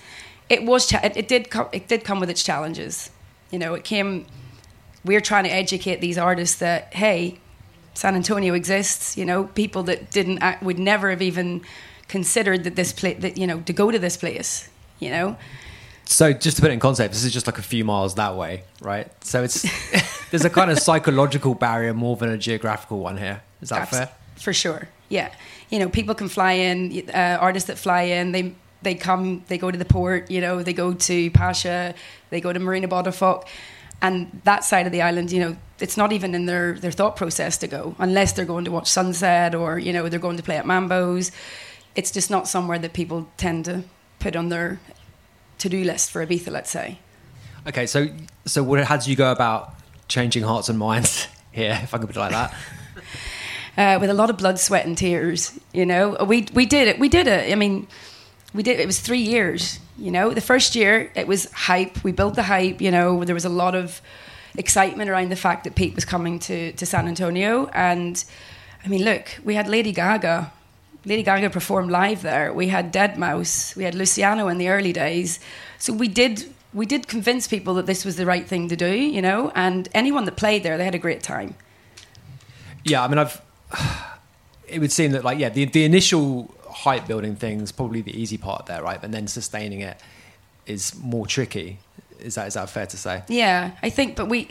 it 0.48 0.64
was 0.64 0.86
cha- 0.86 1.00
it, 1.02 1.16
it 1.16 1.28
did 1.28 1.50
co- 1.50 1.68
it 1.72 1.86
did 1.88 2.02
come 2.04 2.20
with 2.20 2.30
its 2.30 2.42
challenges. 2.42 3.10
You 3.50 3.58
know, 3.58 3.74
it 3.74 3.84
came. 3.84 4.24
We're 5.04 5.20
trying 5.20 5.44
to 5.44 5.50
educate 5.50 6.00
these 6.00 6.16
artists 6.16 6.56
that 6.60 6.94
hey, 6.94 7.38
San 7.94 8.14
Antonio 8.14 8.54
exists. 8.54 9.18
You 9.18 9.26
know, 9.26 9.44
people 9.44 9.82
that 9.84 10.10
didn't 10.10 10.38
act, 10.38 10.62
would 10.62 10.78
never 10.78 11.10
have 11.10 11.20
even 11.20 11.60
considered 12.06 12.64
that 12.64 12.76
this 12.76 12.92
place 12.92 13.18
that 13.20 13.36
you 13.36 13.46
know 13.46 13.60
to 13.62 13.72
go 13.72 13.90
to 13.90 13.98
this 13.98 14.16
place. 14.16 14.70
You 15.00 15.10
know, 15.10 15.36
So 16.06 16.32
just 16.32 16.56
to 16.56 16.62
put 16.62 16.70
it 16.70 16.74
in 16.74 16.80
context, 16.80 17.12
this 17.12 17.24
is 17.24 17.32
just 17.32 17.46
like 17.46 17.58
a 17.58 17.62
few 17.62 17.84
miles 17.84 18.14
that 18.14 18.34
way, 18.34 18.62
right? 18.80 19.08
So 19.22 19.42
it's 19.42 19.62
there's 20.30 20.44
a 20.44 20.50
kind 20.50 20.70
of 20.70 20.78
psychological 20.78 21.54
barrier 21.54 21.92
more 21.92 22.16
than 22.16 22.30
a 22.30 22.38
geographical 22.38 22.98
one 23.00 23.16
here. 23.18 23.42
Is 23.60 23.68
that 23.68 23.82
Abs- 23.82 23.90
fair? 23.90 24.08
For 24.36 24.52
sure. 24.52 24.88
Yeah. 25.08 25.32
You 25.70 25.78
know, 25.78 25.88
people 25.88 26.14
can 26.14 26.28
fly 26.28 26.52
in, 26.52 27.08
uh, 27.12 27.38
artists 27.40 27.66
that 27.68 27.78
fly 27.78 28.02
in, 28.02 28.32
they 28.32 28.54
they 28.82 28.94
come, 28.94 29.44
they 29.48 29.58
go 29.58 29.70
to 29.70 29.78
the 29.78 29.84
port, 29.84 30.30
you 30.30 30.40
know, 30.40 30.62
they 30.62 30.72
go 30.72 30.94
to 30.94 31.30
Pacha, 31.32 31.94
they 32.30 32.40
go 32.40 32.52
to 32.52 32.60
Marina 32.60 32.86
Botafoc. 32.88 33.44
And 34.00 34.40
that 34.44 34.64
side 34.64 34.86
of 34.86 34.92
the 34.92 35.02
island, 35.02 35.32
you 35.32 35.40
know, 35.40 35.56
it's 35.80 35.96
not 35.96 36.12
even 36.12 36.34
in 36.34 36.46
their, 36.46 36.74
their 36.74 36.92
thought 36.92 37.16
process 37.16 37.56
to 37.58 37.66
go, 37.66 37.96
unless 37.98 38.32
they're 38.32 38.44
going 38.44 38.64
to 38.66 38.70
watch 38.70 38.86
sunset 38.88 39.54
or, 39.54 39.78
you 39.78 39.92
know, 39.92 40.08
they're 40.08 40.20
going 40.20 40.36
to 40.36 40.42
play 40.42 40.56
at 40.56 40.64
Mambo's. 40.64 41.32
It's 41.96 42.12
just 42.12 42.30
not 42.30 42.46
somewhere 42.46 42.78
that 42.78 42.92
people 42.92 43.28
tend 43.36 43.64
to 43.64 43.82
put 44.20 44.36
on 44.36 44.48
their 44.48 44.78
to 45.58 45.68
do 45.68 45.82
list 45.82 46.12
for 46.12 46.24
Ibiza, 46.24 46.52
let's 46.52 46.70
say. 46.70 47.00
Okay, 47.66 47.86
so 47.86 48.08
so 48.44 48.62
what, 48.62 48.84
how 48.84 48.96
do 48.96 49.10
you 49.10 49.16
go 49.16 49.32
about 49.32 49.74
changing 50.06 50.44
hearts 50.44 50.68
and 50.68 50.78
minds 50.78 51.26
here, 51.52 51.78
if 51.82 51.92
I 51.92 51.98
can 51.98 52.06
put 52.06 52.16
it 52.16 52.20
like 52.20 52.30
that? 52.30 52.54
Uh, 53.78 53.96
with 54.00 54.10
a 54.10 54.14
lot 54.14 54.28
of 54.28 54.36
blood, 54.36 54.58
sweat, 54.58 54.84
and 54.86 54.98
tears. 54.98 55.56
You 55.72 55.86
know, 55.86 56.16
we 56.26 56.48
we 56.52 56.66
did 56.66 56.88
it. 56.88 56.98
We 56.98 57.08
did 57.08 57.28
it. 57.28 57.52
I 57.52 57.54
mean, 57.54 57.86
we 58.52 58.64
did. 58.64 58.80
It 58.80 58.86
was 58.86 58.98
three 58.98 59.20
years. 59.20 59.78
You 59.96 60.10
know, 60.10 60.34
the 60.34 60.40
first 60.40 60.74
year 60.74 61.12
it 61.14 61.28
was 61.28 61.48
hype. 61.52 62.02
We 62.02 62.10
built 62.10 62.34
the 62.34 62.42
hype. 62.42 62.80
You 62.80 62.90
know, 62.90 63.24
there 63.24 63.36
was 63.36 63.44
a 63.44 63.48
lot 63.64 63.76
of 63.76 64.02
excitement 64.56 65.08
around 65.08 65.30
the 65.30 65.36
fact 65.36 65.62
that 65.62 65.76
Pete 65.76 65.94
was 65.94 66.04
coming 66.04 66.40
to 66.40 66.72
to 66.72 66.84
San 66.84 67.06
Antonio, 67.06 67.66
and 67.72 68.24
I 68.84 68.88
mean, 68.88 69.04
look, 69.04 69.38
we 69.44 69.54
had 69.54 69.68
Lady 69.68 69.92
Gaga. 69.92 70.52
Lady 71.04 71.22
Gaga 71.22 71.48
performed 71.50 71.90
live 71.90 72.22
there. 72.22 72.52
We 72.52 72.68
had 72.68 72.92
Deadmau5. 72.92 73.76
We 73.76 73.84
had 73.84 73.94
Luciano 73.94 74.48
in 74.48 74.58
the 74.58 74.68
early 74.68 74.92
days. 74.92 75.38
So 75.78 75.92
we 75.92 76.08
did 76.08 76.52
we 76.74 76.84
did 76.84 77.06
convince 77.06 77.46
people 77.46 77.74
that 77.74 77.86
this 77.86 78.04
was 78.04 78.16
the 78.16 78.26
right 78.26 78.46
thing 78.46 78.68
to 78.68 78.76
do. 78.76 78.92
You 78.92 79.22
know, 79.22 79.52
and 79.54 79.88
anyone 79.94 80.24
that 80.24 80.36
played 80.36 80.64
there, 80.64 80.76
they 80.76 80.84
had 80.84 80.96
a 80.96 81.04
great 81.06 81.22
time. 81.22 81.54
Yeah, 82.84 83.04
I 83.04 83.08
mean, 83.08 83.18
I've. 83.18 83.40
It 84.70 84.80
would 84.80 84.92
seem 84.92 85.12
that, 85.12 85.24
like, 85.24 85.38
yeah, 85.38 85.48
the 85.48 85.64
the 85.64 85.86
initial 85.86 86.54
hype 86.68 87.06
building 87.06 87.36
thing's 87.36 87.72
probably 87.72 88.02
the 88.02 88.14
easy 88.14 88.36
part 88.36 88.66
there, 88.66 88.82
right? 88.82 89.02
And 89.02 89.14
then 89.14 89.26
sustaining 89.26 89.80
it 89.80 89.98
is 90.66 90.94
more 91.00 91.26
tricky. 91.26 91.78
Is 92.20 92.34
that 92.34 92.48
is 92.48 92.54
that 92.54 92.68
fair 92.70 92.86
to 92.86 92.96
say? 92.96 93.22
Yeah, 93.28 93.72
I 93.82 93.90
think, 93.90 94.16
but 94.16 94.28
we 94.28 94.48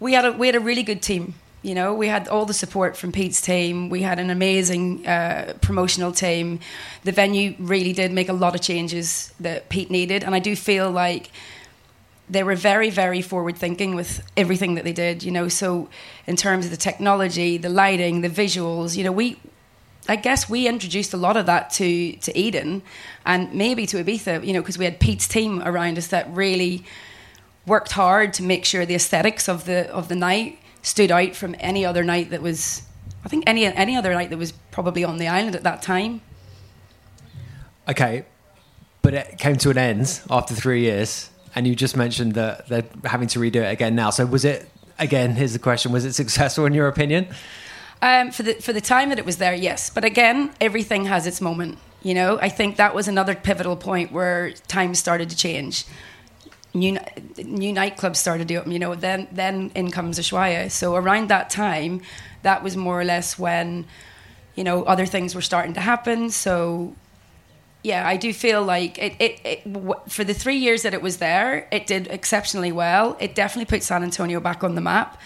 we 0.00 0.14
had 0.14 0.24
a 0.24 0.32
we 0.32 0.46
had 0.46 0.56
a 0.56 0.60
really 0.60 0.82
good 0.82 1.02
team. 1.02 1.34
You 1.62 1.74
know, 1.74 1.94
we 1.94 2.06
had 2.08 2.28
all 2.28 2.46
the 2.46 2.54
support 2.54 2.96
from 2.96 3.10
Pete's 3.12 3.40
team. 3.40 3.90
We 3.90 4.02
had 4.02 4.18
an 4.18 4.30
amazing 4.30 5.06
uh, 5.06 5.54
promotional 5.60 6.12
team. 6.12 6.60
The 7.02 7.12
venue 7.12 7.56
really 7.58 7.92
did 7.92 8.12
make 8.12 8.28
a 8.28 8.32
lot 8.32 8.54
of 8.54 8.60
changes 8.60 9.32
that 9.40 9.68
Pete 9.68 9.90
needed, 9.90 10.22
and 10.22 10.34
I 10.34 10.38
do 10.38 10.54
feel 10.54 10.90
like 10.90 11.30
they 12.28 12.42
were 12.42 12.56
very, 12.56 12.90
very 12.90 13.22
forward 13.22 13.56
thinking 13.56 13.94
with 13.94 14.22
everything 14.36 14.74
that 14.74 14.84
they 14.84 14.92
did. 14.92 15.22
You 15.22 15.30
know, 15.30 15.48
so 15.48 15.88
in 16.26 16.36
terms 16.36 16.64
of 16.64 16.70
the 16.70 16.76
technology, 16.76 17.56
the 17.56 17.68
lighting, 17.68 18.20
the 18.20 18.30
visuals, 18.30 18.96
you 18.96 19.04
know, 19.04 19.12
we. 19.12 19.38
I 20.08 20.14
guess 20.14 20.48
we 20.48 20.68
introduced 20.68 21.12
a 21.14 21.16
lot 21.16 21.36
of 21.36 21.46
that 21.46 21.70
to, 21.70 22.12
to 22.12 22.38
Eden 22.38 22.82
and 23.24 23.52
maybe 23.52 23.86
to 23.86 23.96
Ibiza, 23.96 24.46
you 24.46 24.52
know, 24.52 24.60
because 24.60 24.78
we 24.78 24.84
had 24.84 25.00
Pete's 25.00 25.26
team 25.26 25.60
around 25.64 25.98
us 25.98 26.06
that 26.08 26.32
really 26.32 26.84
worked 27.66 27.92
hard 27.92 28.32
to 28.34 28.44
make 28.44 28.64
sure 28.64 28.86
the 28.86 28.94
aesthetics 28.94 29.48
of 29.48 29.64
the 29.64 29.90
of 29.90 30.08
the 30.08 30.14
night 30.14 30.58
stood 30.82 31.10
out 31.10 31.34
from 31.34 31.56
any 31.58 31.84
other 31.84 32.04
night 32.04 32.30
that 32.30 32.40
was 32.40 32.82
I 33.24 33.28
think 33.28 33.44
any 33.46 33.66
any 33.66 33.96
other 33.96 34.14
night 34.14 34.30
that 34.30 34.38
was 34.38 34.52
probably 34.70 35.02
on 35.02 35.18
the 35.18 35.26
island 35.26 35.56
at 35.56 35.64
that 35.64 35.82
time. 35.82 36.20
Okay, 37.88 38.24
but 39.02 39.14
it 39.14 39.38
came 39.38 39.56
to 39.56 39.70
an 39.70 39.78
end 39.78 40.20
after 40.30 40.54
three 40.54 40.82
years, 40.82 41.30
and 41.56 41.66
you 41.66 41.74
just 41.74 41.96
mentioned 41.96 42.34
that 42.34 42.68
they're 42.68 42.84
having 43.04 43.28
to 43.28 43.40
redo 43.40 43.56
it 43.56 43.72
again 43.72 43.96
now. 43.96 44.10
So 44.10 44.26
was 44.26 44.44
it 44.44 44.68
again? 44.98 45.34
Here's 45.34 45.54
the 45.54 45.58
question: 45.58 45.90
Was 45.90 46.04
it 46.04 46.12
successful 46.12 46.66
in 46.66 46.74
your 46.74 46.86
opinion? 46.86 47.26
Um, 48.02 48.30
for 48.30 48.42
the 48.42 48.54
for 48.54 48.74
the 48.74 48.80
time 48.80 49.08
that 49.08 49.18
it 49.18 49.24
was 49.24 49.38
there, 49.38 49.54
yes. 49.54 49.90
But 49.90 50.04
again, 50.04 50.50
everything 50.60 51.06
has 51.06 51.26
its 51.26 51.40
moment. 51.40 51.78
You 52.02 52.14
know, 52.14 52.38
I 52.40 52.50
think 52.50 52.76
that 52.76 52.94
was 52.94 53.08
another 53.08 53.34
pivotal 53.34 53.74
point 53.74 54.12
where 54.12 54.52
times 54.68 54.98
started 54.98 55.30
to 55.30 55.36
change. 55.36 55.86
New 56.74 56.98
new 57.38 57.72
nightclubs 57.72 58.16
started 58.16 58.48
to 58.48 58.56
open. 58.56 58.70
You 58.70 58.78
know, 58.78 58.94
then 58.94 59.26
then 59.32 59.72
in 59.74 59.90
comes 59.90 60.18
Ushuaia. 60.18 60.70
So 60.70 60.94
around 60.94 61.28
that 61.28 61.48
time, 61.48 62.02
that 62.42 62.62
was 62.62 62.76
more 62.76 63.00
or 63.00 63.04
less 63.04 63.38
when, 63.38 63.86
you 64.54 64.62
know, 64.62 64.84
other 64.84 65.06
things 65.06 65.34
were 65.34 65.40
starting 65.40 65.72
to 65.72 65.80
happen. 65.80 66.28
So 66.28 66.94
yeah, 67.86 68.06
I 68.06 68.16
do 68.16 68.32
feel 68.32 68.64
like 68.64 68.98
it, 68.98 69.14
it, 69.20 69.40
it 69.44 69.72
w- 69.72 70.00
for 70.08 70.24
the 70.24 70.34
three 70.34 70.56
years 70.56 70.82
that 70.82 70.92
it 70.92 71.00
was 71.00 71.18
there, 71.18 71.68
it 71.70 71.86
did 71.86 72.08
exceptionally 72.08 72.72
well. 72.72 73.16
It 73.20 73.36
definitely 73.36 73.66
put 73.66 73.84
San 73.84 74.02
Antonio 74.02 74.40
back 74.40 74.64
on 74.64 74.74
the 74.74 74.80
map. 74.80 75.20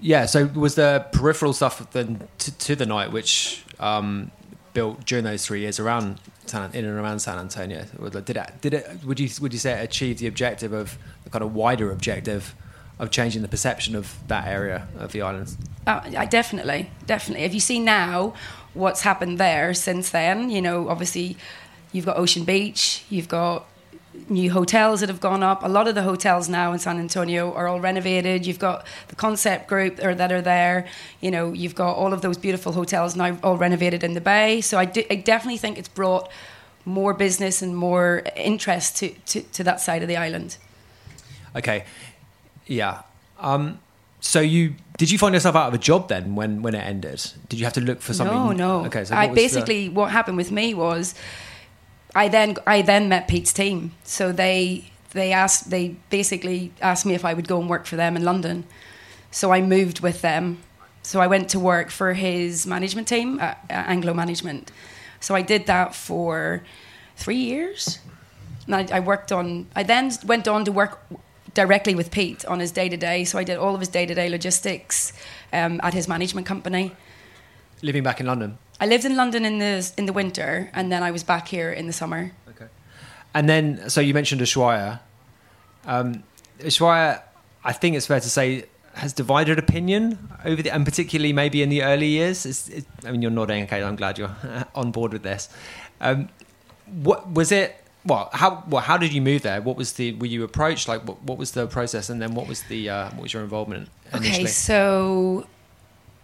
Yeah. 0.00 0.26
So 0.26 0.46
was 0.46 0.74
there 0.74 0.98
peripheral 0.98 1.52
stuff 1.52 1.88
then 1.92 2.26
to, 2.38 2.58
to 2.58 2.74
the 2.74 2.86
night 2.86 3.12
which 3.12 3.62
um, 3.78 4.32
built 4.74 5.06
during 5.06 5.24
those 5.24 5.46
three 5.46 5.60
years 5.60 5.78
around 5.78 6.18
San, 6.46 6.74
in 6.74 6.84
and 6.84 6.98
around 6.98 7.20
San 7.20 7.38
Antonio? 7.38 7.84
Did 7.84 8.36
it? 8.36 8.50
Did 8.60 8.74
it? 8.74 9.04
Would 9.04 9.20
you 9.20 9.30
would 9.40 9.52
you 9.52 9.60
say 9.60 9.80
it 9.80 9.84
achieved 9.84 10.18
the 10.18 10.26
objective 10.26 10.72
of 10.72 10.98
the 11.22 11.30
kind 11.30 11.44
of 11.44 11.54
wider 11.54 11.92
objective 11.92 12.56
of 12.98 13.10
changing 13.10 13.42
the 13.42 13.48
perception 13.48 13.94
of 13.94 14.16
that 14.26 14.48
area 14.48 14.88
of 14.98 15.12
the 15.12 15.22
islands? 15.22 15.56
Uh, 15.86 16.00
I 16.16 16.26
definitely, 16.26 16.90
definitely. 17.06 17.44
If 17.44 17.54
you 17.54 17.60
see 17.60 17.78
now 17.78 18.34
what's 18.74 19.02
happened 19.02 19.38
there 19.38 19.74
since 19.74 20.10
then, 20.10 20.50
you 20.50 20.62
know, 20.62 20.88
obviously 20.88 21.36
you've 21.92 22.06
got 22.06 22.16
Ocean 22.16 22.44
Beach, 22.44 23.04
you've 23.10 23.28
got 23.28 23.66
new 24.28 24.50
hotels 24.50 25.00
that 25.00 25.08
have 25.08 25.20
gone 25.20 25.42
up. 25.42 25.62
A 25.62 25.68
lot 25.68 25.88
of 25.88 25.94
the 25.94 26.02
hotels 26.02 26.48
now 26.48 26.72
in 26.72 26.78
San 26.78 26.98
Antonio 26.98 27.52
are 27.54 27.66
all 27.66 27.80
renovated. 27.80 28.46
You've 28.46 28.58
got 28.58 28.86
the 29.08 29.16
concept 29.16 29.68
group 29.68 30.02
or 30.02 30.14
that 30.14 30.30
are 30.30 30.42
there. 30.42 30.86
You 31.20 31.30
know, 31.30 31.52
you've 31.52 31.74
got 31.74 31.96
all 31.96 32.12
of 32.12 32.20
those 32.22 32.36
beautiful 32.36 32.72
hotels 32.72 33.16
now 33.16 33.38
all 33.42 33.56
renovated 33.56 34.04
in 34.04 34.14
the 34.14 34.20
bay. 34.20 34.60
So 34.60 34.78
I, 34.78 34.84
do, 34.84 35.02
I 35.10 35.16
definitely 35.16 35.58
think 35.58 35.78
it's 35.78 35.88
brought 35.88 36.30
more 36.84 37.14
business 37.14 37.62
and 37.62 37.76
more 37.76 38.22
interest 38.36 38.96
to, 38.98 39.10
to, 39.26 39.42
to 39.42 39.64
that 39.64 39.80
side 39.80 40.02
of 40.02 40.08
the 40.08 40.16
island. 40.16 40.58
Okay. 41.56 41.84
Yeah. 42.66 43.02
Um, 43.40 43.78
so 44.20 44.40
you 44.40 44.74
did 44.98 45.10
you 45.10 45.18
find 45.18 45.34
yourself 45.34 45.56
out 45.56 45.68
of 45.68 45.74
a 45.74 45.78
job 45.78 46.08
then 46.08 46.36
when 46.36 46.62
when 46.62 46.74
it 46.74 46.80
ended? 46.80 47.32
Did 47.48 47.58
you 47.58 47.64
have 47.66 47.74
to 47.74 47.80
look 47.80 48.00
for 48.00 48.14
something? 48.14 48.36
No, 48.36 48.52
no. 48.52 48.86
Okay. 48.86 49.04
So 49.04 49.14
I 49.14 49.26
what 49.26 49.34
the- 49.34 49.40
basically 49.42 49.88
what 49.88 50.10
happened 50.12 50.36
with 50.36 50.52
me 50.52 50.74
was 50.74 51.14
I 52.14 52.28
then 52.28 52.56
I 52.66 52.82
then 52.82 53.08
met 53.08 53.28
Pete's 53.28 53.52
team. 53.52 53.92
So 54.04 54.32
they 54.32 54.90
they 55.12 55.32
asked 55.32 55.70
they 55.70 55.96
basically 56.10 56.72
asked 56.80 57.06
me 57.06 57.14
if 57.14 57.24
I 57.24 57.34
would 57.34 57.48
go 57.48 57.60
and 57.60 57.68
work 57.68 57.86
for 57.86 57.96
them 57.96 58.16
in 58.16 58.24
London. 58.24 58.64
So 59.30 59.52
I 59.52 59.62
moved 59.62 60.00
with 60.00 60.20
them. 60.20 60.58
So 61.02 61.20
I 61.20 61.26
went 61.26 61.48
to 61.50 61.58
work 61.58 61.90
for 61.90 62.12
his 62.12 62.66
management 62.66 63.08
team, 63.08 63.40
Anglo 63.68 64.14
Management. 64.14 64.70
So 65.20 65.34
I 65.34 65.42
did 65.42 65.66
that 65.66 65.94
for 65.94 66.62
three 67.16 67.36
years. 67.36 67.98
And 68.66 68.74
I, 68.76 68.96
I 68.96 69.00
worked 69.00 69.32
on. 69.32 69.66
I 69.74 69.82
then 69.82 70.12
went 70.26 70.46
on 70.46 70.64
to 70.64 70.72
work 70.72 71.00
directly 71.54 71.94
with 71.94 72.10
Pete 72.10 72.44
on 72.44 72.60
his 72.60 72.72
day 72.72 72.88
to 72.88 72.96
day. 72.96 73.24
So 73.24 73.38
I 73.38 73.44
did 73.44 73.56
all 73.58 73.74
of 73.74 73.80
his 73.80 73.88
day 73.88 74.06
to 74.06 74.14
day 74.14 74.28
logistics 74.28 75.12
um, 75.52 75.80
at 75.82 75.94
his 75.94 76.06
management 76.08 76.46
company. 76.46 76.92
living 77.82 78.02
back 78.02 78.20
in 78.20 78.26
London. 78.26 78.58
I 78.82 78.86
lived 78.86 79.04
in 79.04 79.14
London 79.14 79.44
in 79.44 79.60
the 79.60 79.92
in 79.96 80.06
the 80.06 80.12
winter, 80.12 80.68
and 80.74 80.90
then 80.90 81.04
I 81.04 81.12
was 81.12 81.22
back 81.22 81.46
here 81.46 81.70
in 81.70 81.86
the 81.86 81.92
summer. 81.92 82.32
Okay. 82.48 82.66
And 83.32 83.48
then, 83.48 83.88
so 83.88 84.00
you 84.00 84.12
mentioned 84.12 84.40
Ushuaia. 84.40 84.98
Um, 85.86 86.24
Ushuaia, 86.58 87.22
I 87.62 87.72
think 87.72 87.94
it's 87.94 88.08
fair 88.08 88.18
to 88.18 88.28
say, 88.28 88.64
has 88.94 89.12
divided 89.12 89.56
opinion 89.60 90.18
over 90.44 90.60
the, 90.62 90.70
and 90.74 90.84
particularly 90.84 91.32
maybe 91.32 91.62
in 91.62 91.68
the 91.68 91.84
early 91.84 92.08
years. 92.08 92.44
It's, 92.44 92.68
it, 92.70 92.84
I 93.06 93.12
mean, 93.12 93.22
you're 93.22 93.30
nodding. 93.30 93.62
Okay, 93.64 93.84
I'm 93.84 93.94
glad 93.94 94.18
you're 94.18 94.34
on 94.74 94.90
board 94.90 95.12
with 95.12 95.22
this. 95.22 95.48
Um, 96.00 96.28
what 97.04 97.30
was 97.30 97.52
it? 97.52 97.76
Well, 98.04 98.30
how 98.32 98.64
well, 98.66 98.82
how 98.82 98.96
did 98.98 99.12
you 99.12 99.22
move 99.22 99.42
there? 99.42 99.62
What 99.62 99.76
was 99.76 99.92
the? 99.92 100.14
Were 100.14 100.26
you 100.26 100.42
approached? 100.42 100.88
Like, 100.88 101.06
what, 101.06 101.22
what 101.22 101.38
was 101.38 101.52
the 101.52 101.68
process? 101.68 102.10
And 102.10 102.20
then, 102.20 102.34
what 102.34 102.48
was 102.48 102.62
the? 102.64 102.90
Uh, 102.90 103.10
what 103.10 103.22
was 103.22 103.32
your 103.32 103.44
involvement 103.44 103.90
initially? 104.12 104.42
Okay, 104.42 104.46
so 104.46 105.46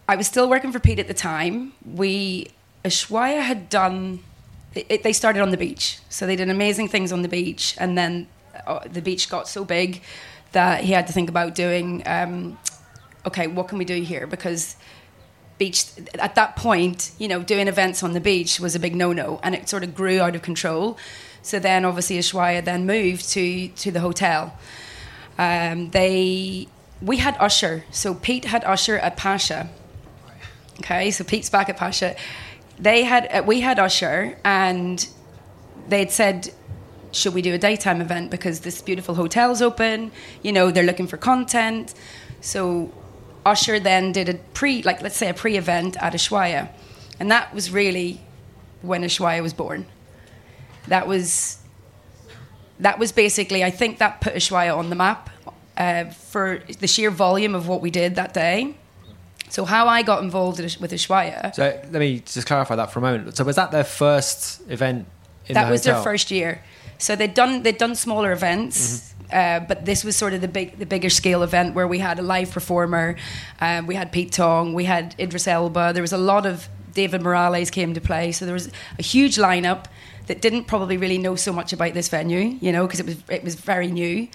I 0.09 0.17
was 0.17 0.27
still 0.27 0.49
working 0.49 0.73
for 0.73 0.81
Pete 0.81 0.99
at 0.99 1.07
the 1.07 1.15
time. 1.15 1.73
We 1.85 2.49
Ushuaia 2.83 3.43
had 3.43 3.69
done. 3.69 4.21
It, 4.75 5.03
they 5.03 5.13
started 5.13 5.43
on 5.43 5.51
the 5.51 5.57
beach, 5.57 5.99
so 6.09 6.27
they 6.27 6.37
did 6.37 6.49
amazing 6.49 6.89
things 6.89 7.13
on 7.13 7.23
the 7.23 7.29
beach, 7.29 7.75
and 7.79 7.97
then 7.99 8.27
uh, 8.67 8.81
the 8.91 9.03
beach 9.03 9.29
got 9.29 9.49
so 9.49 9.65
big 9.65 10.03
that 10.53 10.85
he 10.85 10.93
had 10.93 11.07
to 11.09 11.13
think 11.13 11.29
about 11.29 11.55
doing. 11.55 12.03
Um, 12.07 12.59
okay, 13.27 13.47
what 13.49 13.69
can 13.69 13.77
we 13.77 13.85
do 13.85 14.01
here? 14.01 14.27
Because 14.27 14.77
beach 15.59 15.85
at 16.15 16.35
that 16.37 16.57
point, 16.57 17.11
you 17.19 17.29
know, 17.29 17.43
doing 17.43 17.69
events 17.69 18.03
on 18.03 18.13
the 18.15 18.21
beach 18.21 18.61
was 18.61 18.75
a 18.75 18.81
big 18.81 18.97
no-no, 18.97 19.41
and 19.43 19.55
it 19.55 19.69
sort 19.69 19.85
of 19.85 19.95
grew 19.95 20.21
out 20.21 20.35
of 20.35 20.41
control. 20.41 20.97
So 21.43 21.59
then, 21.59 21.85
obviously, 21.85 22.19
Ushuaia 22.19 22.65
then 22.65 22.87
moved 22.87 23.29
to 23.31 23.69
to 23.69 23.91
the 23.91 24.01
hotel. 24.01 24.57
Um, 25.37 25.91
they 25.91 26.67
we 27.03 27.19
had 27.19 27.37
Usher, 27.39 27.85
so 27.91 28.15
Pete 28.15 28.47
had 28.47 28.65
Usher 28.65 28.99
at 28.99 29.19
Pacha. 29.19 29.69
Okay, 30.81 31.11
so 31.11 31.25
Pete's 31.25 31.51
back 31.51 31.69
at 31.69 31.77
Pacha. 31.77 32.17
They 32.79 33.05
had 33.05 33.29
uh, 33.33 33.43
we 33.45 33.61
had 33.61 33.79
Usher, 33.79 34.39
and 34.45 35.07
they'd 35.89 36.11
said, 36.11 36.53
"Should 37.13 37.35
we 37.35 37.43
do 37.43 37.55
a 37.55 37.59
daytime 37.59 38.01
event 38.01 38.31
because 38.31 38.61
this 38.61 38.81
beautiful 38.81 39.15
hotel's 39.15 39.61
open? 39.61 40.13
You 40.43 40.53
know, 40.53 40.71
they're 40.71 40.85
looking 40.85 41.09
for 41.09 41.17
content." 41.17 41.95
So 42.41 42.93
Usher 43.45 43.81
then 43.81 44.13
did 44.13 44.29
a 44.29 44.35
pre, 44.55 44.83
like 44.83 45.03
let's 45.03 45.17
say 45.17 45.29
a 45.29 45.35
pre-event 45.35 45.97
at 46.01 46.13
Ushuaia, 46.13 46.69
and 47.19 47.31
that 47.31 47.53
was 47.53 47.71
really 47.71 48.21
when 48.83 49.03
Ushuaia 49.03 49.43
was 49.43 49.53
born. 49.53 49.87
That 50.87 51.09
was 51.09 51.59
that 52.81 52.99
was 52.99 53.11
basically 53.11 53.65
I 53.65 53.71
think 53.71 53.99
that 53.99 54.21
put 54.21 54.35
Ushuaia 54.35 54.77
on 54.77 54.89
the 54.91 54.97
map 54.97 55.31
uh, 55.77 56.05
for 56.05 56.63
the 56.79 56.87
sheer 56.87 57.11
volume 57.11 57.55
of 57.55 57.67
what 57.67 57.81
we 57.81 57.91
did 57.91 58.15
that 58.15 58.33
day. 58.33 58.77
So 59.51 59.65
how 59.65 59.89
I 59.89 60.03
got 60.03 60.23
involved 60.23 60.61
with 60.61 60.93
Ushuaia, 60.93 61.55
So 61.55 61.63
let 61.91 62.01
me 62.01 62.21
just 62.21 62.47
clarify 62.47 62.77
that 62.77 62.93
for 62.93 62.99
a 62.99 63.03
moment. 63.03 63.37
So 63.37 63.45
was 63.45 63.57
that 63.57 63.71
their 63.71 63.85
first 63.85 64.63
event? 64.69 65.07
In 65.47 65.55
that 65.55 65.65
the 65.65 65.71
was 65.71 65.83
their 65.83 66.03
first 66.03 66.31
year. 66.31 66.63
So 66.99 67.17
they'd 67.17 67.35
done 67.35 67.63
they'd 67.63 67.79
done 67.79 67.95
smaller 67.95 68.33
events, 68.33 69.15
uh, 69.33 69.61
but 69.61 69.85
this 69.85 70.05
was 70.05 70.17
sort 70.17 70.35
of 70.35 70.41
the 70.41 70.49
big 70.49 70.79
the 70.79 70.87
bigger 70.87 71.11
scale 71.11 71.43
event 71.43 71.75
where 71.75 71.87
we 71.87 72.01
had 72.01 72.19
a 72.19 72.23
live 72.23 72.51
performer, 72.51 73.17
um, 73.61 73.87
we 73.87 73.95
had 73.95 74.13
Pete 74.13 74.33
Tong, 74.33 74.75
we 74.75 74.85
had 74.85 75.15
Idris 75.19 75.47
Elba. 75.47 75.93
There 75.93 76.03
was 76.03 76.13
a 76.13 76.19
lot 76.19 76.45
of 76.45 76.69
David 76.93 77.23
Morales 77.23 77.71
came 77.71 77.95
to 77.95 78.01
play. 78.01 78.33
So 78.33 78.45
there 78.45 78.55
was 78.55 78.71
a 78.99 79.03
huge 79.03 79.37
lineup 79.37 79.85
that 80.27 80.43
didn't 80.43 80.65
probably 80.65 80.97
really 80.97 81.19
know 81.19 81.37
so 81.37 81.53
much 81.53 81.73
about 81.73 81.95
this 81.95 82.09
venue, 82.09 82.59
you 82.61 82.73
know, 82.73 82.87
because 82.87 83.01
it 83.01 83.07
was 83.07 83.17
it 83.31 83.45
was 83.45 83.55
very 83.55 83.89
new. 83.89 84.29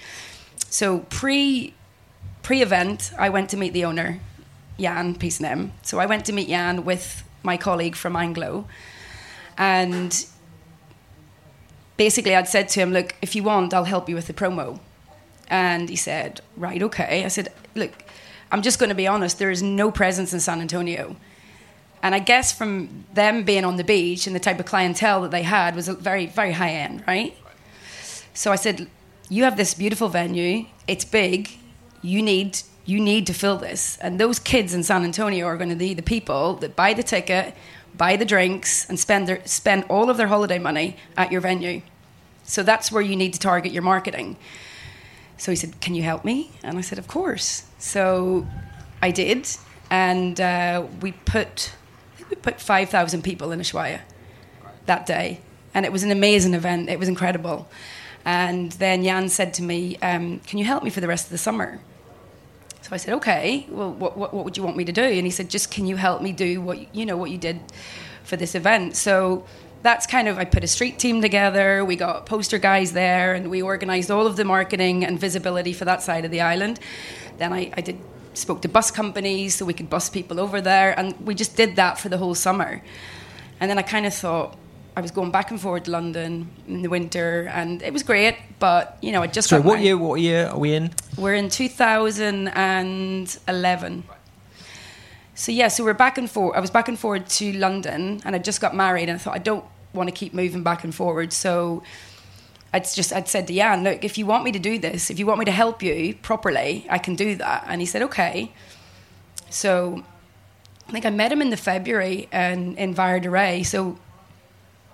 So 0.69 0.99
pre 1.09 1.73
pre 2.41 2.61
event, 2.61 3.11
I 3.19 3.29
went 3.29 3.49
to 3.51 3.57
meet 3.57 3.73
the 3.73 3.85
owner, 3.85 4.19
Jan 4.79 5.15
Pissenem. 5.15 5.71
So 5.81 5.99
I 5.99 6.05
went 6.05 6.25
to 6.25 6.33
meet 6.33 6.47
Jan 6.47 6.85
with 6.85 7.23
my 7.43 7.57
colleague 7.57 7.95
from 7.95 8.15
Anglo, 8.15 8.65
and 9.57 10.25
basically 11.97 12.35
I'd 12.35 12.47
said 12.47 12.69
to 12.69 12.79
him, 12.79 12.91
"Look, 12.91 13.15
if 13.21 13.35
you 13.35 13.43
want, 13.43 13.73
I'll 13.73 13.85
help 13.85 14.09
you 14.09 14.15
with 14.15 14.27
the 14.27 14.33
promo." 14.33 14.79
And 15.49 15.89
he 15.89 15.95
said, 15.95 16.41
"Right, 16.57 16.81
okay." 16.81 17.25
I 17.25 17.27
said, 17.27 17.49
"Look, 17.75 17.91
I'm 18.51 18.61
just 18.61 18.79
going 18.79 18.89
to 18.89 18.95
be 18.95 19.07
honest. 19.07 19.39
There 19.39 19.51
is 19.51 19.61
no 19.61 19.91
presence 19.91 20.33
in 20.33 20.39
San 20.39 20.61
Antonio." 20.61 21.15
And 22.01 22.13
I 22.13 22.19
guess 22.19 22.51
from 22.51 23.05
them 23.13 23.43
being 23.43 23.63
on 23.63 23.77
the 23.77 23.83
beach 23.83 24.27
and 24.27 24.35
the 24.35 24.39
type 24.39 24.59
of 24.59 24.65
clientele 24.65 25.21
that 25.21 25.31
they 25.31 25.43
had 25.43 25.75
was 25.75 25.87
a 25.87 25.93
very, 25.93 26.25
very 26.25 26.51
high 26.51 26.71
end, 26.71 27.03
right? 27.07 27.37
So 28.33 28.51
I 28.51 28.55
said, 28.57 28.87
"You 29.29 29.43
have 29.43 29.55
this 29.55 29.73
beautiful 29.73 30.09
venue. 30.09 30.65
It's 30.87 31.05
big. 31.05 31.49
You 32.01 32.21
need 32.21 32.59
you 32.85 32.99
need 32.99 33.27
to 33.27 33.33
fill 33.33 33.57
this. 33.57 33.97
And 34.01 34.19
those 34.19 34.39
kids 34.39 34.73
in 34.73 34.83
San 34.83 35.03
Antonio 35.03 35.45
are 35.45 35.57
going 35.57 35.69
to 35.69 35.75
be 35.75 35.93
the 35.93 36.03
people 36.03 36.55
that 36.55 36.75
buy 36.75 36.93
the 36.93 37.03
ticket, 37.03 37.55
buy 37.95 38.17
the 38.17 38.25
drinks, 38.25 38.87
and 38.89 38.99
spend 38.99 39.27
their 39.27 39.41
spend 39.45 39.85
all 39.89 40.09
of 40.09 40.17
their 40.17 40.27
holiday 40.27 40.59
money 40.59 40.97
at 41.15 41.31
your 41.31 41.41
venue. 41.41 41.81
So 42.43 42.61
that's 42.63 42.91
where 42.91 43.01
you 43.01 43.15
need 43.15 43.33
to 43.33 43.39
target 43.39 43.71
your 43.71 43.83
marketing." 43.83 44.37
So 45.37 45.51
he 45.51 45.55
said, 45.55 45.79
"Can 45.79 45.95
you 45.95 46.03
help 46.03 46.25
me?" 46.25 46.51
And 46.63 46.77
I 46.77 46.81
said, 46.81 46.99
"Of 46.99 47.07
course." 47.07 47.63
So 47.79 48.45
I 49.01 49.11
did, 49.11 49.47
and 49.89 50.39
uh, 50.39 50.85
we 51.01 51.13
put 51.13 51.73
I 52.13 52.17
think 52.17 52.29
we 52.29 52.35
put 52.35 52.59
five 52.59 52.89
thousand 52.89 53.23
people 53.23 53.51
in 53.51 53.59
Ushuaia 53.59 54.01
that 54.85 55.05
day, 55.05 55.39
and 55.73 55.85
it 55.85 55.91
was 55.91 56.03
an 56.03 56.11
amazing 56.11 56.53
event. 56.53 56.89
It 56.89 56.99
was 56.99 57.07
incredible. 57.07 57.69
And 58.25 58.71
then 58.73 59.03
Jan 59.03 59.27
said 59.29 59.53
to 59.55 59.63
me, 59.63 59.97
um, 60.01 60.39
"Can 60.47 60.59
you 60.59 60.65
help 60.65 60.83
me 60.83 60.89
for 60.89 60.99
the 60.99 61.07
rest 61.07 61.25
of 61.25 61.31
the 61.31 61.37
summer?" 61.37 61.79
So 62.83 62.89
I 62.91 62.97
said, 62.97 63.13
"Okay. 63.15 63.65
Well, 63.69 63.91
what, 63.93 64.17
what, 64.17 64.33
what 64.33 64.43
would 64.43 64.57
you 64.57 64.63
want 64.63 64.75
me 64.75 64.83
to 64.83 64.91
do?" 64.91 65.01
And 65.01 65.25
he 65.25 65.31
said, 65.31 65.49
"Just 65.49 65.71
can 65.71 65.87
you 65.87 65.95
help 65.95 66.21
me 66.21 66.33
do 66.33 66.61
what 66.61 66.93
you- 66.93 67.05
know 67.05 67.15
what 67.17 67.31
you 67.31 67.37
did 67.37 67.61
for 68.23 68.35
this 68.35 68.55
event?" 68.55 68.97
So 68.97 69.45
that's 69.83 70.05
kind 70.05 70.27
of 70.27 70.37
I 70.37 70.43
put 70.43 70.65
a 70.65 70.67
street 70.67 70.99
team 70.99 71.21
together. 71.21 71.85
We 71.85 71.95
got 71.95 72.25
poster 72.25 72.57
guys 72.57 72.91
there, 72.91 73.33
and 73.33 73.49
we 73.49 73.63
organised 73.63 74.11
all 74.11 74.27
of 74.27 74.35
the 74.35 74.43
marketing 74.43 75.05
and 75.05 75.17
visibility 75.17 75.71
for 75.71 75.85
that 75.85 76.01
side 76.03 76.25
of 76.25 76.31
the 76.31 76.41
island. 76.41 76.79
Then 77.37 77.53
I, 77.53 77.71
I 77.77 77.81
did 77.81 77.97
spoke 78.33 78.61
to 78.63 78.67
bus 78.67 78.91
companies 78.91 79.55
so 79.55 79.63
we 79.63 79.73
could 79.73 79.89
bus 79.89 80.09
people 80.09 80.37
over 80.39 80.59
there, 80.59 80.97
and 80.99 81.15
we 81.25 81.35
just 81.35 81.55
did 81.55 81.77
that 81.77 81.97
for 81.97 82.09
the 82.09 82.17
whole 82.17 82.35
summer. 82.35 82.81
And 83.61 83.69
then 83.69 83.77
I 83.77 83.83
kind 83.83 84.05
of 84.05 84.13
thought 84.13 84.57
I 84.95 85.01
was 85.01 85.11
going 85.11 85.31
back 85.31 85.51
and 85.51 85.59
forward 85.59 85.83
to 85.85 85.91
London 85.91 86.49
in 86.67 86.83
the 86.83 86.89
winter, 86.89 87.49
and 87.53 87.81
it 87.81 87.91
was 87.91 88.03
great. 88.03 88.37
But 88.59 88.99
you 89.01 89.11
know, 89.11 89.23
I 89.23 89.27
just 89.27 89.49
So 89.49 89.59
what 89.61 89.79
year? 89.79 89.97
What 89.97 90.21
year 90.21 90.49
are 90.49 90.59
we 90.59 90.73
in? 90.73 90.91
We're 91.17 91.35
in 91.35 91.49
2011. 91.49 94.03
So 95.35 95.51
yeah, 95.51 95.67
so 95.67 95.83
we're 95.83 95.95
back 95.95 96.19
and 96.19 96.29
forth. 96.29 96.55
I 96.55 96.59
was 96.59 96.69
back 96.69 96.87
and 96.87 96.99
forward 96.99 97.25
to 97.27 97.51
London, 97.53 98.21
and 98.23 98.35
I 98.35 98.39
just 98.39 98.61
got 98.61 98.75
married, 98.75 99.09
and 99.09 99.15
I 99.15 99.17
thought 99.17 99.33
I 99.35 99.39
don't, 99.39 99.65
want 99.93 100.09
to 100.09 100.15
keep 100.15 100.33
moving 100.33 100.63
back 100.63 100.83
and 100.83 100.93
forward. 100.93 101.31
So 101.31 101.83
I'd 102.73 102.85
just 102.85 103.13
I'd 103.13 103.27
said 103.27 103.47
to 103.47 103.53
Jan, 103.53 103.83
look, 103.83 104.03
if 104.03 104.17
you 104.17 104.25
want 104.25 104.43
me 104.43 104.51
to 104.51 104.59
do 104.59 104.79
this, 104.79 105.09
if 105.09 105.19
you 105.19 105.25
want 105.25 105.39
me 105.39 105.45
to 105.45 105.51
help 105.51 105.83
you 105.83 106.15
properly, 106.15 106.85
I 106.89 106.97
can 106.97 107.15
do 107.15 107.35
that. 107.35 107.65
And 107.67 107.81
he 107.81 107.85
said, 107.85 108.01
okay. 108.01 108.51
So 109.49 110.03
I 110.87 110.91
think 110.91 111.05
I 111.05 111.11
met 111.11 111.31
him 111.31 111.41
in 111.41 111.51
the 111.51 111.57
February 111.57 112.27
and 112.31 112.77
in 112.77 112.93
Vara 112.93 113.19
de 113.19 113.29
Rey. 113.29 113.63
So 113.63 113.99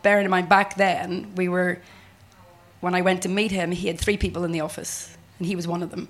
bearing 0.01 0.25
in 0.25 0.31
mind 0.31 0.49
back 0.49 0.75
then 0.75 1.33
we 1.35 1.49
were 1.49 1.79
when 2.81 2.95
I 2.95 3.01
went 3.01 3.23
to 3.23 3.29
meet 3.29 3.51
him, 3.51 3.71
he 3.71 3.87
had 3.87 3.99
three 3.99 4.17
people 4.17 4.43
in 4.43 4.51
the 4.51 4.61
office, 4.61 5.17
and 5.37 5.47
he 5.47 5.55
was 5.55 5.67
one 5.67 5.83
of 5.83 5.91
them. 5.91 6.07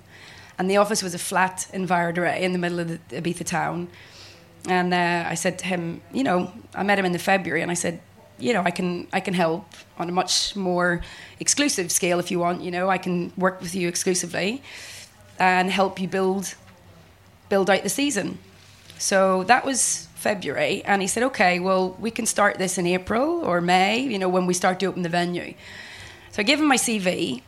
And 0.58 0.70
the 0.70 0.76
office 0.76 1.02
was 1.02 1.14
a 1.14 1.18
flat 1.18 1.68
in 1.72 1.86
Vara 1.86 2.12
de 2.12 2.20
Rey 2.20 2.42
in 2.42 2.52
the 2.52 2.58
middle 2.58 2.78
of 2.80 2.88
the 2.88 2.98
Ibiza 3.10 3.46
town. 3.46 3.88
And 4.68 4.92
uh, 4.92 5.24
I 5.26 5.34
said 5.34 5.58
to 5.60 5.66
him, 5.66 6.02
you 6.12 6.22
know, 6.22 6.52
I 6.74 6.82
met 6.82 6.98
him 6.98 7.04
in 7.04 7.12
the 7.12 7.18
February, 7.18 7.62
and 7.62 7.70
I 7.70 7.74
said, 7.74 8.00
you 8.38 8.52
know, 8.52 8.62
I 8.62 8.70
can 8.70 9.06
I 9.12 9.20
can 9.20 9.34
help 9.34 9.66
on 9.98 10.08
a 10.08 10.12
much 10.12 10.54
more 10.56 11.02
exclusive 11.40 11.90
scale 11.90 12.18
if 12.18 12.30
you 12.30 12.38
want. 12.38 12.62
You 12.62 12.70
know, 12.70 12.88
I 12.88 12.98
can 12.98 13.32
work 13.36 13.60
with 13.60 13.74
you 13.74 13.88
exclusively 13.88 14.62
and 15.38 15.70
help 15.70 16.00
you 16.00 16.08
build 16.08 16.54
build 17.48 17.68
out 17.68 17.82
the 17.82 17.88
season. 17.88 18.38
So 18.98 19.44
that 19.44 19.64
was 19.64 20.08
February, 20.20 20.82
and 20.84 21.00
he 21.00 21.08
said, 21.08 21.22
okay, 21.22 21.58
well, 21.58 21.96
we 21.98 22.10
can 22.10 22.26
start 22.26 22.58
this 22.58 22.76
in 22.76 22.86
April 22.86 23.40
or 23.40 23.60
May. 23.60 24.00
You 24.00 24.18
know, 24.18 24.28
when 24.28 24.46
we 24.46 24.54
start 24.54 24.78
to 24.80 24.86
open 24.86 25.02
the 25.02 25.08
venue. 25.08 25.54
So 26.32 26.40
I 26.40 26.42
gave 26.42 26.60
him 26.60 26.66
my 26.66 26.76
CV, 26.76 27.42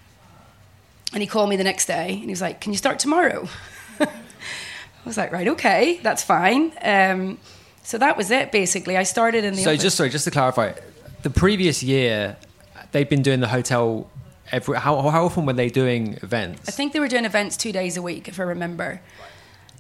and 1.13 1.21
he 1.21 1.27
called 1.27 1.51
me 1.51 1.57
the 1.57 1.65
next 1.65 1.87
day, 1.87 2.09
and 2.15 2.25
he 2.25 2.31
was 2.31 2.41
like, 2.41 2.61
"Can 2.61 2.73
you 2.73 2.79
start 2.79 2.99
tomorrow?" 2.99 3.47
I 4.01 4.09
was 5.05 5.17
like, 5.17 5.33
"Right, 5.33 5.49
okay, 5.49 6.01
that's 6.03 6.25
fine." 6.25 6.73
Um, 6.83 7.39
so 7.83 7.99
that 7.99 8.17
was 8.17 8.31
it. 8.31 8.51
Basically, 8.51 8.97
I 8.97 9.03
started 9.03 9.45
in 9.45 9.55
the. 9.55 9.63
So 9.63 9.71
office. 9.71 9.83
just 9.83 9.97
sorry, 9.97 10.11
just 10.11 10.25
to 10.25 10.31
clarify, 10.31 10.73
the 11.23 11.31
previous 11.31 11.83
year 11.83 12.37
they'd 12.93 13.09
been 13.09 13.23
doing 13.23 13.41
the 13.41 13.49
hotel. 13.49 14.11
Every 14.51 14.79
how 14.79 15.09
how 15.11 15.27
often 15.27 15.47
were 15.47 15.53
they 15.53 15.69
doing 15.69 16.19
events? 16.23 16.69
I 16.69 16.73
think 16.73 16.93
they 16.93 17.01
were 17.01 17.09
doing 17.09 17.25
events 17.25 17.57
two 17.57 17.73
days 17.73 17.97
a 17.97 18.03
week, 18.03 18.29
if 18.29 18.41
I 18.41 18.45
remember. 18.45 19.01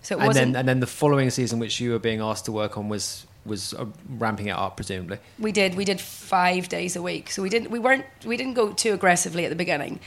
So 0.02 0.18
and 0.18 0.34
then 0.34 0.56
and 0.56 0.68
then 0.68 0.80
the 0.80 0.86
following 0.86 1.30
season, 1.30 1.58
which 1.58 1.80
you 1.80 1.92
were 1.92 1.98
being 1.98 2.20
asked 2.20 2.44
to 2.46 2.52
work 2.52 2.76
on, 2.76 2.88
was 2.88 3.26
was 3.44 3.74
uh, 3.74 3.86
ramping 4.08 4.46
it 4.48 4.56
up, 4.56 4.76
presumably. 4.76 5.18
we 5.38 5.52
did 5.52 5.74
we 5.74 5.84
did 5.84 6.00
five 6.00 6.68
days 6.68 6.96
a 6.96 7.02
week. 7.02 7.30
So 7.30 7.42
we 7.42 7.48
didn't 7.48 7.70
we 7.70 7.78
weren't 7.78 8.04
we 8.24 8.36
didn't 8.36 8.54
go 8.54 8.72
too 8.72 8.92
aggressively 8.94 9.44
at 9.44 9.48
the 9.48 9.56
beginning. 9.56 10.00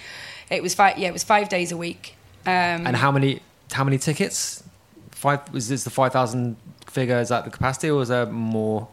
It 0.50 0.62
was 0.62 0.76
five 0.76 0.98
yeah 0.98 1.08
it 1.10 1.14
was 1.14 1.24
five 1.24 1.50
days 1.50 1.72
a 1.72 1.78
week. 1.78 2.16
Um, 2.46 2.52
And 2.88 2.96
how 2.96 3.12
many 3.12 3.42
how 3.72 3.84
many 3.84 3.98
tickets? 3.98 4.64
Five 5.12 5.52
was 5.54 5.70
this 5.70 5.84
the 5.84 5.90
five 5.90 6.12
thousand 6.14 6.58
figure? 6.88 7.20
Is 7.20 7.30
that 7.30 7.46
the 7.46 7.52
capacity, 7.52 7.90
or 7.90 7.96
was 7.96 8.10
there 8.10 8.26
more? 8.26 8.88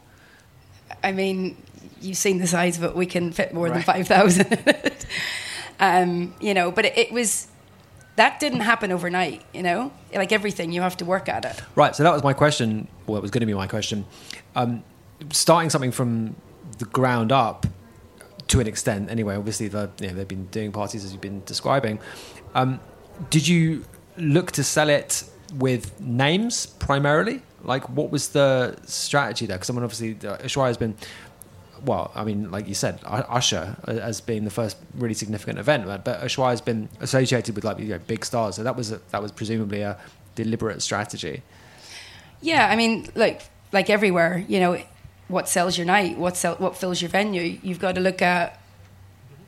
I 1.02 1.12
mean, 1.12 1.56
you've 2.00 2.16
seen 2.16 2.38
the 2.38 2.46
size 2.46 2.78
of 2.78 2.84
it. 2.84 2.96
We 2.96 3.06
can 3.06 3.32
fit 3.32 3.52
more 3.52 3.68
than 3.68 3.82
five 3.82 4.06
thousand. 4.06 4.56
um, 5.80 6.34
you 6.40 6.54
know, 6.54 6.70
but 6.70 6.86
it, 6.86 6.96
it 6.96 7.12
was 7.12 7.48
that 8.16 8.40
didn't 8.40 8.60
happen 8.60 8.92
overnight. 8.92 9.42
You 9.52 9.62
know, 9.62 9.92
like 10.14 10.32
everything, 10.32 10.72
you 10.72 10.80
have 10.82 10.96
to 10.98 11.04
work 11.04 11.28
at 11.28 11.44
it. 11.44 11.62
Right. 11.74 11.94
So 11.96 12.02
that 12.02 12.12
was 12.12 12.22
my 12.22 12.32
question. 12.32 12.88
Well, 13.06 13.16
it 13.16 13.22
was 13.22 13.30
going 13.30 13.40
to 13.40 13.46
be 13.46 13.54
my 13.54 13.66
question. 13.66 14.04
Um, 14.54 14.84
starting 15.30 15.70
something 15.70 15.92
from 15.92 16.36
the 16.78 16.84
ground 16.86 17.32
up, 17.32 17.66
to 18.48 18.60
an 18.60 18.66
extent, 18.66 19.10
anyway. 19.10 19.36
Obviously, 19.36 19.68
the, 19.68 19.90
you 20.00 20.08
know, 20.08 20.14
they've 20.14 20.28
been 20.28 20.46
doing 20.46 20.72
parties 20.72 21.04
as 21.04 21.12
you've 21.12 21.20
been 21.20 21.42
describing. 21.46 21.98
Um, 22.54 22.80
did 23.30 23.46
you 23.48 23.84
look 24.16 24.52
to 24.52 24.64
sell 24.64 24.88
it 24.88 25.24
with 25.54 25.98
names 26.00 26.66
primarily? 26.66 27.42
Like, 27.62 27.88
what 27.88 28.10
was 28.10 28.28
the 28.30 28.76
strategy 28.84 29.46
there? 29.46 29.56
Because 29.56 29.68
someone 29.68 29.84
obviously, 29.84 30.16
uh, 30.28 30.36
has 30.64 30.76
been. 30.76 30.96
Well, 31.84 32.12
I 32.14 32.22
mean, 32.24 32.50
like 32.50 32.68
you 32.68 32.74
said, 32.74 33.00
Usher 33.04 33.76
uh, 33.88 33.90
as 33.90 34.20
being 34.20 34.44
the 34.44 34.50
first 34.50 34.76
really 34.94 35.14
significant 35.14 35.58
event, 35.58 35.86
but- 36.04 36.20
Ushuaia 36.22 36.50
has 36.50 36.60
been 36.60 36.88
associated 37.00 37.54
with 37.54 37.64
like 37.64 37.78
you 37.78 37.86
know, 37.86 37.98
big 38.06 38.24
stars, 38.24 38.56
so 38.56 38.62
that 38.62 38.76
was 38.76 38.92
a, 38.92 39.00
that 39.10 39.20
was 39.20 39.32
presumably 39.32 39.82
a 39.82 39.98
deliberate 40.34 40.82
strategy. 40.82 41.42
Yeah, 42.40 42.68
I 42.68 42.76
mean, 42.76 43.08
like 43.14 43.42
like 43.72 43.90
everywhere, 43.90 44.44
you 44.48 44.60
know, 44.60 44.78
what 45.28 45.48
sells 45.48 45.76
your 45.76 45.86
night, 45.86 46.18
what 46.18 46.36
sell, 46.36 46.54
what 46.56 46.76
fills 46.76 47.00
your 47.00 47.08
venue. 47.08 47.58
You've 47.62 47.80
got 47.80 47.94
to 47.94 48.00
look 48.00 48.22
at. 48.22 48.60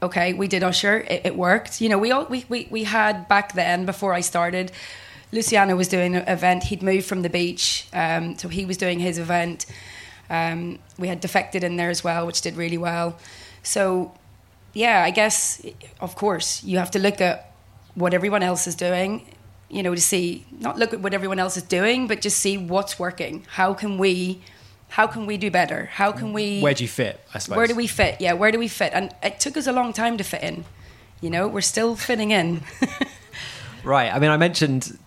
Okay, 0.03 0.32
we 0.32 0.49
did 0.49 0.62
Usher. 0.62 0.99
It, 1.09 1.22
it 1.24 1.37
worked. 1.37 1.80
You 1.80 1.89
know, 1.89 1.99
we 1.99 2.11
all 2.11 2.26
we, 2.26 2.45
we 2.49 2.68
we 2.70 2.85
had 2.85 3.28
back 3.28 3.55
then 3.55 3.87
before 3.87 4.12
I 4.12 4.20
started. 4.20 4.72
Luciano 5.32 5.74
was 5.76 5.89
doing 5.89 6.14
an 6.14 6.26
event. 6.28 6.64
He'd 6.64 6.82
moved 6.82 7.07
from 7.07 7.22
the 7.22 7.30
beach, 7.30 7.87
um, 7.93 8.37
so 8.39 8.49
he 8.49 8.64
was 8.64 8.76
doing 8.76 9.01
his 9.01 9.18
event. 9.18 9.66
Um, 10.31 10.79
we 10.99 11.09
had 11.09 11.20
defected 11.20 11.64
in 11.64 11.77
there 11.77 11.91
as 11.91 12.03
well, 12.03 12.27
which 12.27 12.41
did 12.41 12.57
really 12.57 12.79
well. 12.79 13.18
So, 13.62 14.12
yeah, 14.72 15.03
I 15.05 15.11
guess 15.11 15.64
of 16.01 16.14
course 16.16 16.62
you 16.64 16.79
have 16.79 16.91
to 16.93 16.99
look 16.99 17.20
at 17.20 17.53
what 17.95 18.14
everyone 18.14 18.43
else 18.43 18.66
is 18.66 18.75
doing 18.75 19.25
you 19.70 19.83
know 19.83 19.95
to 19.95 20.01
see 20.01 20.45
not 20.61 20.77
look 20.79 20.93
at 20.93 21.01
what 21.01 21.14
everyone 21.14 21.39
else 21.39 21.57
is 21.57 21.62
doing 21.62 22.07
but 22.07 22.20
just 22.20 22.39
see 22.39 22.59
what's 22.59 22.99
working 22.99 23.47
how 23.49 23.72
can 23.72 23.97
we 23.97 24.43
how 24.91 25.07
can 25.07 25.25
we 25.27 25.39
do 25.39 25.51
better 25.51 25.87
how 25.87 26.12
can 26.12 26.33
we 26.35 26.61
Where 26.61 26.75
do 26.75 26.85
you 26.85 26.89
fit? 26.89 27.18
I 27.33 27.39
suppose. 27.39 27.57
where 27.57 27.66
do 27.66 27.75
we 27.75 27.87
fit 27.87 28.20
yeah 28.20 28.35
where 28.35 28.53
do 28.53 28.59
we 28.59 28.68
fit 28.68 28.93
and 28.93 29.14
it 29.22 29.41
took 29.41 29.57
us 29.57 29.66
a 29.66 29.72
long 29.72 29.93
time 29.95 30.18
to 30.18 30.25
fit 30.25 30.43
in 30.43 30.64
you 31.22 31.31
know 31.31 31.49
we're 31.49 31.62
still 31.62 31.97
fitting 31.97 32.31
in 32.31 32.62
Right. 33.85 34.12
I 34.12 34.18
mean, 34.18 34.31
I 34.31 34.39
mentioned 34.39 34.99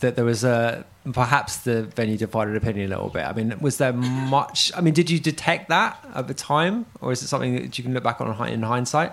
that 0.00 0.14
there 0.14 0.24
was 0.24 0.44
a 0.44 0.84
perhaps 1.12 1.58
the 1.58 1.84
venue 1.84 2.16
divided 2.16 2.56
opinion 2.56 2.86
a 2.92 2.96
little 2.96 3.10
bit. 3.10 3.24
I 3.24 3.32
mean, 3.32 3.58
was 3.60 3.78
there 3.78 3.92
much? 3.92 4.70
I 4.76 4.80
mean, 4.80 4.94
did 4.94 5.08
you 5.08 5.18
detect 5.18 5.68
that 5.68 6.04
at 6.14 6.28
the 6.28 6.34
time, 6.34 6.86
or 7.00 7.12
is 7.12 7.22
it 7.22 7.28
something 7.28 7.54
that 7.54 7.78
you 7.78 7.84
can 7.84 7.94
look 7.94 8.04
back 8.04 8.20
on 8.20 8.48
in 8.48 8.62
hindsight? 8.62 9.12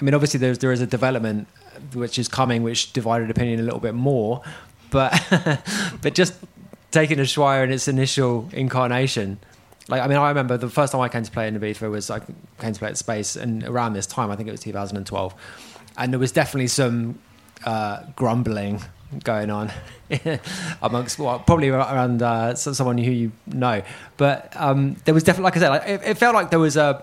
I 0.00 0.04
mean, 0.04 0.14
obviously 0.14 0.38
there's 0.38 0.58
there 0.58 0.72
is 0.72 0.80
a 0.80 0.86
development 0.86 1.48
which 1.94 2.18
is 2.18 2.28
coming, 2.28 2.62
which 2.62 2.92
divided 2.92 3.30
opinion 3.30 3.60
a 3.60 3.62
little 3.62 3.80
bit 3.80 3.94
more, 3.94 4.42
but 4.90 5.12
but 6.02 6.14
just 6.14 6.34
taking 6.90 7.18
Ushuaia 7.18 7.64
in 7.64 7.72
its 7.72 7.88
initial 7.88 8.48
incarnation. 8.52 9.38
Like, 9.88 10.02
I 10.02 10.06
mean, 10.06 10.18
I 10.18 10.28
remember 10.28 10.58
the 10.58 10.68
first 10.68 10.92
time 10.92 11.00
I 11.00 11.08
came 11.08 11.22
to 11.22 11.30
play 11.30 11.48
in 11.48 11.58
Ibiza 11.58 11.90
was 11.90 12.10
I 12.10 12.20
came 12.58 12.74
to 12.74 12.78
play 12.78 12.90
at 12.90 12.98
Space, 12.98 13.36
and 13.36 13.64
around 13.64 13.94
this 13.94 14.06
time, 14.06 14.30
I 14.30 14.36
think 14.36 14.48
it 14.48 14.52
was 14.52 14.60
2012, 14.60 15.34
and 15.96 16.12
there 16.12 16.20
was 16.20 16.32
definitely 16.32 16.66
some 16.66 17.18
uh, 17.64 18.02
grumbling 18.14 18.82
going 19.24 19.50
on 19.50 19.70
amongst 20.82 21.18
well, 21.18 21.38
probably 21.40 21.68
around 21.68 22.22
uh, 22.22 22.54
someone 22.54 22.98
who 22.98 23.10
you 23.10 23.32
know, 23.46 23.82
but 24.16 24.52
um, 24.56 24.96
there 25.04 25.14
was 25.14 25.24
definitely, 25.24 25.44
like 25.44 25.56
I 25.56 25.60
said, 25.60 25.68
like, 25.70 25.88
it, 25.88 26.00
it 26.04 26.18
felt 26.18 26.34
like 26.34 26.50
there 26.50 26.58
was 26.58 26.76
a 26.76 27.02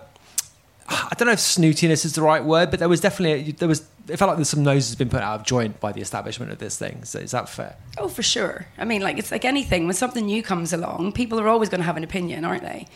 I 0.88 1.12
don't 1.16 1.26
know 1.26 1.32
if 1.32 1.40
snootiness 1.40 2.04
is 2.04 2.14
the 2.14 2.22
right 2.22 2.44
word, 2.44 2.70
but 2.70 2.78
there 2.78 2.88
was 2.88 3.00
definitely 3.00 3.52
there 3.52 3.68
was. 3.68 3.86
It 4.08 4.18
felt 4.18 4.28
like 4.28 4.36
there's 4.36 4.48
some 4.48 4.62
noses 4.62 4.94
been 4.94 5.08
put 5.08 5.20
out 5.20 5.40
of 5.40 5.46
joint 5.46 5.80
by 5.80 5.90
the 5.90 6.00
establishment 6.00 6.52
of 6.52 6.58
this 6.58 6.78
thing. 6.78 7.02
So 7.04 7.18
is 7.18 7.32
that 7.32 7.48
fair? 7.48 7.76
oh 7.98 8.08
for 8.08 8.22
sure. 8.22 8.66
I 8.78 8.84
mean 8.84 9.02
like 9.02 9.18
it's 9.18 9.32
like 9.32 9.44
anything. 9.44 9.86
When 9.86 9.94
something 9.94 10.26
new 10.26 10.42
comes 10.44 10.72
along 10.72 11.12
people 11.12 11.40
are 11.40 11.48
always 11.48 11.68
going 11.68 11.80
to 11.80 11.84
have 11.84 11.96
an 11.96 12.04
opinion 12.04 12.44
aren't 12.44 12.62
they? 12.62 12.86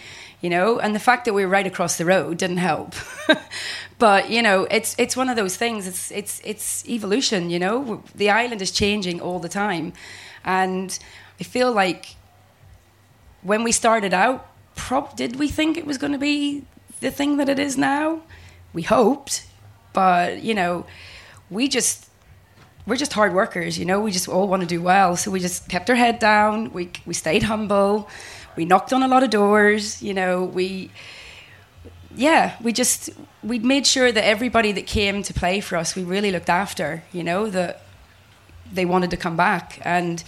You 0.40 0.50
know? 0.50 0.78
And 0.78 0.94
the 0.94 1.00
fact 1.00 1.24
that 1.24 1.34
we 1.34 1.44
were 1.44 1.50
right 1.50 1.66
across 1.66 1.98
the 1.98 2.04
road 2.04 2.38
didn't 2.38 2.58
help. 2.58 2.94
But 3.98 4.30
you 4.30 4.40
know 4.40 4.66
it's 4.70 4.94
it's 4.98 5.16
one 5.16 5.28
of 5.28 5.36
those 5.36 5.56
things. 5.56 5.86
It's 5.86 6.10
it's 6.10 6.40
it's 6.44 6.88
evolution 6.88 7.50
you 7.50 7.58
know? 7.58 8.02
The 8.14 8.30
island 8.30 8.62
is 8.62 8.70
changing 8.70 9.20
all 9.20 9.40
the 9.40 9.48
time. 9.48 9.92
And 10.44 10.96
i 11.40 11.42
feel 11.44 11.72
like 11.72 12.16
when 13.42 13.64
we 13.64 13.72
started 13.72 14.14
out, 14.14 14.46
prob- 14.76 15.16
did 15.16 15.36
we 15.36 15.48
think 15.48 15.76
it 15.76 15.86
was 15.86 15.98
going 15.98 16.12
to 16.12 16.18
be 16.18 16.64
the 17.00 17.10
thing 17.10 17.36
that 17.38 17.48
it 17.48 17.58
is 17.58 17.76
now? 17.76 18.22
We 18.72 18.82
hoped, 18.82 19.46
but 19.92 20.42
you 20.42 20.54
know, 20.54 20.86
we 21.50 21.68
just 21.68 22.08
we're 22.86 22.96
just 22.96 23.12
hard 23.12 23.34
workers. 23.34 23.78
You 23.78 23.84
know, 23.84 24.00
we 24.00 24.10
just 24.10 24.28
all 24.28 24.48
want 24.48 24.62
to 24.62 24.68
do 24.68 24.80
well, 24.80 25.16
so 25.16 25.30
we 25.30 25.40
just 25.40 25.68
kept 25.68 25.90
our 25.90 25.96
head 25.96 26.18
down. 26.18 26.72
We 26.72 26.90
we 27.06 27.14
stayed 27.14 27.44
humble. 27.44 28.08
We 28.56 28.64
knocked 28.64 28.92
on 28.92 29.02
a 29.02 29.08
lot 29.08 29.22
of 29.22 29.30
doors. 29.30 30.02
You 30.02 30.14
know, 30.14 30.44
we 30.44 30.90
yeah, 32.14 32.56
we 32.60 32.72
just 32.72 33.10
we 33.42 33.58
made 33.58 33.86
sure 33.86 34.10
that 34.12 34.24
everybody 34.24 34.72
that 34.72 34.86
came 34.86 35.22
to 35.22 35.34
play 35.34 35.60
for 35.60 35.76
us, 35.76 35.94
we 35.94 36.02
really 36.02 36.30
looked 36.30 36.50
after. 36.50 37.02
You 37.12 37.24
know 37.24 37.50
that 37.50 37.82
they 38.72 38.84
wanted 38.84 39.10
to 39.10 39.16
come 39.16 39.36
back, 39.36 39.80
and 39.82 40.22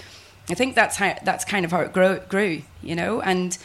I 0.49 0.55
think 0.55 0.75
that's 0.75 0.97
how 0.97 1.17
that's 1.23 1.45
kind 1.45 1.65
of 1.65 1.71
how 1.73 1.81
it 1.81 1.93
grew. 1.93 2.21
grew 2.29 2.63
you 2.83 2.95
know, 2.97 3.21
and 3.21 3.57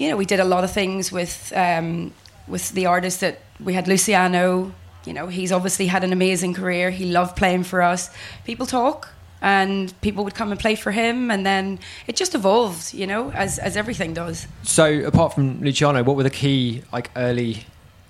you 0.00 0.08
know 0.08 0.16
we 0.16 0.24
did 0.24 0.40
a 0.40 0.44
lot 0.44 0.64
of 0.64 0.72
things 0.72 1.12
with 1.12 1.52
um, 1.54 2.12
with 2.48 2.72
the 2.72 2.86
artists 2.86 3.20
that 3.20 3.38
we 3.60 3.74
had. 3.74 3.86
Luciano, 3.86 4.72
you 5.04 5.12
know, 5.12 5.28
he's 5.28 5.52
obviously 5.52 5.86
had 5.86 6.02
an 6.02 6.12
amazing 6.12 6.54
career. 6.54 6.90
He 6.90 7.04
loved 7.04 7.36
playing 7.36 7.64
for 7.64 7.82
us. 7.82 8.10
People 8.44 8.66
talk. 8.66 9.12
And 9.42 9.98
people 10.02 10.22
would 10.24 10.34
come 10.34 10.50
and 10.50 10.60
play 10.60 10.74
for 10.74 10.92
him, 10.92 11.30
and 11.30 11.46
then 11.46 11.78
it 12.06 12.14
just 12.14 12.34
evolved, 12.34 12.92
you 12.92 13.06
know, 13.06 13.30
as 13.32 13.58
as 13.58 13.74
everything 13.74 14.12
does. 14.12 14.46
So 14.64 14.84
apart 15.06 15.32
from 15.32 15.62
Luciano, 15.62 16.02
what 16.02 16.16
were 16.16 16.22
the 16.22 16.28
key 16.28 16.82
like 16.92 17.10
early 17.16 17.64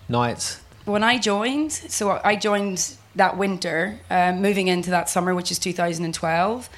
nights? 0.09 0.61
when 0.85 1.05
I 1.05 1.19
joined, 1.19 1.73
so 1.73 2.21
I 2.25 2.37
joined 2.37 2.97
that 3.15 3.37
winter, 3.37 4.01
um, 4.11 4.41
moving 4.43 4.69
into 4.69 4.91
that 4.91 5.09
summer, 5.09 5.35
which 5.35 5.51
is 5.51 5.59
2012. 5.59 6.69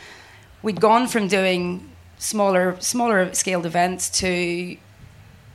We'd 0.63 0.81
gone 0.81 1.07
from 1.09 1.29
doing 1.29 1.91
smaller, 2.19 2.77
smaller 2.81 3.33
scaled 3.35 3.67
events 3.67 4.11
to 4.21 4.77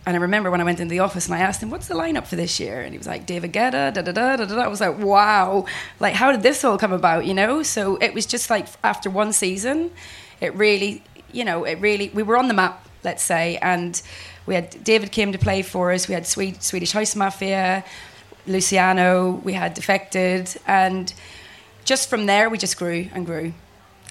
And 0.08 0.16
I 0.16 0.20
remember 0.22 0.50
when 0.50 0.62
I 0.62 0.64
went 0.64 0.80
into 0.80 0.90
the 0.90 1.00
office 1.00 1.26
and 1.26 1.36
I 1.36 1.40
asked 1.40 1.62
him, 1.62 1.70
"What's 1.70 1.90
the 1.90 1.94
lineup 1.94 2.28
for 2.28 2.38
this 2.38 2.62
year?" 2.62 2.80
And 2.80 2.94
he 2.94 2.98
was 2.98 3.08
like, 3.08 3.26
"David 3.26 3.52
Guetta, 3.52 3.94
da 3.94 4.02
da 4.02 4.14
da 4.14 4.38
da 4.38 4.46
da." 4.46 4.62
I 4.62 4.70
was 4.70 4.80
like, 4.80 4.98
"Wow! 4.98 5.66
Like, 6.00 6.14
how 6.14 6.32
did 6.32 6.44
this 6.44 6.64
all 6.64 6.78
come 6.78 6.94
about?" 6.94 7.26
You 7.26 7.34
know. 7.34 7.62
So 7.62 7.98
it 7.98 8.14
was 8.14 8.26
just 8.26 8.50
like 8.50 8.68
after 8.86 9.10
one 9.10 9.34
season, 9.34 9.92
it 10.40 10.56
really, 10.56 11.04
you 11.34 11.44
know, 11.44 11.66
it 11.66 11.82
really 11.82 12.10
we 12.14 12.24
were 12.24 12.38
on 12.38 12.48
the 12.48 12.54
map, 12.54 12.88
let's 13.04 13.22
say, 13.22 13.58
and 13.58 14.02
we 14.46 14.56
had 14.56 14.82
David 14.82 15.12
came 15.12 15.34
to 15.34 15.38
play 15.38 15.62
for 15.62 15.92
us. 15.92 16.08
We 16.08 16.14
had 16.14 16.26
Swede, 16.26 16.64
Swedish 16.64 16.94
House 16.94 17.14
Mafia, 17.14 17.84
Luciano. 18.48 19.42
We 19.44 19.52
had 19.52 19.74
Defected, 19.74 20.56
and 20.66 21.14
just 21.84 22.10
from 22.10 22.28
there 22.28 22.50
we 22.50 22.58
just 22.58 22.78
grew 22.78 23.10
and 23.14 23.26
grew, 23.26 23.52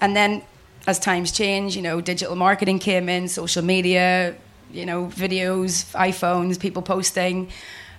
and 0.03 0.15
then 0.15 0.43
as 0.87 0.99
times 0.99 1.33
change, 1.33 1.75
you 1.75 1.81
know, 1.81 2.03
digital 2.03 2.37
marketing 2.37 2.81
came 2.81 3.09
in, 3.09 3.29
social 3.29 3.65
media, 3.65 4.37
you 4.73 4.87
know, 4.87 5.07
videos, 5.07 5.93
iPhones, 5.95 6.59
people 6.59 6.83
posting, 6.83 7.51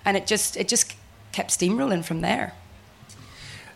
and 0.06 0.18
it 0.18 0.28
just 0.28 0.58
it 0.58 0.68
just 0.68 0.94
kept 1.32 1.52
steamrolling 1.52 2.04
from 2.04 2.22
there. 2.22 2.54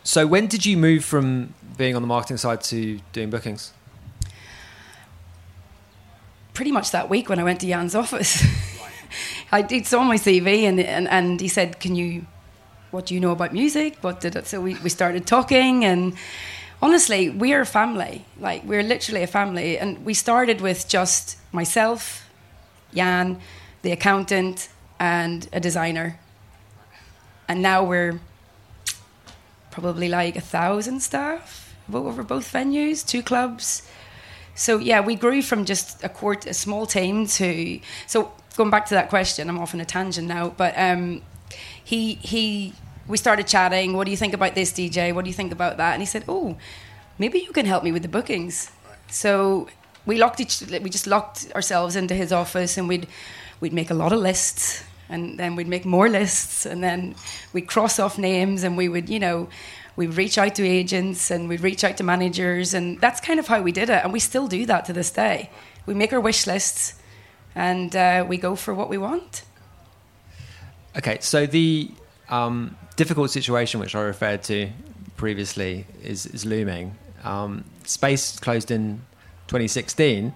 So 0.04 0.26
when 0.26 0.46
did 0.46 0.66
you 0.66 0.76
move 0.76 1.04
from 1.04 1.54
being 1.76 1.94
on 1.94 2.02
the 2.02 2.08
marketing 2.08 2.36
side 2.36 2.60
to 2.62 3.00
doing 3.12 3.30
bookings? 3.30 3.72
Pretty 6.54 6.72
much 6.72 6.90
that 6.90 7.08
week 7.08 7.28
when 7.28 7.38
I 7.38 7.44
went 7.44 7.60
to 7.60 7.66
Jan's 7.66 7.94
office. 7.94 8.44
I 9.52 9.62
did 9.62 9.86
saw 9.86 10.02
my 10.02 10.16
CV 10.16 10.64
and, 10.64 10.80
and 10.80 11.08
and 11.08 11.40
he 11.40 11.48
said, 11.48 11.80
"Can 11.80 11.94
you, 11.94 12.26
what 12.90 13.06
do 13.06 13.14
you 13.14 13.20
know 13.20 13.30
about 13.30 13.52
music? 13.52 13.98
What 14.00 14.20
did 14.20 14.36
it?" 14.36 14.46
So 14.46 14.60
we, 14.60 14.74
we 14.76 14.90
started 14.90 15.26
talking 15.26 15.84
and 15.84 16.14
honestly, 16.82 17.30
we 17.30 17.54
are 17.54 17.60
a 17.60 17.66
family. 17.66 18.24
Like 18.38 18.64
we're 18.64 18.82
literally 18.82 19.22
a 19.22 19.26
family, 19.26 19.78
and 19.78 20.04
we 20.04 20.14
started 20.14 20.60
with 20.60 20.88
just 20.88 21.38
myself, 21.52 22.28
Jan, 22.94 23.40
the 23.82 23.92
accountant, 23.92 24.68
and 24.98 25.48
a 25.52 25.60
designer, 25.60 26.18
and 27.48 27.60
now 27.60 27.84
we're 27.84 28.20
probably 29.70 30.08
like 30.08 30.36
a 30.36 30.40
thousand 30.40 31.00
staff 31.00 31.74
over 31.92 32.22
both 32.22 32.50
venues, 32.52 33.06
two 33.06 33.22
clubs. 33.22 33.82
So 34.54 34.78
yeah, 34.78 35.00
we 35.00 35.14
grew 35.14 35.42
from 35.42 35.64
just 35.64 36.02
a 36.04 36.08
court, 36.08 36.46
a 36.46 36.54
small 36.54 36.86
team 36.86 37.26
to. 37.26 37.80
So 38.06 38.32
going 38.56 38.70
back 38.70 38.86
to 38.86 38.94
that 38.94 39.08
question, 39.08 39.48
I'm 39.48 39.58
off 39.58 39.74
on 39.74 39.80
a 39.80 39.84
tangent 39.84 40.28
now, 40.28 40.50
but 40.50 40.74
um, 40.76 41.22
he 41.82 42.14
he 42.14 42.74
we 43.08 43.16
started 43.16 43.46
chatting. 43.46 43.94
What 43.94 44.04
do 44.04 44.10
you 44.10 44.16
think 44.16 44.34
about 44.34 44.54
this, 44.54 44.72
DJ? 44.72 45.14
What 45.14 45.24
do 45.24 45.30
you 45.30 45.34
think 45.34 45.52
about 45.52 45.76
that? 45.78 45.94
And 45.94 46.02
he 46.02 46.06
said, 46.06 46.24
Oh, 46.28 46.56
maybe 47.18 47.38
you 47.38 47.52
can 47.52 47.66
help 47.66 47.82
me 47.82 47.92
with 47.92 48.02
the 48.02 48.08
bookings. 48.08 48.70
So 49.08 49.68
we 50.06 50.18
locked 50.18 50.40
each. 50.40 50.60
We 50.60 50.90
just 50.90 51.06
locked 51.06 51.52
ourselves 51.54 51.96
into 51.96 52.14
his 52.14 52.32
office, 52.32 52.76
and 52.78 52.88
we'd 52.88 53.06
we'd 53.60 53.72
make 53.72 53.90
a 53.90 53.94
lot 53.94 54.12
of 54.12 54.20
lists, 54.20 54.84
and 55.08 55.38
then 55.38 55.56
we'd 55.56 55.68
make 55.68 55.84
more 55.84 56.08
lists, 56.08 56.66
and 56.66 56.82
then 56.82 57.14
we'd 57.52 57.66
cross 57.66 57.98
off 57.98 58.18
names, 58.18 58.62
and 58.62 58.76
we 58.76 58.88
would, 58.88 59.08
you 59.08 59.20
know. 59.20 59.48
We'd 59.94 60.14
reach 60.14 60.38
out 60.38 60.54
to 60.54 60.66
agents 60.66 61.30
and 61.30 61.50
we'd 61.50 61.60
reach 61.60 61.84
out 61.84 61.98
to 61.98 62.02
managers, 62.02 62.72
and 62.72 62.98
that's 62.98 63.20
kind 63.20 63.38
of 63.38 63.46
how 63.46 63.60
we 63.60 63.72
did 63.72 63.90
it. 63.90 64.02
And 64.02 64.10
we 64.10 64.20
still 64.20 64.48
do 64.48 64.64
that 64.64 64.86
to 64.86 64.94
this 64.94 65.10
day. 65.10 65.50
We 65.84 65.92
make 65.92 66.14
our 66.14 66.20
wish 66.20 66.46
lists 66.46 66.94
and 67.54 67.94
uh, 67.94 68.24
we 68.26 68.36
go 68.36 68.56
for 68.56 68.74
what 68.74 68.88
we 68.88 68.98
want. 68.98 69.42
Okay, 70.96 71.18
so 71.20 71.46
the 71.46 71.90
um, 72.28 72.76
difficult 72.96 73.30
situation 73.30 73.80
which 73.80 73.94
I 73.94 74.00
referred 74.00 74.42
to 74.44 74.70
previously 75.16 75.86
is, 76.02 76.26
is 76.26 76.44
looming. 76.44 76.96
Um, 77.24 77.64
space 77.84 78.38
closed 78.38 78.70
in 78.70 79.02
2016. 79.52 80.32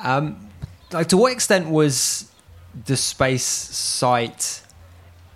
Um, 0.00 0.48
like, 0.92 1.06
to 1.08 1.16
what 1.16 1.32
extent 1.32 1.68
was 1.68 2.28
the 2.84 2.96
space 2.96 3.44
site 3.44 4.62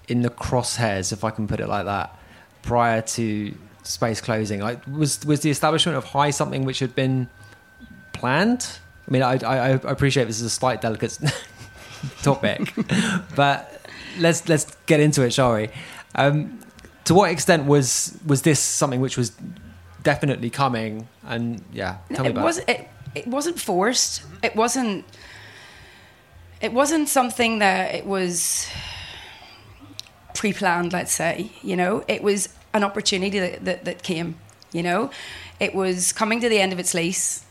in 0.09 0.23
the 0.23 0.31
crosshairs, 0.31 1.13
if 1.13 1.23
I 1.23 1.31
can 1.31 1.47
put 1.47 1.61
it 1.61 1.69
like 1.69 1.85
that, 1.85 2.19
prior 2.63 3.01
to 3.01 3.55
space 3.85 4.21
closing? 4.21 4.61
Like, 4.61 4.85
was 4.89 5.25
was 5.25 5.41
the 5.41 5.51
establishment 5.51 5.99
of 5.99 6.05
Hi 6.07 6.31
something 6.31 6.65
which 6.65 6.81
had 6.81 6.97
been 6.97 7.29
planned? 8.13 8.81
I 9.07 9.11
mean, 9.13 9.23
I, 9.23 9.39
I, 9.39 9.57
I 9.69 9.93
appreciate 9.97 10.25
this 10.25 10.41
is 10.41 10.47
a 10.47 10.51
slight 10.51 10.81
delicate 10.81 11.17
topic, 12.23 12.75
but 13.37 13.81
let's 14.19 14.49
let's 14.49 14.67
get 14.87 14.99
into 14.99 15.23
it, 15.23 15.33
shall 15.33 15.55
we? 15.55 15.69
Um, 16.17 16.59
to 17.05 17.15
what 17.15 17.31
extent 17.31 17.67
was 17.67 18.19
was 18.27 18.43
this 18.43 18.59
something 18.59 19.01
which 19.01 19.17
was 19.17 19.31
definitely 20.03 20.51
coming? 20.51 21.09
And 21.25 21.63
yeah, 21.73 21.99
tell 22.13 22.25
me 22.25 22.31
it 22.31 22.33
about 22.33 22.45
was, 22.45 22.59
it. 22.59 22.69
it. 22.69 22.89
It 23.13 23.27
wasn't 23.27 23.59
forced. 23.59 24.23
It 24.43 24.55
wasn't. 24.55 25.05
It 26.61 26.73
wasn't 26.73 27.09
something 27.09 27.59
that 27.59 27.95
it 27.95 28.07
was 28.07 28.69
pre-planned. 30.35 30.93
Let's 30.93 31.13
say, 31.13 31.51
you 31.63 31.75
know, 31.77 32.05
it 32.07 32.23
was 32.23 32.51
an 32.73 32.85
opportunity 32.85 33.39
that, 33.39 33.65
that, 33.65 33.85
that 33.85 34.03
came. 34.03 34.37
You 34.73 34.83
know, 34.85 35.11
it 35.59 35.75
was 35.75 36.13
coming 36.13 36.41
to 36.41 36.49
the 36.49 36.61
end 36.61 36.73
of 36.73 36.79
its 36.79 36.95
lease, 36.95 37.45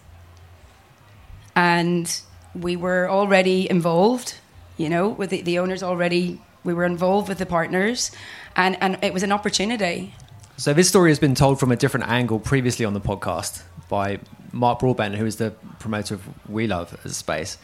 and 1.56 2.22
we 2.56 2.76
were 2.78 3.10
already 3.10 3.70
involved. 3.70 4.36
You 4.78 4.88
know, 4.88 5.10
with 5.10 5.32
the, 5.32 5.42
the 5.42 5.60
owners 5.60 5.84
already, 5.84 6.40
we 6.64 6.74
were 6.74 6.86
involved 6.86 7.28
with 7.28 7.38
the 7.38 7.46
partners, 7.46 8.12
and 8.56 8.78
and 8.82 8.98
it 9.02 9.14
was 9.14 9.24
an 9.24 9.34
opportunity. 9.34 10.14
So 10.60 10.74
this 10.74 10.90
story 10.90 11.10
has 11.10 11.20
been 11.20 11.36
told 11.36 11.58
from 11.58 11.72
a 11.72 11.78
different 11.78 12.10
angle 12.10 12.38
previously 12.38 12.84
on 12.84 12.94
the 12.94 13.00
podcast 13.00 13.64
by 13.88 14.20
Mark 14.52 14.80
Broadbent, 14.80 15.16
who 15.16 15.26
is 15.26 15.38
the 15.38 15.52
promoter 15.80 16.16
of 16.16 16.50
We 16.50 16.68
Love 16.68 17.00
as 17.06 17.12
a 17.12 17.14
space, 17.14 17.58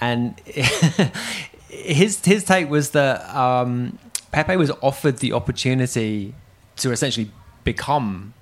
and 0.00 0.38
his 1.68 2.24
his 2.24 2.44
take 2.44 2.70
was 2.70 2.90
that 2.90 3.28
um, 3.34 3.98
Pepe 4.30 4.54
was 4.54 4.70
offered 4.80 5.18
the 5.18 5.32
opportunity 5.32 6.36
to 6.76 6.92
essentially 6.92 7.32
become 7.64 8.32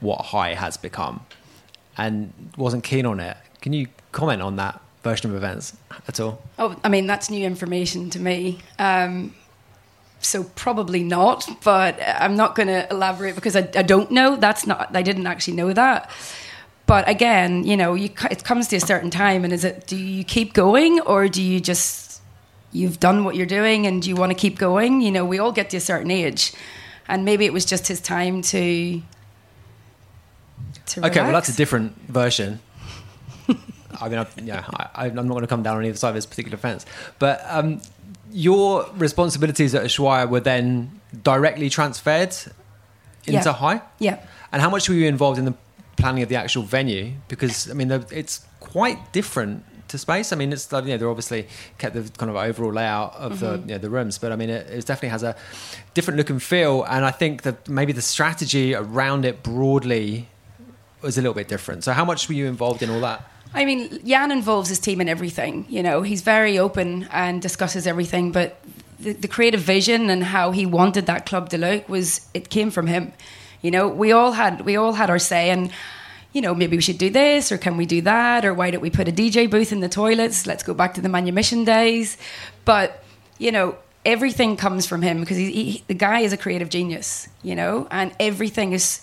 what 0.00 0.22
Hi 0.26 0.54
has 0.54 0.78
become, 0.78 1.26
and 1.98 2.32
wasn't 2.56 2.82
keen 2.82 3.04
on 3.04 3.20
it. 3.20 3.36
Can 3.60 3.74
you 3.74 3.88
comment 4.10 4.40
on 4.40 4.56
that 4.56 4.80
version 5.02 5.28
of 5.28 5.36
events 5.36 5.76
at 6.08 6.18
all? 6.18 6.40
Oh, 6.58 6.76
I 6.82 6.88
mean 6.88 7.06
that's 7.06 7.28
new 7.28 7.44
information 7.44 8.08
to 8.08 8.20
me. 8.20 8.60
Um, 8.78 9.34
so 10.20 10.44
probably 10.44 11.02
not, 11.02 11.48
but 11.64 11.98
I'm 12.02 12.36
not 12.36 12.54
going 12.54 12.68
to 12.68 12.86
elaborate 12.90 13.34
because 13.34 13.56
I, 13.56 13.68
I, 13.74 13.82
don't 13.82 14.10
know. 14.10 14.36
That's 14.36 14.66
not. 14.66 14.94
I 14.94 15.02
didn't 15.02 15.26
actually 15.26 15.54
know 15.54 15.72
that. 15.72 16.10
But 16.86 17.08
again, 17.08 17.64
you 17.64 17.76
know, 17.76 17.94
you, 17.94 18.10
it 18.30 18.44
comes 18.44 18.68
to 18.68 18.76
a 18.76 18.80
certain 18.80 19.10
time, 19.10 19.44
and 19.44 19.52
is 19.52 19.64
it? 19.64 19.86
Do 19.86 19.96
you 19.96 20.24
keep 20.24 20.52
going, 20.52 21.00
or 21.00 21.28
do 21.28 21.42
you 21.42 21.60
just 21.60 22.20
you've 22.72 23.00
done 23.00 23.24
what 23.24 23.34
you're 23.34 23.46
doing, 23.46 23.86
and 23.86 24.04
you 24.04 24.14
want 24.14 24.30
to 24.30 24.34
keep 24.34 24.58
going? 24.58 25.00
You 25.00 25.10
know, 25.10 25.24
we 25.24 25.38
all 25.38 25.52
get 25.52 25.70
to 25.70 25.78
a 25.78 25.80
certain 25.80 26.10
age, 26.10 26.52
and 27.08 27.24
maybe 27.24 27.46
it 27.46 27.52
was 27.52 27.64
just 27.64 27.88
his 27.88 28.00
time 28.00 28.42
to. 28.42 29.00
to 30.86 31.06
okay, 31.06 31.22
well, 31.22 31.32
that's 31.32 31.48
a 31.48 31.56
different 31.56 31.96
version. 32.08 32.60
I 34.00 34.08
mean, 34.08 34.18
I, 34.18 34.26
yeah, 34.42 34.64
I, 34.94 35.06
am 35.06 35.14
not 35.14 35.28
going 35.28 35.42
to 35.42 35.46
come 35.46 35.62
down 35.62 35.76
on 35.76 35.84
either 35.84 35.96
side 35.96 36.10
of 36.10 36.14
this 36.14 36.26
particular 36.26 36.58
fence, 36.58 36.84
but 37.18 37.42
um, 37.46 37.80
your 38.32 38.86
responsibilities 38.96 39.74
at 39.74 39.84
Ushuaia 39.84 40.28
were 40.28 40.40
then 40.40 41.00
directly 41.22 41.68
transferred 41.70 42.34
into 43.26 43.48
Yeah. 43.48 43.52
Hi? 43.52 43.82
Yeah. 43.98 44.26
And 44.52 44.62
how 44.62 44.70
much 44.70 44.88
were 44.88 44.94
you 44.94 45.06
involved 45.06 45.38
in 45.38 45.44
the 45.44 45.54
planning 45.96 46.22
of 46.22 46.28
the 46.28 46.36
actual 46.36 46.62
venue? 46.62 47.12
Because, 47.28 47.70
I 47.70 47.74
mean, 47.74 47.90
it's 48.10 48.44
quite 48.60 49.12
different 49.12 49.64
to 49.88 49.98
space. 49.98 50.32
I 50.32 50.36
mean, 50.36 50.52
it's 50.52 50.72
like, 50.72 50.84
you 50.84 50.90
know, 50.90 50.96
they're 50.96 51.10
obviously 51.10 51.46
kept 51.78 51.94
the 51.94 52.02
kind 52.16 52.30
of 52.30 52.36
overall 52.36 52.72
layout 52.72 53.14
of 53.14 53.40
the, 53.40 53.58
mm-hmm. 53.58 53.68
you 53.68 53.74
know, 53.74 53.78
the 53.78 53.90
rooms, 53.90 54.18
but 54.18 54.32
I 54.32 54.36
mean, 54.36 54.50
it, 54.50 54.66
it 54.68 54.86
definitely 54.86 55.10
has 55.10 55.22
a 55.22 55.36
different 55.94 56.18
look 56.18 56.30
and 56.30 56.42
feel. 56.42 56.84
And 56.84 57.04
I 57.04 57.10
think 57.10 57.42
that 57.42 57.68
maybe 57.68 57.92
the 57.92 58.02
strategy 58.02 58.74
around 58.74 59.24
it 59.24 59.42
broadly 59.42 60.28
was 61.02 61.18
a 61.18 61.20
little 61.20 61.34
bit 61.34 61.48
different. 61.48 61.84
So, 61.84 61.92
how 61.92 62.04
much 62.04 62.28
were 62.28 62.34
you 62.34 62.46
involved 62.46 62.82
in 62.82 62.90
all 62.90 63.00
that? 63.00 63.28
I 63.52 63.64
mean, 63.64 64.00
Jan 64.06 64.30
involves 64.30 64.68
his 64.68 64.78
team 64.78 65.00
in 65.00 65.08
everything. 65.08 65.66
You 65.68 65.82
know, 65.82 66.02
he's 66.02 66.22
very 66.22 66.58
open 66.58 67.08
and 67.10 67.42
discusses 67.42 67.86
everything. 67.86 68.30
But 68.32 68.60
the, 69.00 69.12
the 69.12 69.28
creative 69.28 69.60
vision 69.60 70.10
and 70.10 70.22
how 70.22 70.52
he 70.52 70.66
wanted 70.66 71.06
that 71.06 71.26
club 71.26 71.50
to 71.50 71.58
look 71.58 71.88
was 71.88 72.26
it 72.32 72.48
came 72.50 72.70
from 72.70 72.86
him. 72.86 73.12
You 73.62 73.70
know, 73.70 73.88
we 73.88 74.12
all 74.12 74.32
had 74.32 74.62
we 74.62 74.76
all 74.76 74.92
had 74.92 75.10
our 75.10 75.18
say, 75.18 75.50
and 75.50 75.70
you 76.32 76.40
know, 76.40 76.54
maybe 76.54 76.76
we 76.76 76.82
should 76.82 76.98
do 76.98 77.10
this 77.10 77.50
or 77.50 77.58
can 77.58 77.76
we 77.76 77.86
do 77.86 78.00
that 78.02 78.44
or 78.44 78.54
why 78.54 78.70
don't 78.70 78.80
we 78.80 78.90
put 78.90 79.08
a 79.08 79.12
DJ 79.12 79.50
booth 79.50 79.72
in 79.72 79.80
the 79.80 79.88
toilets? 79.88 80.46
Let's 80.46 80.62
go 80.62 80.72
back 80.72 80.94
to 80.94 81.00
the 81.00 81.08
manumission 81.08 81.64
days. 81.64 82.16
But 82.64 83.02
you 83.38 83.50
know, 83.50 83.76
everything 84.04 84.56
comes 84.56 84.86
from 84.86 85.02
him 85.02 85.20
because 85.20 85.36
he, 85.36 85.50
he, 85.50 85.84
the 85.88 85.94
guy 85.94 86.20
is 86.20 86.32
a 86.32 86.36
creative 86.36 86.68
genius. 86.68 87.28
You 87.42 87.56
know, 87.56 87.88
and 87.90 88.12
everything 88.20 88.72
is 88.72 89.02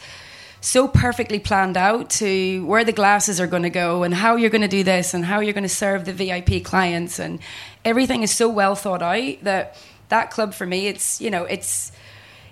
so 0.61 0.87
perfectly 0.87 1.39
planned 1.39 1.77
out 1.77 2.09
to 2.09 2.65
where 2.65 2.83
the 2.83 2.91
glasses 2.91 3.39
are 3.39 3.47
going 3.47 3.63
to 3.63 3.69
go 3.69 4.03
and 4.03 4.13
how 4.13 4.35
you're 4.35 4.49
going 4.49 4.61
to 4.61 4.67
do 4.67 4.83
this 4.83 5.13
and 5.13 5.25
how 5.25 5.39
you're 5.39 5.53
going 5.53 5.63
to 5.63 5.69
serve 5.69 6.05
the 6.05 6.13
VIP 6.13 6.63
clients 6.63 7.19
and 7.19 7.39
everything 7.85 8.23
is 8.23 8.31
so 8.31 8.49
well 8.49 8.75
thought 8.75 9.01
out 9.01 9.43
that 9.43 9.77
that 10.09 10.31
club 10.31 10.53
for 10.53 10.65
me 10.65 10.87
it's 10.87 11.21
you 11.21 11.29
know 11.29 11.43
it's 11.45 11.91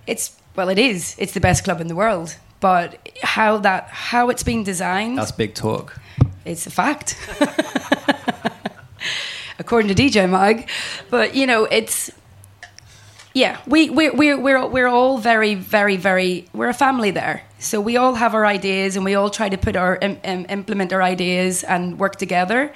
it's 0.08 0.36
well 0.56 0.70
it 0.70 0.78
is 0.78 1.16
it's 1.18 1.34
the 1.34 1.40
best 1.40 1.64
club 1.64 1.82
in 1.82 1.88
the 1.88 1.96
world 1.96 2.36
but 2.60 3.10
how 3.24 3.58
that 3.58 3.88
how 3.90 4.30
it's 4.30 4.44
been 4.44 4.64
designed 4.64 5.18
That's 5.18 5.32
big 5.32 5.54
talk. 5.56 6.00
it's 6.46 6.68
a 6.68 6.72
fact 6.72 7.18
according 9.60 9.94
to 9.94 10.02
DJ 10.02 10.30
Mag. 10.30 10.70
But 11.10 11.36
you 11.36 11.48
know, 11.48 11.66
it's 11.66 12.12
yeah, 13.36 13.60
we 13.68 13.90
we 13.90 14.10
we're 14.12 14.40
we're 14.40 14.66
we're 14.66 14.88
all 14.88 15.18
very 15.18 15.56
very 15.56 15.98
very 15.98 16.46
we're 16.54 16.70
a 16.70 16.74
family 16.74 17.12
there. 17.12 17.44
So 17.60 17.82
we 17.82 17.98
all 17.98 18.16
have 18.16 18.34
our 18.34 18.46
ideas, 18.46 18.96
and 18.96 19.04
we 19.04 19.14
all 19.14 19.30
try 19.30 19.50
to 19.50 19.58
put 19.58 19.76
our 19.76 19.98
im, 20.02 20.46
implement 20.50 20.94
our 20.94 21.04
ideas 21.04 21.64
and 21.66 22.00
work 22.00 22.16
together. 22.16 22.74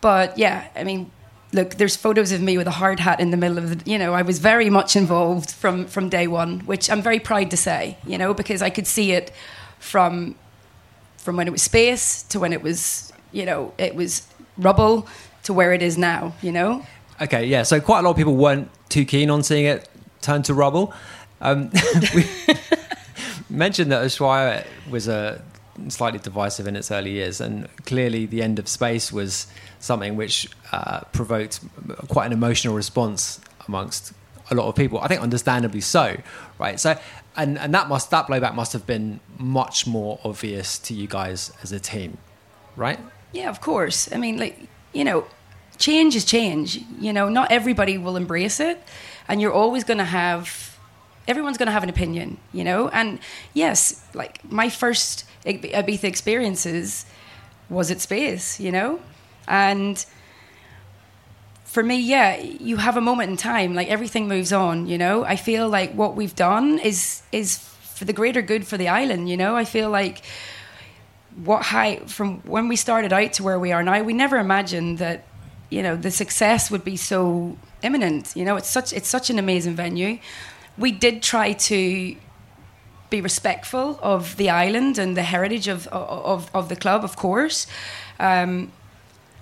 But 0.00 0.38
yeah, 0.38 0.66
I 0.74 0.84
mean, 0.84 1.10
look, 1.52 1.74
there's 1.74 1.94
photos 1.94 2.32
of 2.32 2.40
me 2.40 2.56
with 2.56 2.66
a 2.66 2.72
hard 2.82 3.00
hat 3.00 3.20
in 3.20 3.32
the 3.32 3.36
middle 3.36 3.58
of 3.58 3.84
the, 3.84 3.90
you 3.90 3.98
know, 3.98 4.14
I 4.14 4.22
was 4.22 4.38
very 4.38 4.70
much 4.70 4.96
involved 4.96 5.50
from 5.50 5.84
from 5.84 6.08
day 6.08 6.26
one, 6.26 6.60
which 6.60 6.88
I'm 6.88 7.02
very 7.02 7.20
proud 7.20 7.50
to 7.50 7.58
say, 7.58 7.98
you 8.06 8.16
know, 8.16 8.32
because 8.32 8.62
I 8.62 8.70
could 8.70 8.86
see 8.86 9.12
it 9.12 9.30
from 9.78 10.36
from 11.18 11.36
when 11.36 11.46
it 11.46 11.50
was 11.50 11.62
space 11.62 12.22
to 12.30 12.40
when 12.40 12.54
it 12.54 12.62
was, 12.62 13.12
you 13.30 13.44
know, 13.44 13.74
it 13.76 13.94
was 13.94 14.26
rubble 14.56 15.06
to 15.42 15.52
where 15.52 15.74
it 15.74 15.82
is 15.82 15.98
now, 15.98 16.32
you 16.40 16.50
know. 16.50 16.86
Okay, 17.20 17.44
yeah. 17.44 17.62
So 17.62 17.78
quite 17.78 18.00
a 18.00 18.02
lot 18.02 18.12
of 18.12 18.16
people 18.16 18.36
weren't 18.36 18.70
too 18.92 19.04
keen 19.04 19.30
on 19.30 19.42
seeing 19.42 19.64
it 19.64 19.88
turn 20.20 20.42
to 20.44 20.54
rubble. 20.54 20.92
Um, 21.40 21.70
we 22.14 22.24
mentioned 23.50 23.90
that 23.90 24.04
Ushuaia 24.04 24.66
was 24.88 25.08
a 25.08 25.42
slightly 25.88 26.18
divisive 26.18 26.66
in 26.66 26.76
its 26.76 26.90
early 26.90 27.12
years, 27.12 27.40
and 27.40 27.68
clearly 27.86 28.26
the 28.26 28.42
end 28.42 28.58
of 28.58 28.68
space 28.68 29.10
was 29.10 29.46
something 29.80 30.16
which 30.16 30.48
uh, 30.70 31.00
provoked 31.12 31.60
quite 32.08 32.26
an 32.26 32.32
emotional 32.32 32.74
response 32.74 33.40
amongst 33.66 34.12
a 34.50 34.54
lot 34.54 34.68
of 34.68 34.76
people. 34.76 34.98
I 35.00 35.08
think 35.08 35.22
understandably 35.22 35.80
so, 35.80 36.16
right? 36.58 36.78
So, 36.78 36.98
and 37.36 37.58
and 37.58 37.74
that 37.74 37.88
must 37.88 38.10
that 38.10 38.26
blowback 38.26 38.54
must 38.54 38.72
have 38.74 38.86
been 38.86 39.20
much 39.38 39.86
more 39.86 40.20
obvious 40.24 40.78
to 40.80 40.94
you 40.94 41.06
guys 41.06 41.50
as 41.62 41.72
a 41.72 41.80
team, 41.80 42.18
right? 42.76 43.00
Yeah, 43.32 43.48
of 43.48 43.62
course. 43.62 44.12
I 44.12 44.18
mean, 44.18 44.36
like 44.36 44.68
you 44.92 45.04
know, 45.04 45.26
change 45.82 46.16
is 46.16 46.24
change. 46.24 46.80
You 46.98 47.12
know, 47.12 47.28
not 47.28 47.50
everybody 47.50 47.98
will 47.98 48.16
embrace 48.16 48.60
it, 48.60 48.82
and 49.28 49.40
you're 49.40 49.52
always 49.52 49.84
going 49.84 49.98
to 49.98 50.04
have. 50.22 50.78
Everyone's 51.28 51.58
going 51.58 51.66
to 51.66 51.72
have 51.72 51.84
an 51.84 51.88
opinion, 51.88 52.38
you 52.52 52.64
know, 52.64 52.88
and 52.88 53.20
yes, 53.54 54.04
like 54.12 54.34
my 54.50 54.68
first 54.68 55.24
Ibiza 55.46 56.04
experiences 56.04 57.06
was 57.70 57.92
at 57.92 58.00
Space, 58.00 58.58
you 58.58 58.72
know, 58.72 58.98
and 59.46 60.04
for 61.64 61.82
me, 61.82 61.98
yeah, 61.98 62.36
you 62.36 62.76
have 62.76 62.96
a 62.96 63.00
moment 63.00 63.30
in 63.30 63.36
time. 63.36 63.74
Like 63.74 63.88
everything 63.88 64.28
moves 64.28 64.52
on. 64.52 64.86
You 64.86 64.98
know, 64.98 65.24
I 65.24 65.36
feel 65.36 65.68
like 65.68 65.92
what 65.94 66.16
we've 66.16 66.34
done 66.34 66.78
is 66.78 67.22
is 67.32 67.58
for 67.96 68.04
the 68.04 68.12
greater 68.12 68.42
good 68.42 68.66
for 68.66 68.76
the 68.76 68.88
island. 68.88 69.30
You 69.30 69.36
know, 69.36 69.56
I 69.56 69.64
feel 69.64 69.88
like 69.88 70.22
what 71.44 71.62
Hi 71.62 71.96
from 72.06 72.40
when 72.40 72.68
we 72.68 72.76
started 72.76 73.12
out 73.12 73.32
to 73.34 73.42
where 73.42 73.58
we 73.58 73.72
are 73.72 73.82
now, 73.82 74.02
we 74.02 74.12
never 74.12 74.38
imagined 74.38 74.98
that 74.98 75.24
you 75.72 75.82
know 75.82 75.96
the 75.96 76.10
success 76.10 76.70
would 76.70 76.84
be 76.84 76.96
so 76.96 77.56
imminent. 77.82 78.32
You 78.36 78.44
know, 78.44 78.56
it's 78.56 78.68
such 78.68 78.92
it's 78.92 79.08
such 79.08 79.30
an 79.30 79.38
amazing 79.38 79.74
venue. 79.74 80.18
We 80.76 80.92
did 80.92 81.22
try 81.22 81.52
to 81.52 82.16
be 83.10 83.20
respectful 83.20 83.98
of 84.02 84.36
the 84.36 84.48
island 84.50 84.98
and 84.98 85.16
the 85.16 85.22
heritage 85.22 85.68
of 85.68 85.86
of, 85.88 86.50
of 86.54 86.68
the 86.68 86.76
club, 86.76 87.04
of 87.04 87.16
course. 87.16 87.66
Um, 88.20 88.70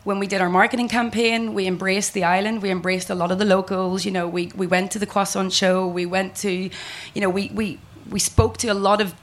when 0.05 0.18
we 0.18 0.26
did 0.26 0.41
our 0.41 0.49
marketing 0.49 0.89
campaign, 0.89 1.53
we 1.53 1.66
embraced 1.66 2.14
the 2.14 2.24
island. 2.24 2.62
We 2.62 2.70
embraced 2.70 3.11
a 3.11 3.14
lot 3.14 3.31
of 3.31 3.39
the 3.39 3.45
locals. 3.45 4.05
You 4.07 4.12
know, 4.12 4.26
we, 4.26 4.51
we 4.57 4.66
went 4.66 4.91
to 4.93 4.99
the 4.99 5.07
croissant 5.07 5.53
show. 5.53 5.87
We 5.87 6.07
went 6.07 6.35
to, 6.37 6.51
you 6.51 7.20
know, 7.20 7.28
we, 7.28 7.51
we, 7.53 7.78
we 8.09 8.18
spoke 8.18 8.57
to 8.59 8.68
a 8.68 8.78
lot 8.89 9.03
of 9.03 9.14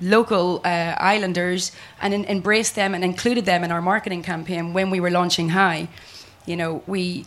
local 0.00 0.60
uh, 0.64 0.94
islanders 0.98 1.70
and 2.02 2.12
in, 2.12 2.24
embraced 2.24 2.74
them 2.74 2.92
and 2.92 3.04
included 3.04 3.44
them 3.44 3.62
in 3.62 3.70
our 3.70 3.80
marketing 3.80 4.24
campaign 4.24 4.72
when 4.72 4.90
we 4.90 4.98
were 4.98 5.10
launching 5.10 5.50
Hi. 5.50 5.88
You 6.46 6.56
know, 6.56 6.82
we 6.86 7.26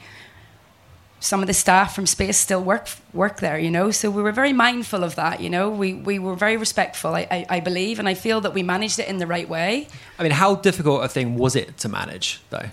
some 1.22 1.42
of 1.42 1.48
the 1.48 1.54
staff 1.54 1.94
from 1.94 2.08
space 2.08 2.38
still 2.38 2.64
work 2.64 2.88
work 3.14 3.42
there 3.42 3.60
you 3.60 3.70
know 3.70 3.92
so 3.92 4.10
we 4.10 4.24
were 4.24 4.32
very 4.32 4.54
mindful 4.54 5.04
of 5.04 5.16
that 5.16 5.42
you 5.42 5.50
know 5.50 5.70
we 5.70 5.94
we 5.94 6.18
were 6.18 6.34
very 6.34 6.56
respectful 6.56 7.14
I, 7.14 7.28
I, 7.30 7.46
I 7.50 7.60
believe 7.60 8.00
and 8.00 8.08
i 8.08 8.14
feel 8.14 8.40
that 8.40 8.54
we 8.54 8.64
managed 8.64 9.00
it 9.00 9.10
in 9.10 9.18
the 9.18 9.28
right 9.28 9.50
way 9.50 9.90
i 10.18 10.24
mean 10.24 10.32
how 10.32 10.56
difficult 10.56 11.04
a 11.04 11.10
thing 11.10 11.36
was 11.36 11.58
it 11.58 11.78
to 11.80 11.90
manage 11.90 12.40
though 12.52 12.70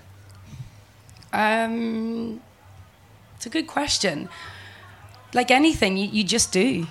um, 1.36 2.40
it's 3.36 3.46
a 3.46 3.50
good 3.50 3.66
question. 3.66 4.28
Like 5.34 5.50
anything, 5.50 5.96
you, 5.96 6.08
you 6.08 6.24
just 6.24 6.50
do. 6.50 6.86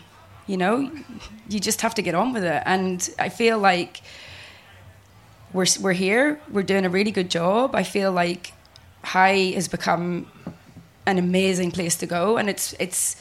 You 0.47 0.57
know, 0.57 0.91
you 1.49 1.59
just 1.59 1.81
have 1.81 1.95
to 1.95 2.03
get 2.03 2.13
on 2.13 2.33
with 2.33 2.43
it. 2.43 2.61
And 2.65 3.09
I 3.17 3.29
feel 3.29 3.57
like 3.57 4.01
we're 5.51 5.65
we're 5.81 5.93
here. 5.93 6.39
We're 6.51 6.63
doing 6.63 6.85
a 6.85 6.89
really 6.89 7.09
good 7.09 7.31
job. 7.31 7.73
I 7.73 7.81
feel 7.81 8.11
like 8.11 8.53
Hi 9.05 9.51
has 9.53 9.67
become 9.67 10.27
an 11.05 11.17
amazing 11.17 11.71
place 11.71 11.95
to 11.97 12.05
go, 12.05 12.37
and 12.37 12.49
it's 12.49 12.73
it's 12.79 13.15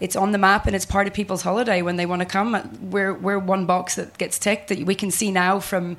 it's 0.00 0.16
on 0.16 0.32
the 0.32 0.38
map 0.38 0.66
and 0.66 0.74
it's 0.74 0.84
part 0.84 1.06
of 1.06 1.14
people's 1.14 1.42
holiday 1.42 1.80
when 1.80 1.96
they 1.96 2.06
want 2.06 2.20
to 2.20 2.26
come. 2.26 2.78
We're 2.90 3.14
we're 3.14 3.38
one 3.38 3.66
box 3.66 3.94
that 3.94 4.18
gets 4.18 4.38
ticked 4.38 4.68
that 4.68 4.84
we 4.84 4.94
can 4.94 5.10
see 5.10 5.30
now 5.30 5.60
from 5.60 5.96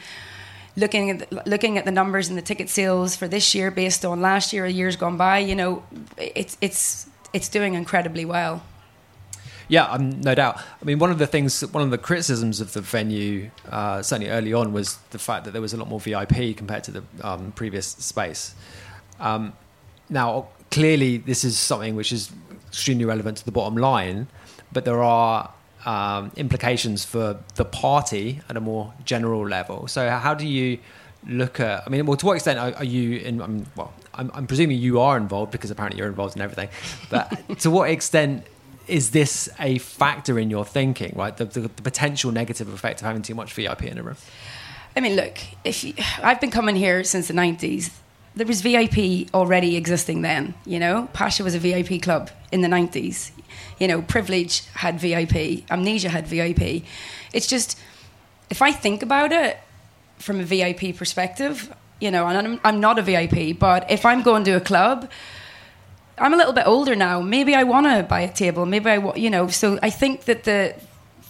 looking 0.75 1.11
at 1.11 1.47
looking 1.47 1.77
at 1.77 1.85
the 1.85 1.91
numbers 1.91 2.29
and 2.29 2.37
the 2.37 2.41
ticket 2.41 2.69
sales 2.69 3.15
for 3.15 3.27
this 3.27 3.55
year 3.55 3.71
based 3.71 4.03
on 4.03 4.21
last 4.21 4.53
year 4.53 4.65
or 4.65 4.67
years 4.67 4.95
gone 4.95 5.17
by, 5.17 5.37
you 5.39 5.55
know, 5.55 5.83
it's 6.17 6.57
it's 6.61 7.07
it's 7.31 7.49
doing 7.49 7.73
incredibly 7.73 8.25
well. 8.25 8.63
Yeah, 9.69 9.85
um, 9.85 10.21
no 10.21 10.35
doubt. 10.35 10.57
I 10.59 10.85
mean, 10.85 10.99
one 10.99 11.09
of 11.09 11.17
the 11.17 11.25
things, 11.27 11.61
one 11.61 11.83
of 11.83 11.89
the 11.89 11.97
criticisms 11.97 12.59
of 12.59 12.73
the 12.73 12.81
venue, 12.81 13.49
uh, 13.69 14.01
certainly 14.01 14.29
early 14.29 14.53
on, 14.53 14.73
was 14.73 14.97
the 15.11 15.19
fact 15.19 15.45
that 15.45 15.51
there 15.51 15.61
was 15.61 15.73
a 15.73 15.77
lot 15.77 15.87
more 15.87 16.01
VIP 16.01 16.57
compared 16.57 16.83
to 16.83 16.91
the 16.91 17.03
um, 17.21 17.53
previous 17.53 17.87
space. 17.87 18.53
Um, 19.19 19.53
now, 20.09 20.47
clearly, 20.71 21.17
this 21.17 21.43
is 21.43 21.57
something 21.57 21.95
which 21.95 22.11
is 22.11 22.31
extremely 22.67 23.05
relevant 23.05 23.37
to 23.37 23.45
the 23.45 23.51
bottom 23.51 23.77
line, 23.77 24.27
but 24.71 24.85
there 24.85 25.03
are 25.03 25.53
um, 25.85 26.31
implications 26.35 27.05
for 27.05 27.39
the 27.55 27.65
party 27.65 28.41
at 28.49 28.57
a 28.57 28.61
more 28.61 28.93
general 29.05 29.47
level. 29.47 29.87
So, 29.87 30.09
how 30.09 30.33
do 30.33 30.47
you 30.47 30.79
look 31.27 31.59
at? 31.59 31.83
I 31.85 31.89
mean, 31.89 32.05
well, 32.05 32.17
to 32.17 32.25
what 32.25 32.35
extent 32.35 32.59
are, 32.59 32.73
are 32.75 32.83
you 32.83 33.19
in? 33.19 33.41
I 33.41 33.47
mean, 33.47 33.65
well, 33.75 33.93
I'm, 34.13 34.31
I'm, 34.33 34.47
presuming 34.47 34.77
you 34.77 34.99
are 34.99 35.17
involved 35.17 35.51
because 35.51 35.71
apparently 35.71 35.99
you're 35.99 36.07
involved 36.07 36.35
in 36.35 36.41
everything. 36.41 36.69
But 37.09 37.31
to 37.59 37.71
what 37.71 37.89
extent 37.89 38.45
is 38.87 39.11
this 39.11 39.49
a 39.59 39.77
factor 39.77 40.37
in 40.39 40.49
your 40.49 40.65
thinking? 40.65 41.13
Right, 41.15 41.35
the, 41.35 41.45
the, 41.45 41.61
the, 41.61 41.81
potential 41.81 42.31
negative 42.31 42.71
effect 42.73 43.01
of 43.01 43.07
having 43.07 43.21
too 43.21 43.35
much 43.35 43.53
VIP 43.53 43.83
in 43.83 43.97
a 43.97 44.03
room. 44.03 44.17
I 44.95 44.99
mean, 44.99 45.15
look, 45.15 45.37
if 45.63 45.83
you, 45.83 45.93
I've 46.21 46.39
been 46.39 46.51
coming 46.51 46.75
here 46.75 47.03
since 47.03 47.27
the 47.27 47.33
'90s. 47.33 47.91
There 48.35 48.47
was 48.47 48.61
VIP 48.61 49.29
already 49.33 49.75
existing 49.75 50.21
then, 50.21 50.55
you 50.65 50.79
know. 50.79 51.07
Pacha 51.13 51.43
was 51.43 51.53
a 51.53 51.59
VIP 51.59 52.01
club 52.01 52.31
in 52.51 52.61
the 52.61 52.67
90s 52.67 53.31
you 53.79 53.87
know, 53.87 54.01
privilege 54.01 54.65
had 54.75 54.99
VIP, 54.99 55.69
amnesia 55.69 56.09
had 56.09 56.27
VIP. 56.27 56.83
It's 57.33 57.47
just, 57.47 57.77
if 58.49 58.61
I 58.61 58.71
think 58.71 59.03
about 59.03 59.31
it 59.31 59.57
from 60.17 60.39
a 60.39 60.43
VIP 60.43 60.95
perspective, 60.95 61.73
you 61.99 62.11
know, 62.11 62.27
and 62.27 62.37
I'm, 62.37 62.59
I'm 62.63 62.79
not 62.79 62.99
a 62.99 63.01
VIP, 63.01 63.57
but 63.57 63.89
if 63.89 64.05
I'm 64.05 64.21
going 64.21 64.43
to 64.45 64.51
a 64.51 64.61
club, 64.61 65.09
I'm 66.17 66.33
a 66.33 66.37
little 66.37 66.53
bit 66.53 66.67
older 66.67 66.95
now. 66.95 67.21
Maybe 67.21 67.55
I 67.55 67.63
want 67.63 67.87
to 67.87 68.03
buy 68.03 68.21
a 68.21 68.31
table. 68.31 68.65
Maybe 68.65 68.89
I, 68.89 69.15
you 69.15 69.29
know. 69.29 69.47
So 69.47 69.79
I 69.81 69.89
think 69.89 70.25
that 70.25 70.43
the 70.43 70.75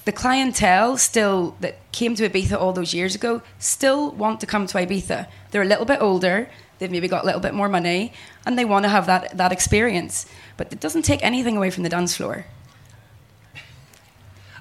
the 0.04 0.12
clientele 0.12 0.98
still 0.98 1.56
that 1.62 1.76
came 1.94 2.14
to 2.16 2.30
Ibiza 2.30 2.60
all 2.60 2.74
those 2.74 2.94
years 2.94 3.16
ago 3.16 3.42
still 3.60 4.12
want 4.12 4.42
to 4.42 4.46
come 4.46 4.68
to 4.68 4.78
Ibiza. 4.78 5.28
They're 5.52 5.62
a 5.62 5.66
little 5.74 5.86
bit 5.86 6.02
older. 6.02 6.50
They've 6.84 6.92
maybe 6.92 7.08
got 7.08 7.24
a 7.24 7.26
little 7.26 7.42
bit 7.42 7.54
more 7.54 7.70
money, 7.70 8.12
and 8.46 8.60
they 8.60 8.66
want 8.66 8.84
to 8.84 8.90
have 8.90 9.06
that 9.08 9.38
that 9.38 9.52
experience 9.52 10.28
but 10.58 10.72
it 10.72 10.80
doesn't 10.80 11.04
take 11.04 11.24
anything 11.24 11.58
away 11.58 11.70
from 11.70 11.84
the 11.84 11.90
dance 11.90 12.16
floor. 12.16 12.46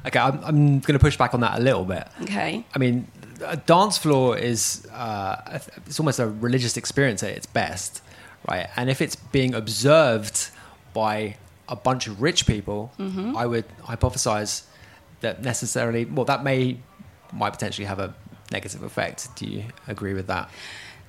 Okay, 0.07 0.18
I'm, 0.18 0.43
I'm 0.45 0.81
going 0.81 0.95
to 0.95 0.99
push 0.99 1.16
back 1.16 1.35
on 1.35 1.41
that 1.41 1.59
a 1.59 1.62
little 1.62 1.85
bit. 1.85 2.09
Okay. 2.23 2.64
I 2.75 2.79
mean, 2.79 3.07
a 3.45 3.57
dance 3.57 3.99
floor 3.99 4.37
is 4.37 4.87
uh, 4.93 5.61
it's 5.87 6.01
almost 6.01 6.18
a 6.18 6.27
religious 6.27 6.77
experience 6.77 7.23
at 7.23 7.31
its 7.31 7.47
best, 7.47 8.03
right? 8.49 8.68
And 8.77 8.91
if 8.91 9.01
it's 9.01 9.14
being 9.14 9.55
observed 9.55 10.51
by 10.93 11.37
a 11.68 11.77
bunch 11.77 12.09
of 12.09 12.20
rich 12.20 12.47
people, 12.47 12.93
mm-hmm. 12.99 13.37
I 13.37 13.47
would 13.47 13.66
hypothesize 13.83 14.64
that 15.20 15.43
necessarily, 15.43 16.05
well, 16.05 16.25
that 16.25 16.43
may 16.43 16.79
might 17.33 17.51
potentially 17.51 17.87
have 17.87 18.01
a 18.01 18.14
negative 18.51 18.83
effect. 18.83 19.29
Do 19.37 19.47
you 19.47 19.64
agree 19.87 20.14
with 20.14 20.27
that? 20.27 20.51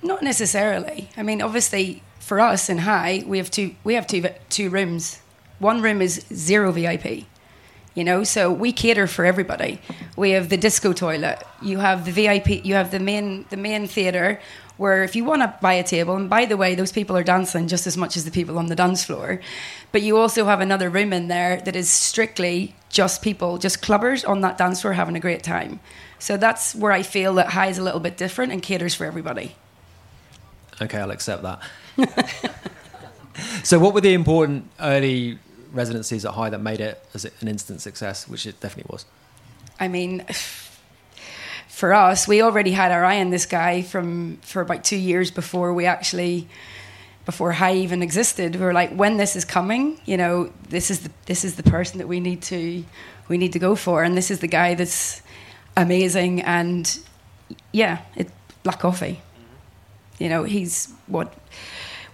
Not 0.04 0.22
necessarily. 0.22 1.08
I 1.16 1.22
mean, 1.22 1.40
obviously, 1.40 2.02
for 2.18 2.38
us 2.38 2.68
in 2.68 2.78
Hi, 2.78 3.24
we 3.26 3.38
have 3.38 3.50
two 3.50 3.74
we 3.84 3.94
have 3.94 4.06
two 4.06 4.28
two 4.50 4.68
rooms. 4.68 5.20
One 5.58 5.80
room 5.80 6.02
is 6.02 6.26
zero 6.30 6.72
VIP. 6.72 7.24
You 7.94 8.04
know, 8.04 8.22
so 8.22 8.52
we 8.52 8.70
cater 8.72 9.06
for 9.06 9.24
everybody. 9.24 9.80
We 10.14 10.32
have 10.32 10.50
the 10.50 10.58
disco 10.58 10.92
toilet. 10.92 11.42
You 11.62 11.78
have 11.78 12.04
the 12.04 12.10
VIP. 12.10 12.66
You 12.66 12.74
have 12.74 12.90
the 12.90 13.00
main 13.00 13.46
the 13.48 13.56
main 13.56 13.86
theater 13.86 14.40
where 14.76 15.04
if 15.04 15.16
you 15.16 15.24
want 15.24 15.40
to 15.40 15.54
buy 15.62 15.72
a 15.72 15.82
table, 15.82 16.16
and 16.16 16.28
by 16.28 16.44
the 16.44 16.58
way, 16.58 16.74
those 16.74 16.92
people 16.92 17.16
are 17.16 17.22
dancing 17.22 17.66
just 17.66 17.86
as 17.86 17.96
much 17.96 18.14
as 18.14 18.26
the 18.26 18.30
people 18.30 18.58
on 18.58 18.66
the 18.66 18.76
dance 18.76 19.04
floor, 19.04 19.40
but 19.90 20.02
you 20.02 20.18
also 20.18 20.44
have 20.44 20.60
another 20.60 20.90
room 20.90 21.14
in 21.14 21.28
there 21.28 21.62
that 21.62 21.76
is 21.76 21.88
strictly 21.88 22.74
just 22.90 23.22
people, 23.22 23.56
just 23.56 23.80
clubbers 23.80 24.28
on 24.28 24.42
that 24.42 24.58
dance 24.58 24.82
floor 24.82 24.92
having 24.92 25.16
a 25.16 25.20
great 25.20 25.42
time. 25.42 25.80
So 26.18 26.36
that's 26.36 26.74
where 26.74 26.92
I 26.92 27.02
feel 27.02 27.34
that 27.36 27.50
Hi 27.50 27.68
is 27.68 27.78
a 27.78 27.82
little 27.82 28.00
bit 28.00 28.18
different 28.18 28.52
and 28.52 28.62
caters 28.62 28.94
for 28.94 29.06
everybody. 29.06 29.54
Okay, 30.80 30.98
I'll 30.98 31.10
accept 31.10 31.42
that. 31.42 31.62
So, 33.62 33.78
what 33.78 33.94
were 33.94 34.00
the 34.00 34.14
important 34.14 34.70
early 34.80 35.38
residencies 35.72 36.24
at 36.24 36.34
Hi 36.34 36.50
that 36.50 36.60
made 36.60 36.80
it 36.80 37.04
as 37.14 37.24
an 37.24 37.48
instant 37.48 37.80
success, 37.80 38.28
which 38.28 38.46
it 38.46 38.60
definitely 38.60 38.92
was? 38.92 39.06
I 39.80 39.88
mean, 39.88 40.24
for 41.68 41.92
us, 41.92 42.28
we 42.28 42.42
already 42.42 42.72
had 42.72 42.92
our 42.92 43.04
eye 43.04 43.20
on 43.20 43.30
this 43.30 43.46
guy 43.46 43.82
from 43.82 44.36
for 44.42 44.60
about 44.60 44.84
two 44.84 44.96
years 44.96 45.30
before 45.30 45.72
we 45.74 45.86
actually 45.86 46.46
before 47.26 47.52
Hi 47.52 47.74
even 47.74 48.02
existed. 48.02 48.54
We 48.54 48.60
were 48.60 48.72
like, 48.72 48.94
when 48.94 49.16
this 49.16 49.34
is 49.34 49.44
coming, 49.44 49.98
you 50.04 50.16
know, 50.16 50.52
this 50.68 50.90
is 50.90 51.00
the 51.00 51.10
this 51.26 51.44
is 51.44 51.56
the 51.56 51.64
person 51.64 51.98
that 51.98 52.06
we 52.06 52.20
need 52.20 52.42
to 52.42 52.84
we 53.28 53.38
need 53.38 53.52
to 53.54 53.58
go 53.58 53.74
for, 53.74 54.04
and 54.04 54.16
this 54.16 54.30
is 54.30 54.38
the 54.38 54.48
guy 54.48 54.74
that's 54.74 55.22
amazing, 55.76 56.42
and 56.42 56.98
yeah, 57.72 58.02
it 58.14 58.30
Black 58.62 58.78
Coffee. 58.78 59.23
You 60.18 60.28
know, 60.28 60.44
he's 60.44 60.92
what 61.06 61.34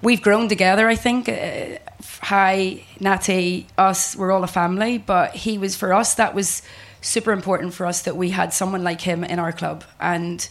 we've 0.03 0.23
grown 0.23 0.49
together. 0.49 0.89
I 0.89 0.97
think 0.97 1.29
uh, 1.29 1.79
Hi 2.23 2.85
Natty, 2.99 3.67
us, 3.77 4.17
we're 4.17 4.33
all 4.33 4.45
a 4.45 4.49
family, 4.49 4.99
but 4.99 5.35
he 5.35 5.59
was 5.59 5.77
for 5.77 5.93
us 5.93 6.15
that 6.15 6.35
was 6.35 6.63
super 7.01 7.33
important 7.33 7.75
for 7.75 7.87
us 7.87 8.03
that 8.03 8.17
we 8.17 8.31
had 8.31 8.53
someone 8.53 8.83
like 8.83 9.01
him 9.01 9.25
in 9.25 9.39
our 9.39 9.53
club 9.53 9.85
and 10.01 10.49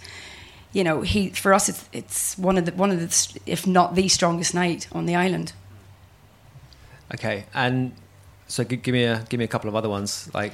you 0.72 0.84
know 0.84 1.02
he 1.02 1.30
for 1.30 1.54
us 1.54 1.70
it's 1.70 1.90
it's 1.94 2.38
one 2.38 2.58
of 2.58 2.66
the 2.66 2.72
one 2.72 2.92
of 2.92 3.00
the 3.00 3.40
if 3.46 3.68
not 3.68 3.96
the 3.96 4.08
strongest 4.08 4.54
night 4.54 4.88
on 4.92 5.06
the 5.06 5.16
island 5.16 5.54
okay 7.14 7.46
and 7.54 7.92
so 8.48 8.64
give 8.64 8.94
me 8.94 9.04
a 9.04 9.24
give 9.30 9.38
me 9.38 9.46
a 9.46 9.48
couple 9.48 9.70
of 9.70 9.76
other 9.76 9.90
ones 9.90 10.30
like 10.34 10.54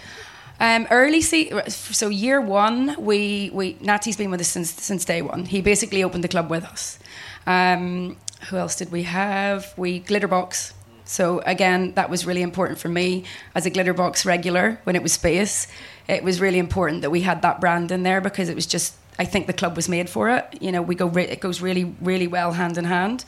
um, 0.60 0.88
early 0.92 1.22
see 1.22 1.52
so 1.68 2.10
year 2.10 2.40
one 2.42 2.96
we 3.00 3.50
we 3.54 3.78
Natty's 3.82 4.18
been 4.18 4.32
with 4.32 4.42
us 4.42 4.48
since 4.48 4.72
since 4.72 5.06
day 5.06 5.22
one 5.22 5.46
he 5.46 5.62
basically 5.62 6.04
opened 6.04 6.24
the 6.24 6.28
club 6.30 6.50
with 6.50 6.64
us 6.64 7.00
um, 7.48 8.18
who 8.50 8.58
else 8.58 8.76
did 8.76 8.92
we 8.92 9.04
have 9.04 9.74
we 9.78 10.02
glitterbox 10.02 10.74
so 11.06 11.40
again, 11.46 11.94
that 11.94 12.10
was 12.10 12.26
really 12.26 12.42
important 12.42 12.80
for 12.80 12.90
me 12.90 13.24
as 13.54 13.66
a 13.66 13.72
Glitterbox 13.72 14.26
regular 14.26 14.80
when 14.84 14.96
it 14.96 15.04
was 15.04 15.14
Space. 15.14 15.68
It 16.08 16.24
was 16.24 16.42
really 16.42 16.58
important 16.60 17.04
that 17.04 17.12
we 17.12 17.22
had 17.22 17.44
that 17.44 17.62
brand 17.62 17.92
in 17.92 18.04
there 18.04 18.22
because 18.22 18.50
it 18.50 18.56
was 18.56 18.66
just 18.66 18.96
I 19.18 19.24
think 19.24 19.48
the 19.48 19.54
club 19.54 19.76
was 19.76 19.88
made 19.88 20.10
for 20.10 20.30
it. 20.30 20.58
You 20.60 20.72
know, 20.72 20.82
we 20.82 20.96
go 20.96 21.08
it 21.16 21.40
goes 21.40 21.62
really 21.62 21.96
really 22.02 22.28
well 22.28 22.52
hand 22.54 22.78
in 22.78 22.86
hand. 22.86 23.24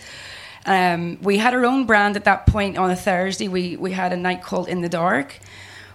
Um, 0.65 1.17
we 1.21 1.37
had 1.37 1.53
our 1.53 1.65
own 1.65 1.85
brand 1.85 2.17
at 2.17 2.25
that 2.25 2.47
point 2.47 2.77
on 2.77 2.89
a 2.89 2.95
Thursday. 2.95 3.47
We 3.47 3.77
we 3.77 3.91
had 3.91 4.11
a 4.11 4.17
night 4.17 4.41
called 4.41 4.67
In 4.67 4.81
the 4.81 4.89
Dark, 4.89 5.39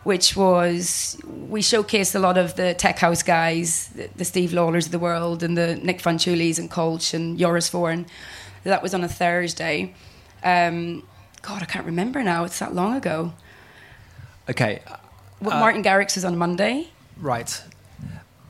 which 0.05 0.37
was 0.37 1.21
we 1.49 1.61
showcased 1.61 2.15
a 2.15 2.19
lot 2.19 2.37
of 2.37 2.57
the 2.57 2.75
tech 2.75 2.99
house 2.99 3.23
guys, 3.23 3.89
the, 3.89 4.09
the 4.17 4.25
Steve 4.25 4.53
Lawlers 4.53 4.87
of 4.87 4.93
the 4.93 4.99
world, 4.99 5.43
and 5.43 5.57
the 5.57 5.77
Nick 5.77 6.01
Fanciullis 6.01 6.59
and 6.59 6.71
Kölsch 6.71 7.15
and 7.15 7.39
Joris 7.39 7.69
Voorn. 7.71 8.07
That 8.65 8.83
was 8.83 8.95
on 8.95 9.03
a 9.05 9.09
Thursday. 9.09 9.95
Um, 10.43 11.07
God, 11.43 11.63
I 11.63 11.67
can't 11.67 11.87
remember 11.87 12.23
now. 12.23 12.45
It's 12.45 12.59
that 12.59 12.75
long 12.75 12.97
ago. 12.97 13.33
Okay. 14.49 14.83
Well, 15.41 15.57
uh, 15.57 15.61
Martin 15.61 15.83
Garrix 15.83 16.15
was 16.15 16.25
on 16.25 16.37
Monday. 16.37 16.89
Right. 17.17 17.63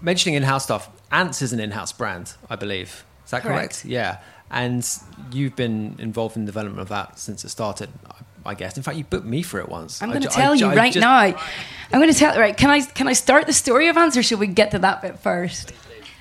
Mentioning 0.01 0.35
in-house 0.35 0.65
stuff, 0.65 0.91
Ants 1.11 1.43
is 1.43 1.53
an 1.53 1.61
in-house 1.61 1.93
brand, 1.93 2.35
I 2.51 2.57
believe. 2.57 3.05
Is 3.25 3.31
that 3.31 3.43
correct? 3.43 3.55
correct? 3.55 3.85
Yeah. 3.85 4.19
And 4.51 4.87
you've 5.33 5.57
been 5.57 5.97
involved 5.99 6.37
in 6.37 6.45
the 6.45 6.53
development 6.53 6.81
of 6.81 6.89
that 6.89 7.19
since 7.19 7.45
it 7.45 7.49
started, 7.49 7.89
I 8.07 8.17
guess. 8.55 8.77
In 8.77 8.83
fact, 8.83 8.97
you 8.97 9.05
booked 9.05 9.27
me 9.27 9.43
for 9.43 9.61
it 9.61 9.69
once. 9.69 10.03
I'm 10.03 10.11
going 10.11 10.23
to 10.23 10.29
tell 10.29 10.53
I, 10.53 10.57
you 10.57 10.67
I, 10.67 10.75
right 10.75 10.93
just... 10.93 11.03
now. 11.03 11.19
I'm 11.19 12.01
going 12.01 12.13
to 12.13 12.19
tell. 12.19 12.39
Right? 12.39 12.57
Can 12.57 12.71
I 12.71 12.83
can 12.83 13.09
I 13.09 13.13
start 13.13 13.47
the 13.47 13.53
story 13.53 13.89
of 13.89 13.97
Ants, 13.97 14.17
or 14.17 14.23
should 14.23 14.41
we 14.41 14.47
get 14.47 14.73
to 14.73 14.79
that 14.81 15.03
bit 15.03 15.19
first? 15.19 15.73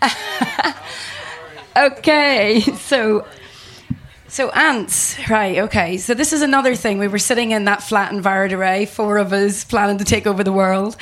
okay. 1.77 2.61
So 2.61 3.25
so 4.31 4.49
ants, 4.51 5.17
right? 5.29 5.57
Okay. 5.59 5.97
So 5.97 6.13
this 6.13 6.31
is 6.31 6.41
another 6.41 6.73
thing. 6.73 6.99
We 6.99 7.09
were 7.09 7.19
sitting 7.19 7.51
in 7.51 7.65
that 7.65 7.83
flat 7.83 8.13
in 8.13 8.21
Vara 8.21 8.47
de 8.47 8.57
Rey, 8.57 8.85
four 8.85 9.17
of 9.17 9.33
us 9.33 9.65
planning 9.65 9.97
to 9.97 10.05
take 10.05 10.25
over 10.25 10.41
the 10.41 10.53
world, 10.53 10.95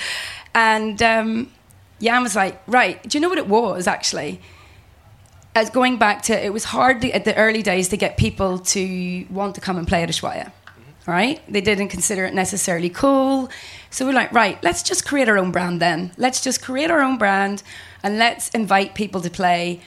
and 0.56 1.02
um, 1.04 1.52
Jan 2.02 2.24
was 2.24 2.36
like, 2.36 2.60
"Right, 2.66 3.02
do 3.08 3.18
you 3.18 3.22
know 3.22 3.30
what 3.30 3.38
it 3.38 3.48
was 3.48 3.86
actually?" 3.86 4.42
As 5.54 5.70
going 5.70 5.98
back 5.98 6.24
to, 6.24 6.46
it 6.46 6.54
was 6.54 6.64
hard 6.64 7.06
at 7.06 7.24
the 7.24 7.36
early 7.36 7.62
days 7.62 7.90
to 7.90 7.98
get 7.98 8.18
people 8.18 8.60
to 8.60 9.26
want 9.30 9.56
to 9.56 9.62
come 9.62 9.78
and 9.78 9.88
play 9.88 10.02
at 10.02 10.10
Ushuaia. 10.10 10.52
Right? 11.06 11.42
They 11.52 11.62
didn't 11.62 11.88
consider 11.88 12.26
it 12.26 12.34
necessarily 12.34 12.90
cool. 12.90 13.50
So 13.90 14.06
we're 14.06 14.14
like, 14.14 14.32
right, 14.32 14.62
let's 14.64 14.84
just 14.84 15.06
create 15.06 15.28
our 15.28 15.38
own 15.38 15.52
brand 15.52 15.82
then. 15.82 16.12
Let's 16.18 16.42
just 16.42 16.62
create 16.62 16.92
our 16.92 17.02
own 17.02 17.18
brand 17.18 17.64
and 18.04 18.20
let's 18.20 18.50
invite 18.50 18.94
people 18.94 19.22
to 19.22 19.30
play 19.30 19.82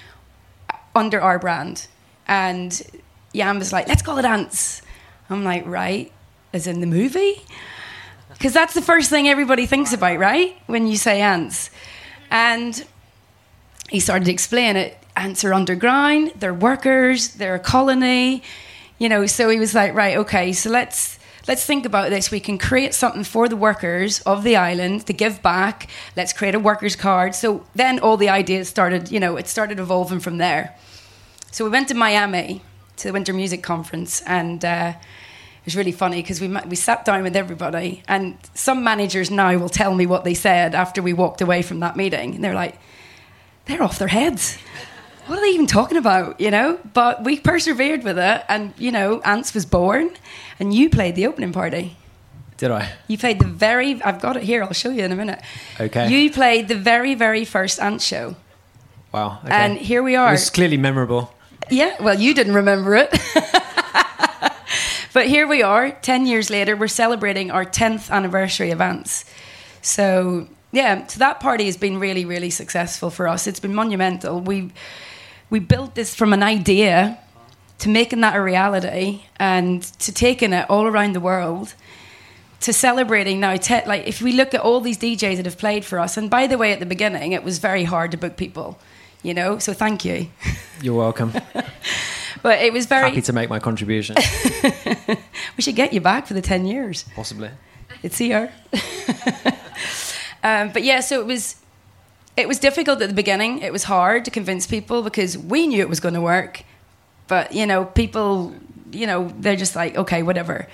under 0.94 1.20
our 1.20 1.38
brand. 1.38 1.86
And 2.26 2.82
Jan 3.34 3.58
was 3.58 3.72
like, 3.72 3.88
let's 3.88 4.02
call 4.02 4.18
it 4.18 4.24
Ants. 4.24 4.82
I'm 5.30 5.44
like, 5.44 5.66
right, 5.66 6.12
as 6.52 6.66
in 6.66 6.80
the 6.80 6.86
movie? 6.86 7.42
Because 8.32 8.52
that's 8.52 8.74
the 8.74 8.82
first 8.82 9.08
thing 9.08 9.28
everybody 9.28 9.66
thinks 9.66 9.92
about, 9.92 10.18
right? 10.18 10.56
When 10.66 10.86
you 10.86 10.96
say 10.96 11.20
ants. 11.20 11.70
And 12.30 12.84
he 13.88 14.00
started 14.00 14.24
to 14.24 14.32
explain 14.32 14.76
it. 14.76 14.98
Ants 15.16 15.44
are 15.44 15.54
underground, 15.54 16.32
they're 16.36 16.54
workers, 16.54 17.34
they're 17.34 17.54
a 17.54 17.60
colony. 17.60 18.42
You 19.02 19.08
know, 19.08 19.26
so 19.26 19.48
he 19.48 19.58
was 19.58 19.74
like, 19.74 19.94
right, 19.94 20.16
okay, 20.18 20.52
so 20.52 20.70
let's 20.70 21.18
let's 21.48 21.66
think 21.66 21.84
about 21.84 22.10
this. 22.10 22.30
We 22.30 22.38
can 22.38 22.56
create 22.56 22.94
something 22.94 23.24
for 23.24 23.48
the 23.48 23.56
workers 23.56 24.20
of 24.20 24.44
the 24.44 24.54
island 24.54 25.06
to 25.06 25.12
give 25.12 25.42
back. 25.42 25.88
Let's 26.16 26.32
create 26.32 26.54
a 26.54 26.60
workers 26.60 26.94
card. 26.94 27.34
So 27.34 27.66
then 27.74 27.98
all 27.98 28.16
the 28.16 28.28
ideas 28.28 28.68
started, 28.68 29.10
you 29.10 29.18
know, 29.18 29.36
it 29.36 29.48
started 29.48 29.80
evolving 29.80 30.20
from 30.20 30.38
there. 30.38 30.76
So 31.50 31.64
we 31.64 31.70
went 31.70 31.88
to 31.88 31.94
Miami 31.94 32.62
to 32.98 33.08
the 33.08 33.12
Winter 33.12 33.32
Music 33.32 33.60
Conference, 33.60 34.22
and 34.24 34.64
uh, 34.64 34.92
it 34.94 35.64
was 35.64 35.74
really 35.74 35.90
funny 35.90 36.22
because 36.22 36.40
we 36.40 36.46
we 36.46 36.76
sat 36.76 37.04
down 37.04 37.24
with 37.24 37.34
everybody, 37.34 38.04
and 38.06 38.38
some 38.54 38.84
managers 38.84 39.32
now 39.32 39.58
will 39.58 39.68
tell 39.68 39.96
me 39.96 40.06
what 40.06 40.22
they 40.22 40.34
said 40.34 40.76
after 40.76 41.02
we 41.02 41.12
walked 41.12 41.40
away 41.40 41.62
from 41.62 41.80
that 41.80 41.96
meeting, 41.96 42.36
and 42.36 42.44
they're 42.44 42.54
like, 42.54 42.78
they're 43.64 43.82
off 43.82 43.98
their 43.98 44.14
heads. 44.20 44.58
What 45.32 45.38
are 45.38 45.46
they 45.46 45.54
even 45.54 45.66
talking 45.66 45.96
about? 45.96 46.42
You 46.42 46.50
know, 46.50 46.78
but 46.92 47.24
we 47.24 47.40
persevered 47.40 48.04
with 48.04 48.18
it, 48.18 48.44
and 48.50 48.74
you 48.76 48.92
know, 48.92 49.22
Ants 49.22 49.54
was 49.54 49.64
born, 49.64 50.10
and 50.60 50.74
you 50.74 50.90
played 50.90 51.14
the 51.14 51.26
opening 51.26 51.54
party. 51.54 51.96
Did 52.58 52.70
I? 52.70 52.92
You 53.08 53.16
played 53.16 53.38
the 53.38 53.46
very. 53.46 54.02
I've 54.02 54.20
got 54.20 54.36
it 54.36 54.42
here. 54.42 54.62
I'll 54.62 54.74
show 54.74 54.90
you 54.90 55.02
in 55.02 55.10
a 55.10 55.16
minute. 55.16 55.40
Okay. 55.80 56.10
You 56.10 56.30
played 56.30 56.68
the 56.68 56.74
very, 56.74 57.14
very 57.14 57.46
first 57.46 57.80
Ant 57.80 58.02
show. 58.02 58.36
Wow. 59.10 59.38
Okay. 59.42 59.54
And 59.54 59.78
here 59.78 60.02
we 60.02 60.16
are. 60.16 60.28
It 60.28 60.32
was 60.32 60.50
clearly 60.50 60.76
memorable. 60.76 61.32
Yeah, 61.70 61.96
well, 62.02 62.20
you 62.20 62.34
didn't 62.34 62.54
remember 62.54 62.94
it. 62.94 63.10
but 65.14 65.28
here 65.28 65.46
we 65.46 65.62
are, 65.62 65.92
10 65.92 66.26
years 66.26 66.50
later, 66.50 66.76
we're 66.76 66.88
celebrating 66.88 67.50
our 67.50 67.64
10th 67.64 68.10
anniversary 68.10 68.70
of 68.70 68.76
events. 68.76 69.24
So, 69.80 70.48
yeah, 70.72 71.06
so 71.06 71.18
that 71.20 71.40
party 71.40 71.64
has 71.64 71.78
been 71.78 71.98
really, 71.98 72.26
really 72.26 72.50
successful 72.50 73.08
for 73.08 73.28
us. 73.28 73.46
It's 73.46 73.60
been 73.60 73.74
monumental. 73.74 74.38
We, 74.38 74.72
we 75.52 75.60
built 75.60 75.94
this 75.94 76.14
from 76.14 76.32
an 76.32 76.42
idea 76.42 77.18
to 77.78 77.88
making 77.88 78.20
that 78.22 78.34
a 78.34 78.40
reality 78.40 79.22
and 79.36 79.82
to 80.00 80.10
taking 80.12 80.52
it 80.52 80.68
all 80.68 80.86
around 80.86 81.14
the 81.14 81.20
world 81.20 81.74
to 82.60 82.72
celebrating 82.72 83.38
now 83.38 83.56
te- 83.56 83.86
like 83.86 84.06
if 84.06 84.22
we 84.22 84.32
look 84.32 84.54
at 84.54 84.60
all 84.60 84.80
these 84.80 84.98
DJs 84.98 85.36
that 85.36 85.46
have 85.46 85.58
played 85.58 85.84
for 85.84 85.98
us 85.98 86.16
and 86.16 86.30
by 86.30 86.46
the 86.46 86.56
way 86.56 86.72
at 86.72 86.80
the 86.80 86.86
beginning 86.86 87.32
it 87.32 87.44
was 87.44 87.58
very 87.58 87.84
hard 87.84 88.10
to 88.12 88.16
book 88.16 88.36
people 88.36 88.78
you 89.22 89.34
know. 89.34 89.58
So 89.58 89.72
thank 89.72 90.04
you. 90.04 90.28
You're 90.80 90.94
welcome. 90.94 91.32
but 92.42 92.60
it 92.60 92.72
was 92.72 92.86
very 92.86 93.08
happy 93.08 93.22
to 93.22 93.32
make 93.32 93.48
my 93.48 93.58
contribution. 93.58 94.16
we 95.56 95.62
should 95.62 95.76
get 95.76 95.92
you 95.92 96.00
back 96.00 96.26
for 96.26 96.34
the 96.34 96.42
ten 96.42 96.66
years. 96.66 97.04
Possibly. 97.14 97.50
It's 98.02 98.18
here. 98.18 98.52
um, 100.42 100.72
but 100.72 100.82
yeah, 100.82 101.00
so 101.00 101.20
it 101.20 101.26
was. 101.26 101.56
It 102.36 102.48
was 102.48 102.58
difficult 102.58 103.02
at 103.02 103.08
the 103.08 103.14
beginning. 103.14 103.58
It 103.58 103.72
was 103.72 103.84
hard 103.84 104.24
to 104.24 104.30
convince 104.30 104.66
people 104.66 105.02
because 105.02 105.36
we 105.36 105.66
knew 105.66 105.80
it 105.80 105.88
was 105.88 106.00
going 106.00 106.14
to 106.14 106.20
work, 106.20 106.64
but 107.28 107.52
you 107.52 107.66
know, 107.66 107.84
people, 107.84 108.54
you 108.90 109.06
know, 109.06 109.32
they're 109.38 109.56
just 109.56 109.76
like, 109.76 109.96
okay, 109.96 110.22
whatever. 110.22 110.66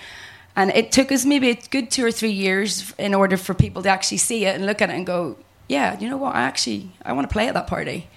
And 0.54 0.70
it 0.70 0.92
took 0.92 1.12
us 1.12 1.24
maybe 1.24 1.50
a 1.50 1.54
good 1.70 1.90
two 1.90 2.04
or 2.04 2.12
three 2.12 2.30
years 2.32 2.92
in 2.98 3.14
order 3.14 3.36
for 3.36 3.54
people 3.54 3.82
to 3.82 3.88
actually 3.88 4.18
see 4.18 4.44
it 4.44 4.54
and 4.54 4.66
look 4.66 4.82
at 4.82 4.90
it 4.90 4.94
and 4.94 5.06
go, 5.06 5.36
yeah, 5.68 5.98
you 5.98 6.08
know 6.08 6.16
what? 6.16 6.34
I 6.34 6.42
actually 6.42 6.90
I 7.04 7.12
want 7.12 7.28
to 7.28 7.32
play 7.32 7.48
at 7.48 7.54
that 7.54 7.66
party. 7.66 8.08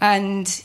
And 0.00 0.62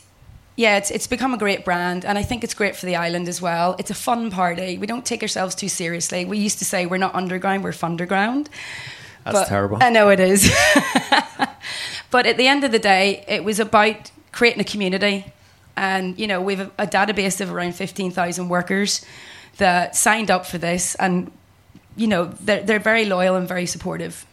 yeah, 0.56 0.78
it's, 0.78 0.92
it's 0.92 1.08
become 1.08 1.34
a 1.34 1.38
great 1.38 1.66
brand, 1.66 2.06
and 2.06 2.18
I 2.18 2.24
think 2.24 2.44
it's 2.44 2.54
great 2.54 2.76
for 2.76 2.86
the 2.86 2.96
island 2.96 3.28
as 3.28 3.42
well. 3.42 3.76
It's 3.80 3.90
a 3.90 3.96
fun 3.96 4.30
party. 4.30 4.78
We 4.78 4.86
don't 4.86 5.06
take 5.06 5.22
ourselves 5.22 5.56
too 5.56 5.70
seriously. 5.70 6.26
We 6.26 6.38
used 6.38 6.60
to 6.60 6.66
say 6.66 6.86
we're 6.86 6.98
not 6.98 7.16
underground, 7.16 7.64
we're 7.64 7.74
underground. 7.82 8.50
That's 9.24 9.40
but, 9.40 9.48
terrible. 9.48 9.78
I 9.82 9.90
know 9.90 10.10
it 10.10 10.20
is. 10.20 10.52
but 12.12 12.26
at 12.26 12.38
the 12.38 12.48
end 12.48 12.64
of 12.64 12.72
the 12.72 12.80
day, 12.80 13.26
it 13.28 13.44
was 13.44 13.60
about 13.60 14.12
creating 14.32 14.62
a 14.62 14.66
community. 14.66 15.34
And, 15.76 16.20
you 16.20 16.28
know, 16.28 16.42
we 16.42 16.56
have 16.56 16.72
a, 16.78 16.86
database 16.86 17.42
of 17.42 17.52
around 17.52 17.74
15,000 17.74 18.50
workers 18.50 19.04
that 19.58 19.96
signed 19.96 20.30
up 20.30 20.46
for 20.46 20.58
this. 20.58 20.96
And, 20.96 21.32
you 21.96 22.08
know, 22.08 22.26
they're, 22.26 22.62
they're 22.62 22.80
very 22.80 23.06
loyal 23.06 23.36
and 23.36 23.48
very 23.48 23.66
supportive. 23.66 24.26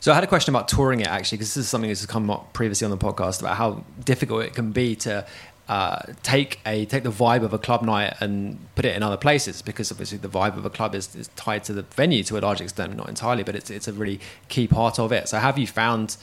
So 0.00 0.10
I 0.10 0.14
had 0.14 0.24
a 0.24 0.26
question 0.26 0.54
about 0.54 0.68
touring 0.68 1.00
it 1.00 1.06
actually, 1.06 1.38
because 1.38 1.54
this 1.54 1.64
is 1.64 1.68
something 1.68 1.88
that's 1.88 2.06
come 2.06 2.30
up 2.30 2.52
previously 2.52 2.84
on 2.86 2.90
the 2.90 2.96
podcast 2.96 3.40
about 3.40 3.56
how 3.56 3.84
difficult 4.04 4.44
it 4.44 4.54
can 4.54 4.72
be 4.72 4.96
to 4.96 5.26
uh, 5.68 6.00
take 6.22 6.60
a 6.66 6.84
take 6.86 7.04
the 7.04 7.10
vibe 7.10 7.42
of 7.42 7.52
a 7.52 7.58
club 7.58 7.82
night 7.82 8.14
and 8.20 8.58
put 8.74 8.84
it 8.84 8.96
in 8.96 9.02
other 9.02 9.16
places 9.16 9.62
because 9.62 9.92
obviously 9.92 10.18
the 10.18 10.28
vibe 10.28 10.56
of 10.56 10.66
a 10.66 10.70
club 10.70 10.94
is, 10.94 11.14
is 11.14 11.28
tied 11.36 11.62
to 11.64 11.72
the 11.72 11.82
venue 11.82 12.22
to 12.24 12.36
a 12.36 12.40
large 12.40 12.60
extent, 12.60 12.94
not 12.96 13.08
entirely, 13.08 13.42
but 13.44 13.54
it's 13.54 13.70
it's 13.70 13.86
a 13.86 13.92
really 13.92 14.18
key 14.48 14.66
part 14.66 14.98
of 14.98 15.12
it. 15.12 15.28
So 15.28 15.38
have 15.38 15.58
you 15.58 15.66
found 15.66 16.16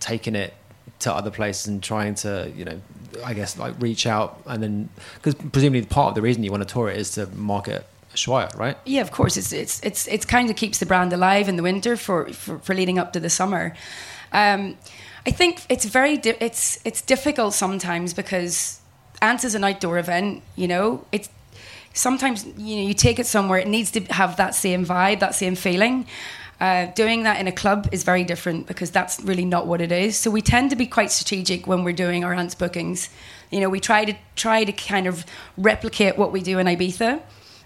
taking 0.00 0.34
it 0.34 0.54
to 0.98 1.12
other 1.12 1.30
places 1.30 1.66
and 1.66 1.82
trying 1.82 2.14
to 2.14 2.50
you 2.56 2.64
know 2.64 2.80
I 3.24 3.34
guess 3.34 3.58
like 3.58 3.74
reach 3.80 4.06
out 4.06 4.42
and 4.46 4.62
then 4.62 4.88
because 5.16 5.34
presumably 5.34 5.84
part 5.84 6.10
of 6.10 6.14
the 6.14 6.22
reason 6.22 6.42
you 6.42 6.50
want 6.50 6.66
to 6.66 6.72
tour 6.72 6.88
it 6.88 6.98
is 6.98 7.10
to 7.12 7.26
market 7.28 7.86
Ushuaia, 8.16 8.56
right? 8.56 8.76
Yeah, 8.84 9.02
of 9.02 9.12
course. 9.12 9.36
It's 9.36 9.52
it's 9.52 9.80
it's 9.82 10.08
it's 10.08 10.24
kind 10.24 10.50
of 10.50 10.56
keeps 10.56 10.78
the 10.78 10.86
brand 10.86 11.12
alive 11.12 11.48
in 11.48 11.56
the 11.56 11.62
winter 11.62 11.96
for 11.96 12.32
for, 12.32 12.58
for 12.58 12.74
leading 12.74 12.98
up 12.98 13.12
to 13.12 13.20
the 13.20 13.30
summer. 13.30 13.74
Um, 14.32 14.76
I 15.26 15.30
think 15.30 15.64
it's 15.68 15.84
very 15.84 16.16
di- 16.16 16.36
it's 16.40 16.80
it's 16.84 17.02
difficult 17.02 17.54
sometimes 17.54 18.14
because 18.14 18.80
Ants 19.20 19.44
is 19.44 19.54
an 19.54 19.64
outdoor 19.64 19.98
event. 19.98 20.42
You 20.56 20.68
know, 20.68 21.04
it's 21.12 21.28
sometimes 21.92 22.46
you 22.56 22.76
know 22.76 22.82
you 22.82 22.94
take 22.94 23.18
it 23.18 23.26
somewhere. 23.26 23.58
It 23.58 23.68
needs 23.68 23.90
to 23.92 24.00
have 24.12 24.36
that 24.36 24.54
same 24.54 24.84
vibe, 24.86 25.20
that 25.20 25.34
same 25.34 25.54
feeling. 25.54 26.06
Uh, 26.58 26.86
doing 26.92 27.24
that 27.24 27.38
in 27.38 27.46
a 27.46 27.52
club 27.52 27.86
is 27.92 28.02
very 28.02 28.24
different 28.24 28.66
because 28.66 28.90
that's 28.90 29.20
really 29.20 29.44
not 29.44 29.66
what 29.66 29.80
it 29.80 29.92
is. 29.92 30.16
So 30.16 30.30
we 30.30 30.40
tend 30.40 30.70
to 30.70 30.76
be 30.76 30.86
quite 30.86 31.10
strategic 31.12 31.66
when 31.66 31.84
we're 31.84 31.92
doing 31.92 32.24
our 32.24 32.32
Ants 32.32 32.54
bookings. 32.54 33.10
You 33.50 33.60
know, 33.60 33.68
we 33.68 33.78
try 33.78 34.06
to 34.06 34.14
try 34.36 34.64
to 34.64 34.72
kind 34.72 35.06
of 35.06 35.26
replicate 35.58 36.16
what 36.16 36.32
we 36.32 36.42
do 36.42 36.58
in 36.58 36.66
Ibiza 36.66 37.20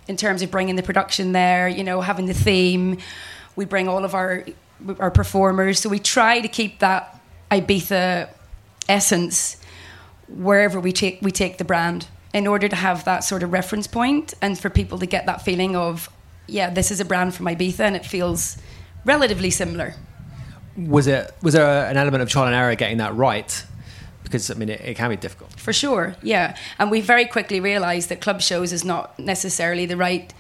in 0.08 0.16
terms 0.16 0.42
of 0.42 0.50
bringing 0.50 0.74
the 0.74 0.82
production 0.82 1.30
there. 1.32 1.68
You 1.68 1.84
know, 1.84 2.00
having 2.00 2.26
the 2.26 2.34
theme. 2.34 2.98
We 3.54 3.64
bring 3.64 3.86
all 3.86 4.04
of 4.04 4.14
our 4.14 4.44
our 4.98 5.10
performers. 5.10 5.78
So 5.78 5.88
we 5.88 6.00
try 6.00 6.40
to 6.40 6.48
keep 6.48 6.80
that 6.80 7.20
Ibiza 7.50 8.28
essence 8.88 9.56
wherever 10.28 10.80
we 10.80 10.92
take 10.92 11.18
we 11.22 11.30
take 11.30 11.58
the 11.58 11.64
brand 11.64 12.06
in 12.32 12.46
order 12.46 12.68
to 12.68 12.76
have 12.76 13.04
that 13.04 13.20
sort 13.20 13.42
of 13.42 13.52
reference 13.52 13.86
point 13.86 14.34
and 14.40 14.58
for 14.58 14.70
people 14.70 14.98
to 14.98 15.06
get 15.06 15.26
that 15.26 15.42
feeling 15.42 15.74
of 15.74 16.08
yeah 16.46 16.70
this 16.70 16.90
is 16.90 17.00
a 17.00 17.04
brand 17.04 17.34
from 17.34 17.46
Ibiza 17.46 17.80
and 17.80 17.96
it 17.96 18.06
feels 18.06 18.56
relatively 19.04 19.50
similar. 19.50 19.94
Was 20.76 21.06
it 21.06 21.34
was 21.42 21.54
there 21.54 21.86
an 21.86 21.96
element 21.96 22.22
of 22.22 22.28
trial 22.28 22.46
and 22.46 22.54
error 22.54 22.74
getting 22.74 22.98
that 22.98 23.14
right? 23.14 23.64
Because 24.22 24.50
I 24.50 24.54
mean, 24.54 24.68
it, 24.68 24.80
it 24.80 24.96
can 24.96 25.10
be 25.10 25.16
difficult. 25.16 25.52
For 25.58 25.72
sure, 25.72 26.14
yeah. 26.22 26.56
And 26.78 26.90
we 26.90 27.00
very 27.00 27.26
quickly 27.26 27.60
realised 27.60 28.08
that 28.10 28.20
club 28.20 28.40
shows 28.40 28.72
is 28.72 28.84
not 28.84 29.18
necessarily 29.18 29.86
the 29.86 29.96
right 29.96 30.32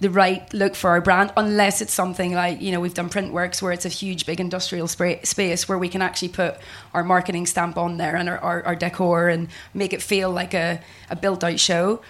the 0.00 0.10
right 0.10 0.52
look 0.54 0.74
for 0.74 0.90
our 0.90 1.00
brand 1.02 1.30
unless 1.36 1.82
it's 1.82 1.92
something 1.92 2.32
like 2.32 2.60
you 2.60 2.72
know 2.72 2.80
we've 2.80 2.94
done 2.94 3.10
Printworks 3.10 3.60
where 3.60 3.70
it's 3.70 3.84
a 3.84 3.90
huge 3.90 4.24
big 4.26 4.40
industrial 4.40 4.88
spray, 4.88 5.20
space 5.22 5.68
where 5.68 5.78
we 5.78 5.88
can 5.88 6.00
actually 6.00 6.28
put 6.28 6.56
our 6.94 7.04
marketing 7.04 7.46
stamp 7.46 7.76
on 7.76 7.98
there 7.98 8.16
and 8.16 8.28
our, 8.28 8.38
our, 8.38 8.64
our 8.64 8.74
decor 8.74 9.28
and 9.28 9.48
make 9.74 9.92
it 9.92 10.00
feel 10.00 10.30
like 10.30 10.54
a, 10.54 10.80
a 11.10 11.16
built 11.16 11.44
out 11.44 11.60
show 11.60 12.00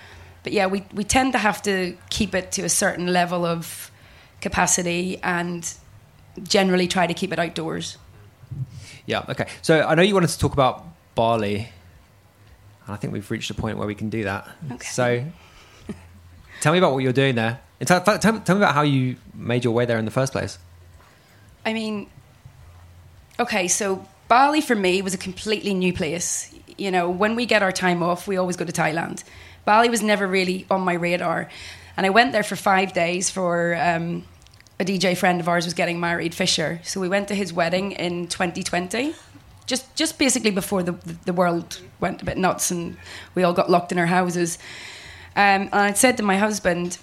but 0.44 0.52
yeah 0.52 0.66
we, 0.66 0.84
we 0.94 1.02
tend 1.02 1.32
to 1.32 1.38
have 1.38 1.60
to 1.60 1.96
keep 2.10 2.32
it 2.32 2.52
to 2.52 2.62
a 2.62 2.68
certain 2.68 3.08
level 3.08 3.44
of 3.44 3.90
capacity 4.40 5.18
and 5.22 5.74
generally 6.42 6.88
try 6.88 7.06
to 7.06 7.14
keep 7.14 7.32
it 7.32 7.38
outdoors 7.38 7.98
Yeah. 9.06 9.24
Okay. 9.28 9.46
So 9.62 9.82
I 9.82 9.94
know 9.94 10.02
you 10.02 10.14
wanted 10.14 10.30
to 10.30 10.38
talk 10.38 10.52
about 10.52 10.84
Bali, 11.14 11.56
and 11.56 12.94
I 12.94 12.96
think 12.96 13.12
we've 13.12 13.28
reached 13.30 13.50
a 13.50 13.54
point 13.54 13.76
where 13.78 13.86
we 13.86 13.94
can 13.94 14.08
do 14.10 14.24
that. 14.24 14.48
Okay. 14.72 14.86
So 14.86 15.24
tell 16.60 16.72
me 16.72 16.78
about 16.78 16.92
what 16.92 17.00
you're 17.00 17.12
doing 17.12 17.34
there. 17.34 17.60
In 17.80 17.86
fact, 17.86 18.04
tell, 18.04 18.18
tell 18.18 18.54
me 18.54 18.60
about 18.60 18.74
how 18.74 18.82
you 18.82 19.16
made 19.34 19.64
your 19.64 19.72
way 19.72 19.86
there 19.86 19.98
in 19.98 20.04
the 20.04 20.10
first 20.10 20.32
place. 20.32 20.58
I 21.64 21.72
mean, 21.72 22.08
okay, 23.38 23.68
so 23.68 24.06
Bali 24.28 24.60
for 24.60 24.74
me 24.76 25.02
was 25.02 25.14
a 25.14 25.18
completely 25.18 25.74
new 25.74 25.92
place. 25.92 26.54
You 26.76 26.90
know, 26.90 27.10
when 27.10 27.36
we 27.36 27.46
get 27.46 27.62
our 27.62 27.72
time 27.72 28.02
off, 28.02 28.28
we 28.28 28.36
always 28.36 28.56
go 28.56 28.64
to 28.64 28.72
Thailand. 28.72 29.24
Bali 29.64 29.88
was 29.88 30.02
never 30.02 30.26
really 30.26 30.66
on 30.70 30.82
my 30.82 30.94
radar. 30.94 31.48
And 31.96 32.06
I 32.06 32.10
went 32.10 32.32
there 32.32 32.42
for 32.42 32.56
five 32.56 32.92
days 32.92 33.28
for 33.28 33.76
um, 33.76 34.24
a 34.80 34.84
DJ 34.84 35.14
friend 35.14 35.40
of 35.40 35.48
ours 35.48 35.66
was 35.66 35.74
getting 35.74 36.00
married, 36.00 36.34
Fisher. 36.34 36.80
So 36.82 37.00
we 37.00 37.08
went 37.08 37.28
to 37.28 37.34
his 37.34 37.52
wedding 37.52 37.92
in 37.92 38.26
2020. 38.26 39.14
Just, 39.66 39.94
just 39.94 40.18
basically 40.18 40.50
before 40.50 40.82
the, 40.82 40.92
the 41.26 41.34
world 41.34 41.80
went 42.00 42.22
a 42.22 42.24
bit 42.24 42.38
nuts 42.38 42.70
and 42.70 42.96
we 43.34 43.42
all 43.42 43.52
got 43.52 43.70
locked 43.70 43.92
in 43.92 43.98
our 43.98 44.06
houses. 44.06 44.58
Um, 45.36 45.68
and 45.70 45.74
I 45.74 45.92
said 45.92 46.16
to 46.16 46.22
my 46.22 46.38
husband, 46.38 46.98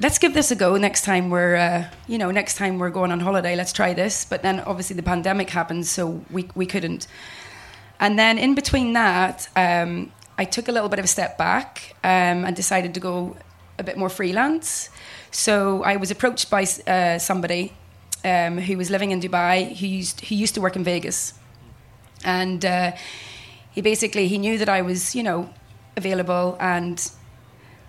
let's 0.00 0.18
give 0.18 0.34
this 0.34 0.50
a 0.50 0.56
go 0.56 0.76
next 0.76 1.04
time 1.04 1.30
we're 1.30 1.54
uh, 1.54 1.84
you 2.08 2.18
know 2.18 2.32
next 2.32 2.56
time 2.56 2.80
we're 2.80 2.90
going 2.90 3.12
on 3.12 3.20
holiday 3.20 3.54
let's 3.54 3.72
try 3.72 3.94
this 3.94 4.24
but 4.24 4.42
then 4.42 4.58
obviously 4.58 4.96
the 4.96 5.04
pandemic 5.04 5.50
happened 5.50 5.86
so 5.86 6.20
we, 6.32 6.48
we 6.56 6.66
couldn't 6.66 7.06
and 8.00 8.18
then 8.18 8.36
in 8.36 8.56
between 8.56 8.92
that 8.94 9.48
um, 9.54 10.10
i 10.36 10.44
took 10.44 10.66
a 10.66 10.72
little 10.72 10.88
bit 10.88 10.98
of 10.98 11.04
a 11.04 11.08
step 11.08 11.38
back 11.38 11.94
um, 12.02 12.44
and 12.44 12.56
decided 12.56 12.92
to 12.92 12.98
go 12.98 13.36
a 13.78 13.82
bit 13.82 13.96
more 13.96 14.08
freelance 14.08 14.88
so 15.30 15.82
i 15.82 15.96
was 15.96 16.10
approached 16.10 16.50
by 16.50 16.62
uh, 16.86 17.18
somebody 17.18 17.72
um, 18.24 18.58
who 18.58 18.76
was 18.76 18.90
living 18.90 19.10
in 19.10 19.20
dubai 19.20 19.76
who 19.76 19.86
used, 19.86 20.20
who 20.26 20.34
used 20.34 20.54
to 20.54 20.60
work 20.60 20.76
in 20.76 20.84
vegas 20.84 21.34
and 22.24 22.64
uh, 22.64 22.92
he 23.70 23.80
basically 23.80 24.28
he 24.28 24.38
knew 24.38 24.56
that 24.58 24.68
i 24.68 24.80
was 24.82 25.14
you 25.14 25.22
know 25.22 25.48
available 25.96 26.56
and 26.60 27.10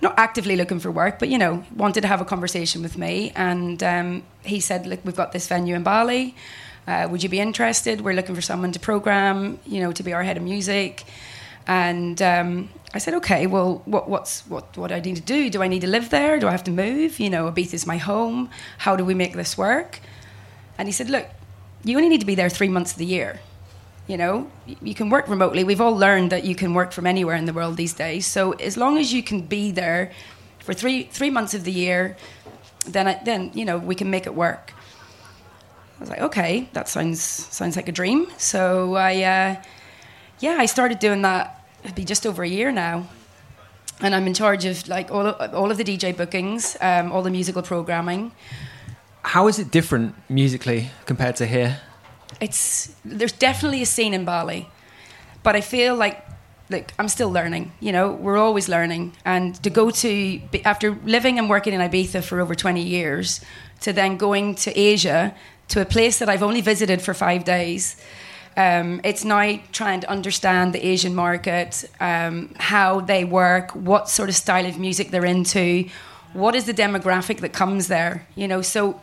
not 0.01 0.13
actively 0.17 0.55
looking 0.55 0.79
for 0.79 0.91
work, 0.91 1.19
but 1.19 1.29
you 1.29 1.37
know, 1.37 1.63
wanted 1.75 2.01
to 2.01 2.07
have 2.07 2.21
a 2.21 2.25
conversation 2.25 2.81
with 2.81 2.97
me. 2.97 3.31
And 3.35 3.81
um, 3.83 4.23
he 4.43 4.59
said, 4.59 4.85
"Look, 4.85 4.99
we've 5.03 5.15
got 5.15 5.31
this 5.31 5.47
venue 5.47 5.75
in 5.75 5.83
Bali. 5.83 6.35
Uh, 6.87 7.07
would 7.09 7.23
you 7.23 7.29
be 7.29 7.39
interested? 7.39 8.01
We're 8.01 8.13
looking 8.13 8.35
for 8.35 8.41
someone 8.41 8.71
to 8.73 8.79
program, 8.79 9.59
you 9.65 9.79
know, 9.81 9.91
to 9.91 10.03
be 10.03 10.13
our 10.13 10.23
head 10.23 10.37
of 10.37 10.43
music." 10.43 11.03
And 11.67 12.21
um, 12.21 12.69
I 12.95 12.97
said, 12.97 13.13
"Okay, 13.15 13.45
well, 13.45 13.81
what, 13.85 14.09
what's 14.09 14.41
what 14.47 14.77
what 14.77 14.87
do 14.87 14.95
I 14.95 15.01
need 15.01 15.17
to 15.17 15.21
do? 15.21 15.49
Do 15.49 15.61
I 15.61 15.67
need 15.67 15.81
to 15.81 15.87
live 15.87 16.09
there? 16.09 16.39
Do 16.39 16.47
I 16.47 16.51
have 16.51 16.63
to 16.63 16.71
move? 16.71 17.19
You 17.19 17.29
know, 17.29 17.51
Ibiza 17.51 17.73
is 17.73 17.85
my 17.85 17.97
home. 17.97 18.49
How 18.79 18.95
do 18.95 19.03
we 19.03 19.13
make 19.13 19.33
this 19.33 19.57
work?" 19.57 19.99
And 20.77 20.87
he 20.87 20.93
said, 20.93 21.09
"Look, 21.09 21.27
you 21.83 21.97
only 21.97 22.09
need 22.09 22.21
to 22.21 22.25
be 22.25 22.35
there 22.35 22.49
three 22.49 22.69
months 22.69 22.93
of 22.93 22.97
the 22.97 23.05
year." 23.05 23.41
you 24.07 24.17
know 24.17 24.49
you 24.65 24.93
can 24.93 25.09
work 25.09 25.27
remotely 25.27 25.63
we've 25.63 25.81
all 25.81 25.95
learned 25.95 26.31
that 26.31 26.43
you 26.43 26.55
can 26.55 26.73
work 26.73 26.91
from 26.91 27.07
anywhere 27.07 27.35
in 27.35 27.45
the 27.45 27.53
world 27.53 27.75
these 27.75 27.93
days 27.93 28.25
so 28.25 28.51
as 28.53 28.77
long 28.77 28.97
as 28.97 29.11
you 29.11 29.23
can 29.23 29.41
be 29.41 29.71
there 29.71 30.11
for 30.59 30.73
three 30.73 31.03
three 31.03 31.29
months 31.29 31.53
of 31.53 31.63
the 31.63 31.71
year 31.71 32.15
then 32.85 33.07
I, 33.07 33.19
then 33.23 33.51
you 33.53 33.65
know 33.65 33.77
we 33.77 33.95
can 33.95 34.09
make 34.11 34.27
it 34.27 34.35
work 34.35 34.73
i 35.97 35.99
was 35.99 36.09
like 36.09 36.21
okay 36.21 36.69
that 36.73 36.87
sounds 36.87 37.19
sounds 37.19 37.75
like 37.75 37.89
a 37.89 37.91
dream 37.91 38.27
so 38.37 38.95
i 38.95 39.23
uh, 39.23 39.63
yeah 40.39 40.57
i 40.59 40.67
started 40.67 40.99
doing 40.99 41.23
that 41.23 41.54
it'd 41.85 41.95
be 41.95 42.03
just 42.03 42.25
over 42.25 42.43
a 42.43 42.47
year 42.49 42.71
now 42.71 43.07
and 44.01 44.13
i'm 44.15 44.27
in 44.27 44.33
charge 44.33 44.65
of 44.65 44.87
like 44.87 45.09
all 45.11 45.25
of, 45.27 45.53
all 45.53 45.71
of 45.71 45.77
the 45.77 45.83
dj 45.83 46.15
bookings 46.17 46.75
um, 46.81 47.11
all 47.11 47.21
the 47.21 47.31
musical 47.39 47.61
programming 47.61 48.31
How 49.35 49.47
is 49.47 49.57
it 49.57 49.71
different 49.71 50.13
musically 50.29 50.89
compared 51.05 51.35
to 51.37 51.45
here? 51.45 51.71
it's 52.41 52.93
there's 53.17 53.31
definitely 53.31 53.81
a 53.81 53.85
scene 53.85 54.13
in 54.13 54.25
Bali, 54.25 54.67
but 55.43 55.55
I 55.55 55.61
feel 55.61 55.95
like 55.95 56.17
like 56.69 56.93
I'm 56.99 57.07
still 57.07 57.31
learning. 57.31 57.71
You 57.79 57.91
know, 57.91 58.11
we're 58.23 58.37
always 58.37 58.67
learning, 58.67 59.13
and 59.23 59.55
to 59.63 59.69
go 59.69 59.91
to 59.91 60.39
after 60.65 60.87
living 61.05 61.39
and 61.39 61.49
working 61.49 61.73
in 61.73 61.81
Ibiza 61.81 62.21
for 62.23 62.41
over 62.41 62.55
20 62.55 62.81
years, 62.81 63.41
to 63.81 63.93
then 63.93 64.17
going 64.17 64.55
to 64.55 64.69
Asia 64.77 65.33
to 65.67 65.81
a 65.81 65.85
place 65.85 66.19
that 66.19 66.29
I've 66.29 66.43
only 66.43 66.61
visited 66.61 67.01
for 67.01 67.13
five 67.13 67.43
days. 67.43 67.95
Um, 68.57 69.01
it's 69.03 69.25
now 69.25 69.59
trying 69.73 69.99
to 70.01 70.09
understand 70.09 70.73
the 70.73 70.85
Asian 70.85 71.13
market, 71.13 71.83
um, 71.99 72.53
how 72.57 73.01
they 73.01 73.25
work, 73.25 73.71
what 73.71 74.09
sort 74.09 74.29
of 74.29 74.35
style 74.35 74.65
of 74.65 74.79
music 74.79 75.11
they're 75.11 75.25
into, 75.25 75.89
what 76.33 76.55
is 76.55 76.65
the 76.65 76.73
demographic 76.73 77.39
that 77.41 77.51
comes 77.51 77.87
there. 77.87 78.25
You 78.35 78.47
know, 78.47 78.61
so 78.61 79.01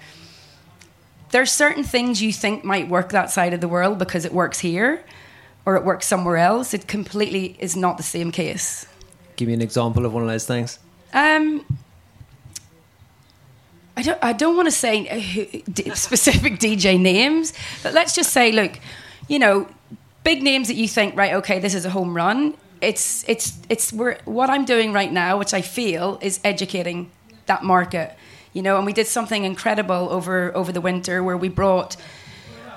there's 1.33 1.53
certain 1.53 1.85
things 1.85 2.23
you 2.23 2.33
think 2.33 2.65
might 2.65 2.89
work 2.89 3.11
that 3.11 3.31
side 3.31 3.53
of 3.53 3.61
the 3.61 3.69
world 3.69 3.99
because 3.99 4.25
it 4.25 4.33
works 4.33 4.61
here 4.61 5.05
or 5.67 5.77
it 5.77 5.85
works 5.85 6.07
somewhere 6.07 6.39
else. 6.39 6.73
It 6.73 6.87
completely 6.87 7.57
is 7.59 7.77
not 7.77 7.97
the 7.97 8.03
same 8.03 8.33
case. 8.33 8.87
Give 9.37 9.49
me 9.49 9.55
an 9.55 9.63
example 9.63 10.07
of 10.07 10.13
one 10.13 10.23
of 10.23 10.29
those 10.29 10.47
things. 10.47 10.79
Um, 11.13 11.65
I 13.97 14.03
don't. 14.03 14.19
I 14.23 14.33
don't 14.33 14.57
want 14.57 14.67
to 14.67 14.73
say 14.73 15.63
specific 15.95 16.55
DJ 16.59 16.99
names, 16.99 17.53
but 17.83 17.93
let's 17.93 18.15
just 18.15 18.33
say, 18.33 18.51
look, 18.51 18.79
you 19.29 19.39
know, 19.39 19.69
big 20.25 20.43
names 20.43 20.69
that 20.69 20.75
you 20.75 20.89
think, 20.89 21.17
right? 21.17 21.35
Okay, 21.35 21.59
this 21.59 21.75
is 21.75 21.85
a 21.85 21.91
home 21.91 22.15
run. 22.15 22.55
It's 22.81 23.29
it's 23.29 23.59
it's 23.69 23.93
we're, 23.93 24.19
what 24.25 24.51
I'm 24.51 24.65
doing 24.65 24.93
right 24.93 25.13
now, 25.13 25.39
which 25.39 25.55
I 25.55 25.63
feel 25.63 26.19
is 26.21 26.41
educating 26.45 27.11
that 27.47 27.63
market. 27.63 28.17
You 28.53 28.63
know, 28.63 28.77
and 28.77 28.85
we 28.85 28.93
did 28.93 29.07
something 29.07 29.45
incredible 29.45 30.09
over 30.11 30.55
over 30.57 30.73
the 30.73 30.81
winter 30.81 31.23
where 31.23 31.37
we 31.37 31.49
brought 31.49 31.97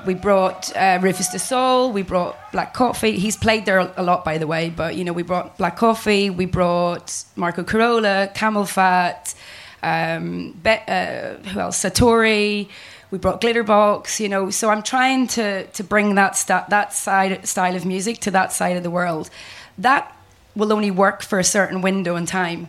we 0.06 0.14
brought 0.14 0.72
uh, 0.76 1.00
Rüfüs 1.00 1.32
Du 1.32 1.40
Sol, 1.40 1.92
we 1.92 2.04
brought 2.04 2.36
Black 2.52 2.74
Coffee. 2.74 3.18
He's 3.18 3.36
played 3.36 3.66
there 3.66 3.80
a 3.80 4.04
lot, 4.04 4.24
by 4.24 4.38
the 4.38 4.48
way, 4.48 4.70
but 4.70 4.96
you 4.96 5.04
know, 5.04 5.14
we 5.14 5.24
brought 5.24 5.58
Black 5.58 5.78
Coffee, 5.78 6.30
we 6.30 6.46
brought 6.46 7.24
Marco 7.36 7.64
Carola, 7.64 8.30
CamelPhat, 8.36 9.34
um, 9.82 10.52
Be- 10.64 10.84
uh, 10.88 11.36
who 11.50 11.60
else? 11.60 11.84
Satori. 11.84 12.70
We 13.12 13.18
brought 13.18 13.42
Glitterbox. 13.42 14.20
You 14.20 14.30
know, 14.30 14.50
so 14.50 14.70
I'm 14.70 14.84
trying 14.84 15.28
to 15.28 15.66
to 15.68 15.84
bring 15.84 16.16
that 16.16 16.36
sta- 16.36 16.66
that 16.70 16.94
side 16.94 17.48
style 17.48 17.76
of 17.76 17.86
music 17.86 18.20
to 18.22 18.32
that 18.32 18.52
side 18.52 18.78
of 18.78 18.84
the 18.84 18.90
world. 18.90 19.30
That 19.78 20.12
will 20.56 20.72
only 20.72 20.92
work 20.92 21.22
for 21.22 21.40
a 21.40 21.44
certain 21.44 21.82
window 21.82 22.16
in 22.16 22.26
time 22.26 22.68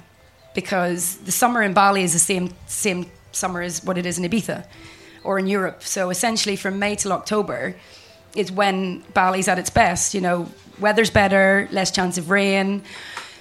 because 0.54 1.18
the 1.18 1.32
summer 1.32 1.62
in 1.62 1.72
Bali 1.72 2.02
is 2.02 2.12
the 2.12 2.18
same 2.18 2.54
same 2.66 3.10
summer 3.32 3.62
as 3.62 3.84
what 3.84 3.98
it 3.98 4.06
is 4.06 4.18
in 4.18 4.24
Ibiza 4.24 4.66
or 5.22 5.38
in 5.38 5.46
Europe. 5.46 5.82
So 5.82 6.10
essentially, 6.10 6.56
from 6.56 6.78
May 6.78 6.96
till 6.96 7.12
October 7.12 7.76
is 8.34 8.52
when 8.52 9.02
Bali's 9.14 9.48
at 9.48 9.58
its 9.58 9.70
best. 9.70 10.14
You 10.14 10.20
know, 10.20 10.48
weather's 10.78 11.10
better, 11.10 11.68
less 11.70 11.90
chance 11.90 12.18
of 12.18 12.30
rain. 12.30 12.82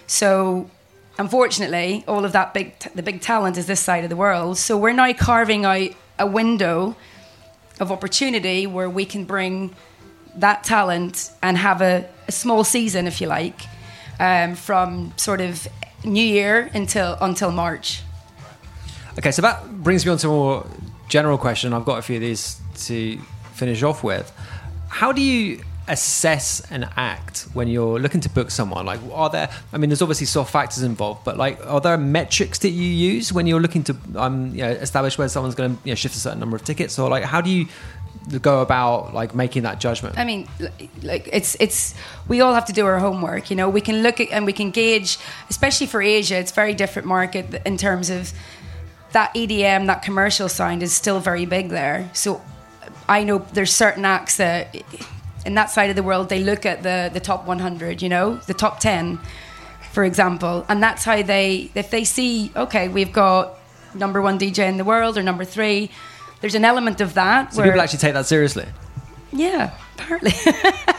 So 0.08 0.70
unfortunately, 1.18 2.04
all 2.08 2.26
of 2.26 2.32
that 2.34 2.54
big 2.54 2.78
t- 2.80 2.90
the 2.96 3.04
big 3.04 3.22
talent 3.22 3.58
is 3.58 3.66
this 3.66 3.80
side 3.80 4.04
of 4.04 4.10
the 4.10 4.16
world. 4.16 4.58
So 4.58 4.78
we're 4.78 4.94
now 4.94 5.12
carving 5.14 5.66
out 5.66 5.90
a 6.20 6.26
window 6.26 6.96
of 7.80 7.92
opportunity 7.92 8.68
where 8.68 8.90
we 8.90 9.06
can 9.06 9.26
bring 9.26 9.76
that 10.36 10.64
talent 10.64 11.32
and 11.42 11.58
have 11.58 11.82
a, 11.82 12.08
a 12.28 12.32
small 12.32 12.64
season, 12.64 13.08
if 13.08 13.22
you 13.22 13.28
like, 13.28 13.62
um, 14.20 14.56
from 14.56 15.14
sort 15.18 15.42
of 15.42 15.68
New 16.04 16.24
Year 16.24 16.70
until 16.74 17.18
until 17.22 17.52
March. 17.52 18.02
Okay, 19.18 19.32
so 19.32 19.42
that 19.42 19.68
brings 19.84 20.06
me 20.06 20.12
on 20.12 20.18
to 20.20 20.28
a 20.28 20.32
more 20.32 20.68
general 21.08 21.38
question. 21.38 21.74
I've 21.74 21.86
got 21.86 22.00
a 22.00 22.02
few 22.02 22.18
of 22.18 22.22
these 22.22 22.60
to 22.86 23.18
finish 23.54 23.82
off 23.84 24.04
with. 24.04 24.32
How 24.90 25.12
do 25.12 25.22
you 25.22 25.64
assess 25.88 26.62
an 26.72 26.90
act 26.96 27.48
when 27.54 27.68
you're 27.68 28.00
looking 28.00 28.22
to 28.22 28.30
book 28.30 28.52
someone? 28.52 28.86
Like, 28.86 29.00
are 29.12 29.30
there? 29.30 29.50
I 29.74 29.78
mean, 29.78 29.90
there's 29.90 30.02
obviously 30.02 30.26
soft 30.26 30.52
factors 30.52 30.84
involved, 30.84 31.24
but 31.24 31.38
like, 31.38 31.66
are 31.66 31.82
there 31.82 31.98
metrics 31.98 32.60
that 32.60 32.70
you 32.70 32.88
use 32.88 33.32
when 33.32 33.48
you're 33.48 33.60
looking 33.60 33.84
to 33.84 33.98
um, 34.16 34.54
you 34.56 34.64
know, 34.64 34.70
establish 34.70 35.18
whether 35.18 35.30
someone's 35.30 35.56
going 35.56 35.76
to 35.76 35.82
you 35.84 35.92
know, 35.92 35.96
shift 35.96 36.16
a 36.16 36.20
certain 36.20 36.40
number 36.40 36.56
of 36.56 36.64
tickets, 36.64 36.98
or 37.00 37.10
like, 37.10 37.24
how 37.24 37.42
do 37.42 37.50
you 37.50 37.68
go 38.42 38.62
about 38.62 39.14
like 39.14 39.36
making 39.36 39.64
that 39.64 39.80
judgment? 39.80 40.18
I 40.18 40.26
mean, 40.26 40.48
like 41.04 41.30
it's 41.32 41.56
it's 41.60 41.94
we 42.28 42.42
all 42.42 42.54
have 42.54 42.66
to 42.66 42.74
do 42.74 42.86
our 42.86 43.00
homework. 43.00 43.50
You 43.50 43.56
know, 43.56 43.70
we 43.70 43.82
can 43.82 44.02
look 44.04 44.20
at 44.20 44.30
and 44.32 44.46
we 44.46 44.54
can 44.54 44.72
gauge, 44.72 45.18
especially 45.50 45.88
for 45.88 46.02
Asia. 46.02 46.38
It's 46.38 46.52
very 46.52 46.74
different 46.74 47.08
market 47.08 47.62
in 47.66 47.78
terms 47.78 48.10
of 48.10 48.34
that 49.12 49.34
EDM, 49.34 49.88
that 49.88 50.02
commercial 50.02 50.50
sound 50.50 50.84
is 50.84 50.92
still 50.92 51.22
very 51.22 51.46
big 51.46 51.70
there. 51.70 52.10
So 52.14 52.42
I 53.08 53.24
know 53.24 53.46
there's 53.54 53.74
certain 53.74 54.04
acts 54.04 54.38
that 54.38 54.76
in 55.46 55.56
that 55.56 55.70
side 55.70 55.90
of 55.90 55.96
the 55.96 56.04
world 56.04 56.30
they 56.30 56.44
look 56.44 56.66
at 56.66 56.84
the 56.84 57.10
the 57.14 57.20
top 57.20 57.46
100, 57.46 58.02
you 58.02 58.10
know, 58.10 58.36
the 58.48 58.54
top 58.54 58.80
10, 58.80 59.20
for 59.92 60.04
example, 60.04 60.66
and 60.68 60.82
that's 60.82 61.04
how 61.04 61.22
they 61.22 61.72
if 61.76 61.90
they 61.90 62.04
see 62.04 62.52
okay, 62.56 62.88
we've 62.88 63.14
got 63.14 63.58
number 63.94 64.22
one 64.22 64.38
DJ 64.38 64.68
in 64.68 64.78
the 64.78 64.84
world 64.84 65.18
or 65.18 65.24
number 65.24 65.46
three. 65.46 65.90
There's 66.42 66.56
an 66.56 66.66
element 66.66 67.02
of 67.02 67.14
that. 67.14 67.54
So 67.54 67.64
people 67.64 67.82
actually 67.82 68.00
take 68.00 68.14
that 68.14 68.26
seriously. 68.26 68.68
Yeah, 69.32 69.78
apparently. 69.96 70.34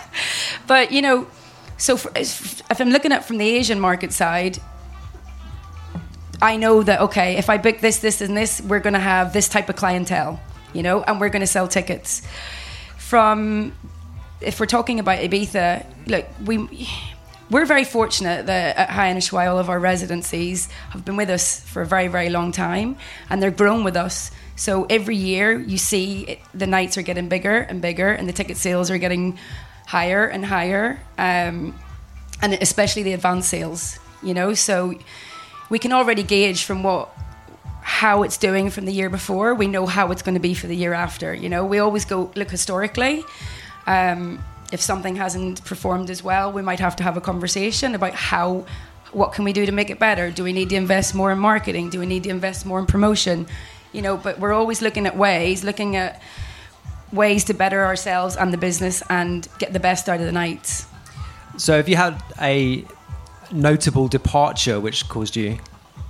but 0.66 0.92
you 0.92 1.02
know, 1.02 1.26
so 1.76 1.96
for, 1.96 2.10
if 2.16 2.80
I'm 2.80 2.90
looking 2.90 3.12
at 3.12 3.24
from 3.24 3.38
the 3.38 3.48
Asian 3.48 3.80
market 3.80 4.12
side, 4.12 4.58
I 6.40 6.56
know 6.56 6.82
that 6.82 7.00
okay, 7.00 7.36
if 7.36 7.48
I 7.48 7.58
book 7.58 7.80
this, 7.80 7.98
this, 7.98 8.20
and 8.20 8.36
this, 8.36 8.60
we're 8.60 8.80
going 8.80 8.94
to 8.94 9.00
have 9.00 9.32
this 9.32 9.48
type 9.48 9.68
of 9.68 9.76
clientele, 9.76 10.40
you 10.72 10.82
know, 10.82 11.02
and 11.02 11.20
we're 11.20 11.28
going 11.28 11.40
to 11.40 11.46
sell 11.46 11.68
tickets. 11.68 12.22
From 12.96 13.72
if 14.40 14.60
we're 14.60 14.66
talking 14.66 15.00
about 15.00 15.18
Ibiza, 15.18 15.86
look, 16.06 16.26
we 16.44 16.88
we're 17.48 17.64
very 17.64 17.84
fortunate 17.84 18.46
that 18.46 18.76
at 18.76 18.90
Hi 18.90 19.12
Ushuaia, 19.12 19.50
all 19.50 19.58
of 19.58 19.70
our 19.70 19.78
residencies 19.78 20.68
have 20.90 21.04
been 21.04 21.16
with 21.16 21.30
us 21.30 21.60
for 21.60 21.82
a 21.82 21.86
very, 21.86 22.08
very 22.08 22.28
long 22.28 22.50
time, 22.50 22.96
and 23.30 23.40
they're 23.40 23.52
grown 23.52 23.84
with 23.84 23.96
us. 23.96 24.32
So 24.56 24.84
every 24.90 25.16
year, 25.16 25.56
you 25.58 25.78
see 25.78 26.22
it, 26.22 26.38
the 26.52 26.66
nights 26.66 26.98
are 26.98 27.02
getting 27.02 27.28
bigger 27.28 27.58
and 27.58 27.80
bigger, 27.80 28.08
and 28.08 28.28
the 28.28 28.32
ticket 28.32 28.56
sales 28.56 28.90
are 28.90 28.98
getting 28.98 29.38
higher 29.86 30.26
and 30.26 30.44
higher, 30.44 30.98
um, 31.18 31.78
and 32.42 32.54
especially 32.54 33.04
the 33.04 33.12
advance 33.12 33.46
sales. 33.46 33.98
You 34.22 34.34
know, 34.34 34.54
so 34.54 34.94
we 35.70 35.78
can 35.78 35.92
already 35.92 36.24
gauge 36.24 36.64
from 36.64 36.82
what 36.82 37.10
how 37.82 38.24
it's 38.24 38.36
doing 38.36 38.70
from 38.70 38.86
the 38.86 38.92
year 38.92 39.08
before. 39.08 39.54
We 39.54 39.68
know 39.68 39.86
how 39.86 40.10
it's 40.10 40.22
going 40.22 40.34
to 40.34 40.40
be 40.40 40.54
for 40.54 40.66
the 40.66 40.74
year 40.74 40.92
after. 40.92 41.32
You 41.32 41.48
know, 41.48 41.64
we 41.64 41.78
always 41.78 42.04
go 42.04 42.32
look 42.34 42.50
historically. 42.50 43.24
Um, 43.86 44.42
if 44.72 44.80
something 44.80 45.16
hasn't 45.16 45.64
performed 45.64 46.10
as 46.10 46.22
well, 46.22 46.52
we 46.52 46.62
might 46.62 46.80
have 46.80 46.96
to 46.96 47.02
have 47.02 47.16
a 47.16 47.20
conversation 47.20 47.94
about 47.94 48.14
how 48.14 48.66
what 49.12 49.32
can 49.32 49.44
we 49.44 49.52
do 49.52 49.64
to 49.64 49.72
make 49.72 49.90
it 49.90 49.98
better? 49.98 50.30
Do 50.30 50.44
we 50.44 50.52
need 50.52 50.68
to 50.70 50.76
invest 50.76 51.14
more 51.14 51.30
in 51.32 51.38
marketing? 51.38 51.90
Do 51.90 52.00
we 52.00 52.06
need 52.06 52.24
to 52.24 52.30
invest 52.30 52.66
more 52.66 52.78
in 52.78 52.86
promotion? 52.86 53.46
You 53.92 54.02
know, 54.02 54.16
but 54.16 54.38
we're 54.38 54.52
always 54.52 54.82
looking 54.82 55.06
at 55.06 55.16
ways, 55.16 55.64
looking 55.64 55.96
at 55.96 56.20
ways 57.12 57.44
to 57.44 57.54
better 57.54 57.84
ourselves 57.84 58.36
and 58.36 58.52
the 58.52 58.58
business 58.58 59.02
and 59.08 59.48
get 59.58 59.72
the 59.72 59.80
best 59.80 60.08
out 60.08 60.20
of 60.20 60.26
the 60.26 60.32
nights. 60.32 60.86
So, 61.56 61.78
if 61.78 61.88
you 61.88 61.96
had 61.96 62.20
a 62.40 62.84
notable 63.52 64.08
departure 64.08 64.80
which 64.80 65.08
caused 65.08 65.36
you 65.36 65.58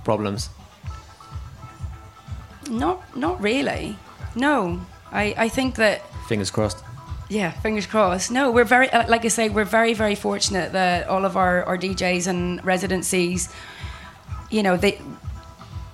problems? 0.03 0.49
Not, 2.69 3.15
not 3.15 3.41
really. 3.41 3.97
No, 4.35 4.81
I, 5.11 5.33
I 5.37 5.49
think 5.49 5.75
that. 5.75 6.01
Fingers 6.27 6.51
crossed. 6.51 6.83
Yeah, 7.29 7.51
fingers 7.51 7.85
crossed. 7.85 8.31
No, 8.31 8.51
we're 8.51 8.63
very, 8.63 8.89
uh, 8.89 9.07
like 9.09 9.25
I 9.25 9.27
say, 9.27 9.49
we're 9.49 9.65
very, 9.65 9.93
very 9.93 10.15
fortunate 10.15 10.71
that 10.71 11.07
all 11.07 11.25
of 11.25 11.35
our, 11.35 11.63
our 11.65 11.77
DJs 11.77 12.27
and 12.27 12.63
residencies, 12.65 13.53
you 14.49 14.63
know, 14.63 14.77
they 14.77 15.01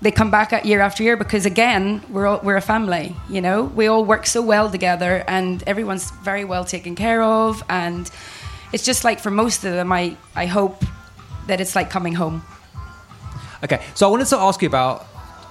they 0.02 0.12
come 0.12 0.30
back 0.30 0.52
at 0.52 0.66
year 0.66 0.82
after 0.82 1.02
year 1.02 1.16
because 1.16 1.46
again, 1.46 2.04
we're 2.10 2.28
all, 2.28 2.40
we're 2.44 2.58
a 2.58 2.62
family. 2.62 3.16
You 3.30 3.40
know, 3.42 3.64
we 3.64 3.88
all 3.88 4.04
work 4.04 4.28
so 4.28 4.42
well 4.42 4.70
together, 4.70 5.24
and 5.28 5.64
everyone's 5.66 6.12
very 6.12 6.44
well 6.44 6.66
taken 6.66 6.94
care 6.94 7.24
of, 7.24 7.64
and 7.70 8.12
it's 8.74 8.84
just 8.84 9.04
like 9.04 9.20
for 9.20 9.32
most 9.32 9.64
of 9.64 9.74
them, 9.74 9.92
I 9.92 10.18
I 10.36 10.46
hope 10.46 10.84
that 11.48 11.62
it's 11.62 11.76
like 11.76 11.90
coming 11.90 12.14
home. 12.14 12.44
Okay, 13.64 13.82
so 13.96 14.08
I 14.08 14.12
wanted 14.12 14.28
to 14.28 14.38
ask 14.38 14.62
you 14.62 14.68
about 14.68 15.08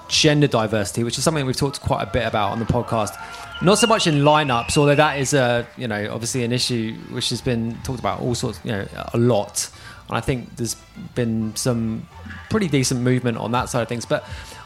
gender 0.07 0.47
diversity, 0.47 1.03
which 1.03 1.17
is 1.17 1.23
something 1.23 1.45
we've 1.45 1.57
talked 1.57 1.81
quite 1.81 2.03
a 2.03 2.11
bit 2.11 2.25
about 2.25 2.51
on 2.51 2.59
the 2.59 2.65
podcast. 2.65 3.17
Not 3.61 3.77
so 3.77 3.87
much 3.87 4.07
in 4.07 4.15
lineups, 4.15 4.77
although 4.77 4.95
that 4.95 5.19
is 5.19 5.33
a 5.33 5.65
you 5.77 5.87
know 5.87 6.09
obviously 6.11 6.43
an 6.43 6.51
issue 6.51 6.95
which 7.11 7.29
has 7.29 7.41
been 7.41 7.77
talked 7.83 7.99
about 7.99 8.19
all 8.19 8.35
sorts 8.35 8.59
you 8.63 8.71
know 8.71 8.87
a 9.13 9.17
lot, 9.17 9.69
and 10.07 10.17
I 10.17 10.21
think 10.21 10.55
there's 10.57 10.75
been 11.15 11.55
some 11.55 12.07
pretty 12.49 12.67
decent 12.67 13.01
movement 13.01 13.37
on 13.37 13.51
that 13.51 13.69
side 13.69 13.81
of 13.81 13.87
things. 13.87 14.05
But 14.05 14.25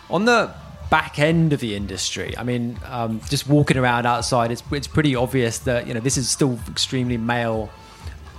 on 0.09 0.25
the 0.25 0.51
back 0.89 1.19
end 1.19 1.53
of 1.53 1.59
the 1.59 1.75
industry, 1.75 2.35
I 2.37 2.43
mean, 2.43 2.79
um, 2.85 3.21
just 3.29 3.47
walking 3.47 3.77
around 3.77 4.07
outside, 4.07 4.51
it's 4.51 4.63
it's 4.71 4.87
pretty 4.87 5.15
obvious 5.15 5.59
that 5.59 5.85
you 5.87 5.93
know 5.93 5.99
this 5.99 6.17
is 6.17 6.29
still 6.29 6.59
extremely 6.67 7.17
male 7.17 7.69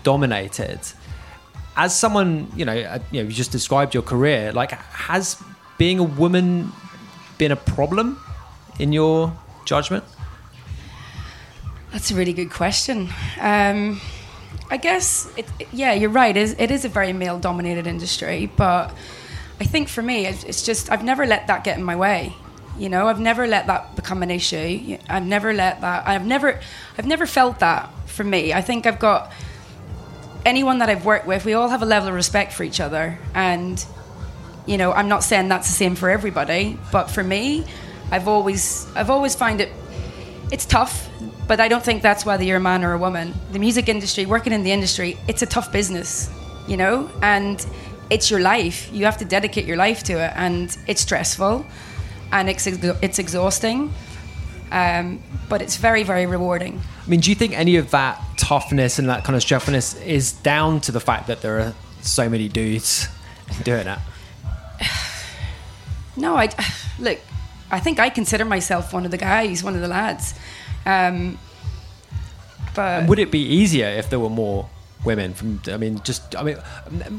dominated 0.03 0.81
as 1.79 1.97
someone, 1.97 2.51
you 2.57 2.65
know, 2.65 2.77
uh, 2.77 2.99
you 3.13 3.23
know, 3.23 3.29
you 3.29 3.35
just 3.35 3.53
described 3.53 3.95
your 3.95 4.03
career. 4.03 4.53
Like, 4.53 4.73
has 4.73 5.41
being 5.79 6.01
a 6.01 6.03
woman 6.03 6.73
been 7.39 7.53
a 7.53 7.57
problem 7.57 8.21
in 8.81 8.93
your 8.93 9.33
judgment? 9.65 10.03
That's 11.93 12.11
a 12.11 12.15
really 12.15 12.33
good 12.33 12.51
question. 12.51 13.09
Um, 13.41 14.01
I 14.71 14.77
guess, 14.77 15.33
it, 15.37 15.47
yeah, 15.73 15.93
you're 15.95 16.11
right. 16.11 16.37
It 16.37 16.41
is, 16.41 16.57
it 16.59 16.71
is 16.71 16.85
a 16.85 16.89
very 16.89 17.13
male 17.13 17.39
dominated 17.39 17.87
industry, 17.87 18.51
but 18.57 18.95
I 19.61 19.65
think 19.65 19.89
for 19.89 20.03
me, 20.03 20.27
it's 20.27 20.63
just, 20.63 20.93
I've 20.93 21.03
never 21.03 21.27
let 21.27 21.47
that 21.47 21.65
get 21.65 21.79
in 21.79 21.85
my 21.85 21.97
way. 21.97 22.35
You 22.79 22.89
know, 22.89 23.09
I've 23.09 23.19
never 23.19 23.47
let 23.47 23.67
that 23.67 23.97
become 23.97 24.23
an 24.23 24.31
issue. 24.31 24.99
I've 25.09 25.27
never 25.27 25.53
let 25.53 25.81
that, 25.81 26.07
I've 26.07 26.27
never, 26.27 26.61
I've 26.97 27.07
never 27.07 27.27
felt 27.27 27.61
that 27.61 27.91
for 28.07 28.23
me. 28.23 28.53
I 28.53 28.61
think 28.61 28.87
I've 28.87 28.99
got, 28.99 29.33
anyone 30.47 30.79
that 30.79 30.89
I've 30.89 31.05
worked 31.05 31.27
with, 31.27 31.45
we 31.45 31.55
all 31.55 31.69
have 31.69 31.83
a 31.83 31.87
level 31.87 32.09
of 32.09 32.15
respect 32.15 32.53
for 32.53 32.63
each 32.65 32.81
other. 32.81 33.19
And, 33.35 33.85
you 34.67 34.79
know, 34.79 34.93
I'm 34.93 35.09
not 35.09 35.23
saying 35.23 35.49
that's 35.49 35.67
the 35.67 35.75
same 35.75 35.95
for 35.95 36.09
everybody, 36.09 36.79
but 36.93 37.11
for 37.11 37.23
me, 37.23 37.65
I've 38.11 38.29
always, 38.29 38.87
I've 38.95 39.11
always 39.11 39.35
found 39.35 39.61
it, 39.61 39.71
it's 40.51 40.65
tough, 40.65 41.09
but 41.49 41.61
I 41.61 41.67
don't 41.67 41.83
think 41.83 42.03
that's 42.03 42.25
whether 42.27 42.45
you're 42.45 42.59
a 42.59 42.61
man 42.61 42.85
or 42.85 42.93
a 42.93 42.99
woman. 42.99 43.35
The 43.53 43.59
music 43.59 43.89
industry, 43.89 44.27
working 44.27 44.53
in 44.53 44.63
the 44.63 44.71
industry, 44.71 45.17
it's 45.27 45.43
a 45.43 45.47
tough 45.47 45.73
business, 45.73 46.31
you 46.69 46.77
know, 46.77 47.11
and 47.23 47.67
it's 48.11 48.31
your 48.31 48.41
life. 48.41 48.91
You 48.93 49.07
have 49.07 49.17
to 49.17 49.25
dedicate 49.25 49.65
your 49.65 49.79
life 49.79 50.03
to 50.05 50.13
it, 50.13 50.33
and 50.37 50.77
it's 50.87 51.01
stressful, 51.01 51.67
and 52.31 52.51
it's 52.51 52.67
it's 52.67 53.19
exhausting. 53.19 53.93
Um, 54.71 55.23
but 55.49 55.63
it's 55.63 55.77
very, 55.77 56.03
very 56.03 56.27
rewarding. 56.27 56.79
I 57.07 57.09
mean, 57.09 57.21
do 57.21 57.31
you 57.31 57.35
think 57.35 57.59
any 57.59 57.77
of 57.77 57.91
that 57.93 58.23
toughness 58.37 58.99
and 58.99 59.09
that 59.09 59.25
kind 59.25 59.35
of 59.35 59.41
strengthness 59.41 59.95
is 60.03 60.33
down 60.33 60.81
to 60.83 60.93
the 60.93 61.01
fact 61.01 61.27
that 61.29 61.41
there 61.41 61.59
are 61.59 61.75
so 62.03 62.29
many 62.29 62.49
dudes 62.49 63.09
doing 63.65 63.87
it? 63.87 63.99
No, 66.17 66.37
I 66.37 66.49
look. 66.99 67.19
I 67.71 67.81
think 67.81 68.01
I 68.01 68.09
consider 68.09 68.45
myself 68.45 68.93
one 68.93 69.05
of 69.05 69.11
the 69.11 69.19
guys, 69.19 69.63
one 69.63 69.75
of 69.75 69.83
the 69.83 69.89
lads. 69.89 70.35
Um, 70.87 71.39
but 72.75 73.01
and 73.01 73.09
would 73.09 73.19
it 73.19 73.31
be 73.31 73.41
easier 73.41 73.87
if 73.87 74.11
there 74.11 74.21
were 74.21 74.31
more 74.31 74.69
women? 75.05 75.35
From 75.35 75.61
I 75.69 75.77
mean, 75.77 76.01
just 76.05 76.37
I 76.37 76.43
mean, 76.43 76.59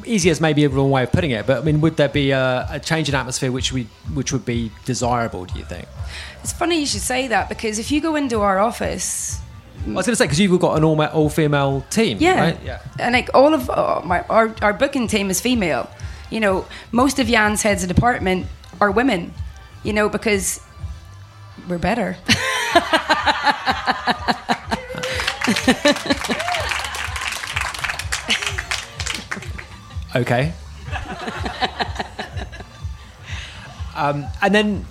easier 0.05 0.32
is 0.32 0.41
maybe 0.41 0.64
a 0.64 0.70
wrong 0.70 0.91
way 0.91 1.03
of 1.03 1.12
putting 1.12 1.32
it, 1.32 1.45
but 1.45 1.57
I 1.60 1.62
mean, 1.62 1.82
would 1.82 1.97
there 1.97 2.10
be 2.10 2.32
a, 2.32 2.68
a 2.70 2.80
change 2.80 3.10
in 3.10 3.16
atmosphere 3.16 3.51
which 3.51 3.74
we 3.74 3.84
which 4.14 4.32
would 4.32 4.45
be 4.45 4.72
desirable? 4.86 5.45
Do 5.45 5.60
you 5.60 5.66
think? 5.66 5.88
It's 6.41 6.53
funny 6.53 6.80
you 6.80 6.86
should 6.86 7.01
say 7.01 7.28
that 7.28 7.49
because 7.49 7.80
if 7.80 7.91
you 7.91 8.01
go 8.01 8.16
into 8.16 8.41
our 8.41 8.60
office, 8.60 9.41
I 9.86 9.91
was 9.91 10.05
going 10.05 10.14
to 10.14 10.16
say 10.16 10.26
because 10.26 10.39
you've 10.39 10.60
got 10.60 10.78
an 10.78 10.84
all 10.84 11.01
all 11.01 11.30
female 11.30 11.86
team. 11.89 12.18
Yeah. 12.20 12.39
Right? 12.39 12.60
Yeah. 12.64 12.82
And 12.99 13.14
like 13.14 13.30
all 13.34 13.53
of 13.53 13.70
uh, 13.70 14.01
my 14.03 14.22
our, 14.30 14.53
our 14.62 14.74
booking 14.74 15.07
team 15.07 15.30
is 15.30 15.41
female. 15.41 15.89
You 16.30 16.39
know, 16.39 16.66
most 16.91 17.20
of 17.20 17.28
Jan's 17.28 17.64
heads 17.64 17.84
of 17.84 17.89
department 17.89 18.47
are 18.80 18.91
women. 18.91 19.34
You 19.84 19.93
know, 19.93 20.10
because 20.10 20.60
we're 21.68 21.78
better. 21.78 22.18
Okay. 30.15 30.53
um, 33.95 34.26
and 34.41 34.55
then 34.55 34.86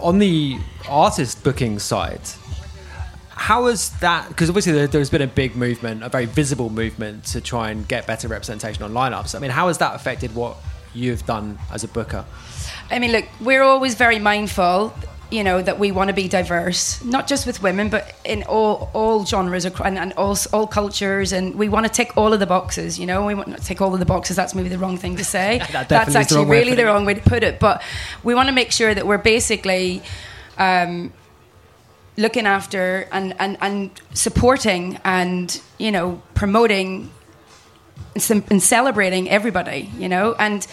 on 0.00 0.18
the 0.18 0.58
artist 0.88 1.44
booking 1.44 1.78
side, 1.78 2.20
how 3.28 3.66
is 3.66 3.90
that? 4.00 4.28
Because 4.28 4.48
obviously 4.48 4.86
there's 4.86 5.10
been 5.10 5.22
a 5.22 5.26
big 5.26 5.54
movement, 5.54 6.02
a 6.02 6.08
very 6.08 6.24
visible 6.24 6.70
movement 6.70 7.24
to 7.26 7.42
try 7.42 7.70
and 7.70 7.86
get 7.86 8.06
better 8.06 8.26
representation 8.26 8.82
on 8.82 8.92
lineups. 8.92 9.34
I 9.34 9.38
mean, 9.38 9.50
how 9.50 9.68
has 9.68 9.78
that 9.78 9.94
affected 9.94 10.34
what 10.34 10.56
you've 10.94 11.26
done 11.26 11.58
as 11.70 11.84
a 11.84 11.88
booker? 11.88 12.24
I 12.90 12.98
mean, 12.98 13.12
look, 13.12 13.26
we're 13.40 13.62
always 13.62 13.96
very 13.96 14.18
mindful, 14.18 14.94
you 15.30 15.44
know, 15.44 15.60
that 15.60 15.78
we 15.78 15.92
want 15.92 16.08
to 16.08 16.14
be 16.14 16.26
diverse, 16.28 17.04
not 17.04 17.26
just 17.26 17.46
with 17.46 17.62
women, 17.62 17.90
but 17.90 18.14
in 18.24 18.42
all 18.44 18.90
all 18.94 19.24
genres 19.26 19.64
and, 19.64 19.98
and 19.98 20.12
all 20.14 20.36
all 20.52 20.66
cultures, 20.66 21.32
and 21.32 21.54
we 21.54 21.68
want 21.68 21.86
to 21.86 21.92
tick 21.92 22.16
all 22.16 22.32
of 22.32 22.40
the 22.40 22.46
boxes. 22.46 22.98
You 22.98 23.06
know, 23.06 23.26
we 23.26 23.34
want 23.34 23.56
to 23.56 23.62
tick 23.62 23.80
all 23.80 23.92
of 23.92 24.00
the 24.00 24.06
boxes. 24.06 24.36
That's 24.36 24.54
maybe 24.54 24.68
the 24.68 24.78
wrong 24.78 24.96
thing 24.96 25.16
to 25.16 25.24
say. 25.24 25.60
That 25.72 25.88
That's 25.88 26.12
the 26.12 26.18
actually 26.18 26.42
of 26.42 26.48
really 26.48 26.74
the 26.74 26.86
wrong 26.86 27.04
way 27.04 27.14
to 27.14 27.20
put 27.20 27.42
it. 27.42 27.60
But 27.60 27.82
we 28.24 28.34
want 28.34 28.48
to 28.48 28.54
make 28.54 28.72
sure 28.72 28.94
that 28.94 29.06
we're 29.06 29.18
basically. 29.18 30.02
Um, 30.56 31.12
looking 32.16 32.46
after 32.46 33.08
and, 33.12 33.32
and, 33.38 33.56
and 33.60 33.90
supporting 34.12 34.98
and 35.04 35.62
you 35.78 35.92
know 35.92 36.20
promoting 36.34 37.12
and, 38.16 38.44
and 38.50 38.60
celebrating 38.60 39.30
everybody 39.30 39.88
you 39.96 40.08
know 40.08 40.34
and 40.40 40.66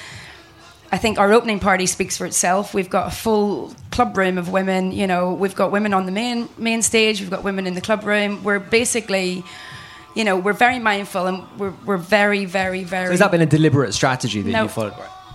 I 0.95 0.97
think 0.97 1.19
our 1.19 1.33
opening 1.33 1.59
party 1.59 1.87
speaks 1.87 2.15
for 2.15 2.25
itself. 2.25 2.73
We've 2.73 2.89
got 2.89 3.11
a 3.11 3.15
full 3.15 3.73
club 3.91 4.17
room 4.17 4.37
of 4.37 4.47
women. 4.47 4.93
You 4.93 5.07
know, 5.07 5.33
we've 5.33 5.53
got 5.53 5.69
women 5.69 5.93
on 5.93 6.05
the 6.05 6.11
main 6.13 6.47
main 6.57 6.81
stage. 6.81 7.19
We've 7.19 7.29
got 7.29 7.43
women 7.43 7.67
in 7.67 7.73
the 7.75 7.81
club 7.81 8.05
room. 8.05 8.41
We're 8.45 8.59
basically, 8.59 9.43
you 10.15 10.23
know, 10.23 10.37
we're 10.37 10.53
very 10.53 10.79
mindful 10.79 11.27
and 11.27 11.43
we're 11.59 11.73
we're 11.85 11.97
very 11.97 12.45
very 12.45 12.85
very. 12.85 13.07
So 13.07 13.11
has 13.11 13.19
that 13.19 13.31
been 13.31 13.41
a 13.41 13.45
deliberate 13.45 13.93
strategy 13.93 14.41
that 14.41 14.49
No. 14.49 14.63
you 14.63 14.69
followed? 14.69 14.93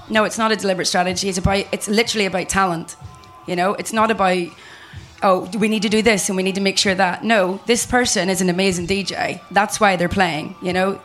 No, 0.08 0.24
it's 0.24 0.38
not 0.38 0.50
a 0.50 0.56
deliberate 0.56 0.86
strategy. 0.86 1.28
It's 1.28 1.36
about 1.36 1.66
it's 1.72 1.88
literally 1.88 2.24
about 2.24 2.48
talent. 2.48 2.96
You 3.46 3.54
know, 3.54 3.74
it's 3.74 3.92
not 3.92 4.11
about 4.11 4.46
oh, 5.22 5.46
we 5.58 5.68
need 5.68 5.82
to 5.82 5.90
do 5.90 6.00
this 6.00 6.30
and 6.30 6.36
we 6.38 6.42
need 6.42 6.54
to 6.54 6.62
make 6.62 6.78
sure 6.78 6.94
that. 6.94 7.22
No, 7.22 7.61
this 7.66 7.84
person 7.84 8.30
is 8.30 8.40
an 8.40 8.48
amazing 8.48 8.86
DJ. 8.86 9.42
That's 9.50 9.78
why 9.78 9.96
they're 9.96 10.08
playing. 10.08 10.54
You 10.62 10.72
know, 10.72 10.98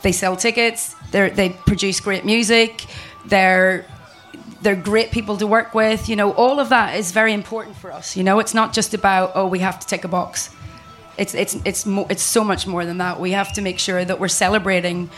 they 0.00 0.12
sell 0.12 0.36
tickets. 0.36 0.96
They 1.10 1.28
they 1.28 1.50
produce 1.50 2.00
great 2.00 2.24
music. 2.24 2.86
They're 3.26 3.86
they're 4.62 4.76
great 4.76 5.10
people 5.10 5.36
to 5.38 5.46
work 5.46 5.74
with. 5.74 6.08
You 6.08 6.16
know, 6.16 6.32
all 6.32 6.60
of 6.60 6.68
that 6.68 6.96
is 6.96 7.12
very 7.12 7.32
important 7.32 7.76
for 7.76 7.92
us. 7.92 8.16
You 8.16 8.24
know, 8.24 8.38
it's 8.40 8.54
not 8.54 8.72
just 8.72 8.94
about 8.94 9.32
oh, 9.34 9.46
we 9.46 9.60
have 9.60 9.80
to 9.80 9.86
tick 9.86 10.04
a 10.04 10.08
box. 10.08 10.50
It's 11.18 11.34
it's 11.34 11.56
it's 11.64 11.86
mo- 11.86 12.06
it's 12.10 12.22
so 12.22 12.44
much 12.44 12.66
more 12.66 12.84
than 12.84 12.98
that. 12.98 13.20
We 13.20 13.32
have 13.32 13.52
to 13.54 13.62
make 13.62 13.78
sure 13.78 14.04
that 14.04 14.20
we're 14.20 14.28
celebrating 14.28 15.10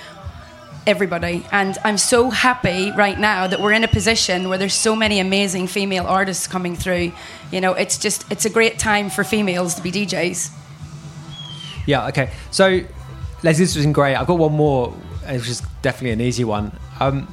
everybody. 0.87 1.45
And 1.53 1.79
I'm 1.85 1.99
so 1.99 2.31
happy 2.31 2.91
right 2.93 3.19
now 3.19 3.47
that 3.47 3.61
we're 3.61 3.73
in 3.73 3.85
a 3.85 3.89
position 3.89 4.49
where 4.49 4.59
there's 4.59 4.75
so 4.75 4.97
many 4.97 5.21
amazing 5.21 5.69
female 5.69 6.07
artists 6.07 6.47
coming 6.47 6.75
through. 6.77 7.13
You 7.51 7.61
know, 7.61 7.75
it's 7.75 7.99
just 7.99 8.31
it's 8.31 8.45
a 8.45 8.51
great 8.51 8.79
time 8.79 9.11
for 9.11 9.25
females 9.25 9.75
to 9.77 9.83
be 9.83 9.93
DJs. 9.93 10.51
Yeah. 11.87 12.09
Okay. 12.09 12.31
So, 12.51 12.81
Leslee, 13.43 13.59
this 13.59 13.75
has 13.75 13.85
been 13.85 13.93
great. 13.93 14.15
I've 14.15 14.27
got 14.27 14.39
one 14.39 14.53
more, 14.53 14.91
which 14.91 15.49
is 15.49 15.63
definitely 15.83 16.13
an 16.13 16.21
easy 16.21 16.45
one. 16.45 16.73
Um, 17.01 17.33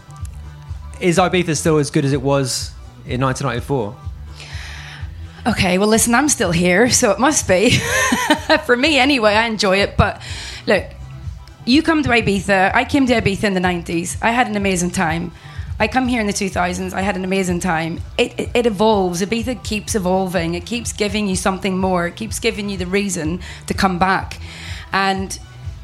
is 1.00 1.18
Ibiza 1.18 1.56
still 1.58 1.78
as 1.78 1.92
good 1.92 2.06
as 2.06 2.14
it 2.14 2.22
was 2.22 2.72
in 3.06 3.22
1994? 3.22 3.96
Okay, 5.48 5.78
well, 5.78 5.88
listen, 5.88 6.14
I'm 6.14 6.30
still 6.30 6.52
here, 6.52 6.90
so 6.90 7.12
it 7.12 7.20
must 7.20 7.48
be. 7.48 7.72
For 8.66 8.76
me, 8.76 9.00
anyway, 9.00 9.34
I 9.34 9.48
enjoy 9.48 9.78
it. 9.78 9.96
But 9.98 10.22
look, 10.68 10.86
you 11.66 11.82
come 11.82 12.04
to 12.04 12.10
Ibiza. 12.10 12.76
I 12.76 12.84
came 12.84 13.06
to 13.08 13.14
Ibiza 13.14 13.46
in 13.46 13.54
the 13.54 13.60
90s. 13.60 14.18
I 14.22 14.32
had 14.32 14.48
an 14.48 14.58
amazing 14.58 14.92
time. 14.92 15.32
I 15.80 15.88
come 15.88 16.10
here 16.10 16.20
in 16.20 16.28
the 16.28 16.34
2000s. 16.34 16.94
I 16.94 17.02
had 17.02 17.16
an 17.16 17.24
amazing 17.24 17.62
time. 17.62 18.02
It, 18.18 18.38
it, 18.38 18.50
it 18.54 18.66
evolves. 18.66 19.22
Ibiza 19.22 19.64
keeps 19.64 19.96
evolving. 19.96 20.56
It 20.56 20.66
keeps 20.66 20.92
giving 20.92 21.28
you 21.28 21.38
something 21.38 21.78
more. 21.78 22.08
It 22.08 22.18
keeps 22.18 22.38
giving 22.38 22.70
you 22.70 22.78
the 22.78 22.86
reason 22.86 23.40
to 23.68 23.74
come 23.74 23.98
back. 23.98 24.40
And 24.92 25.40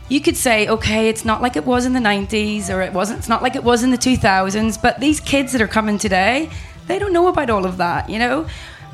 you 0.10 0.22
could 0.22 0.38
say, 0.38 0.68
okay, 0.68 1.10
it's 1.10 1.26
not 1.26 1.42
like 1.42 1.56
it 1.56 1.66
was 1.66 1.86
in 1.86 1.94
the 1.94 2.00
90s 2.00 2.74
or 2.74 2.82
it 2.82 2.94
wasn't, 2.94 3.20
it's 3.20 3.30
not 3.30 3.42
like 3.42 3.56
it 3.56 3.64
was 3.64 3.84
in 3.84 3.92
the 3.92 3.98
2000s. 3.98 4.82
But 4.82 5.00
these 5.00 5.20
kids 5.20 5.52
that 5.54 5.62
are 5.62 5.68
coming 5.68 5.98
today, 5.98 6.50
they 6.88 7.00
don't 7.00 7.14
know 7.14 7.28
about 7.28 7.50
all 7.50 7.66
of 7.66 7.78
that, 7.78 8.10
you 8.10 8.20
know? 8.20 8.48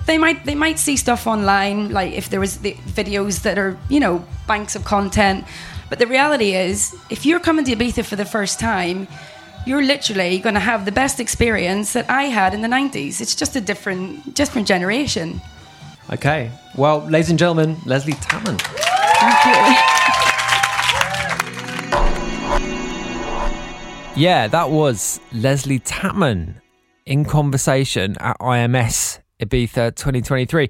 they 0.07 0.17
might 0.17 0.43
they 0.45 0.55
might 0.55 0.79
see 0.79 0.97
stuff 0.97 1.27
online 1.27 1.91
like 1.91 2.11
if 2.13 2.27
there 2.27 2.39
was 2.39 2.57
the 2.57 2.73
videos 2.73 3.43
that 3.43 3.59
are 3.59 3.77
you 3.87 3.99
know 3.99 4.25
banks 4.47 4.75
of 4.75 4.83
content 4.83 5.45
but 5.89 5.99
the 5.99 6.07
reality 6.07 6.55
is 6.55 6.95
if 7.11 7.23
you're 7.23 7.39
coming 7.39 7.63
to 7.63 7.75
ibiza 7.75 8.03
for 8.03 8.15
the 8.15 8.25
first 8.25 8.59
time 8.59 9.07
you're 9.63 9.83
literally 9.83 10.39
going 10.39 10.55
to 10.55 10.59
have 10.59 10.85
the 10.85 10.91
best 10.91 11.19
experience 11.19 11.93
that 11.93 12.09
i 12.09 12.23
had 12.23 12.55
in 12.55 12.63
the 12.63 12.67
90s 12.67 13.21
it's 13.21 13.35
just 13.35 13.55
a 13.55 13.61
different 13.61 14.33
different 14.33 14.67
generation 14.67 15.39
Okay. 16.11 16.51
Well, 16.75 16.99
ladies 17.07 17.29
and 17.29 17.39
gentlemen, 17.39 17.75
Leslee 17.85 18.15
Tatman. 18.15 18.59
Yeah, 24.15 24.47
that 24.47 24.69
was 24.69 25.21
Leslee 25.31 25.81
Tatman 25.81 26.55
in 27.05 27.23
conversation 27.23 28.17
at 28.19 28.37
IMS 28.39 29.19
Ibiza 29.39 29.95
2023. 29.95 30.69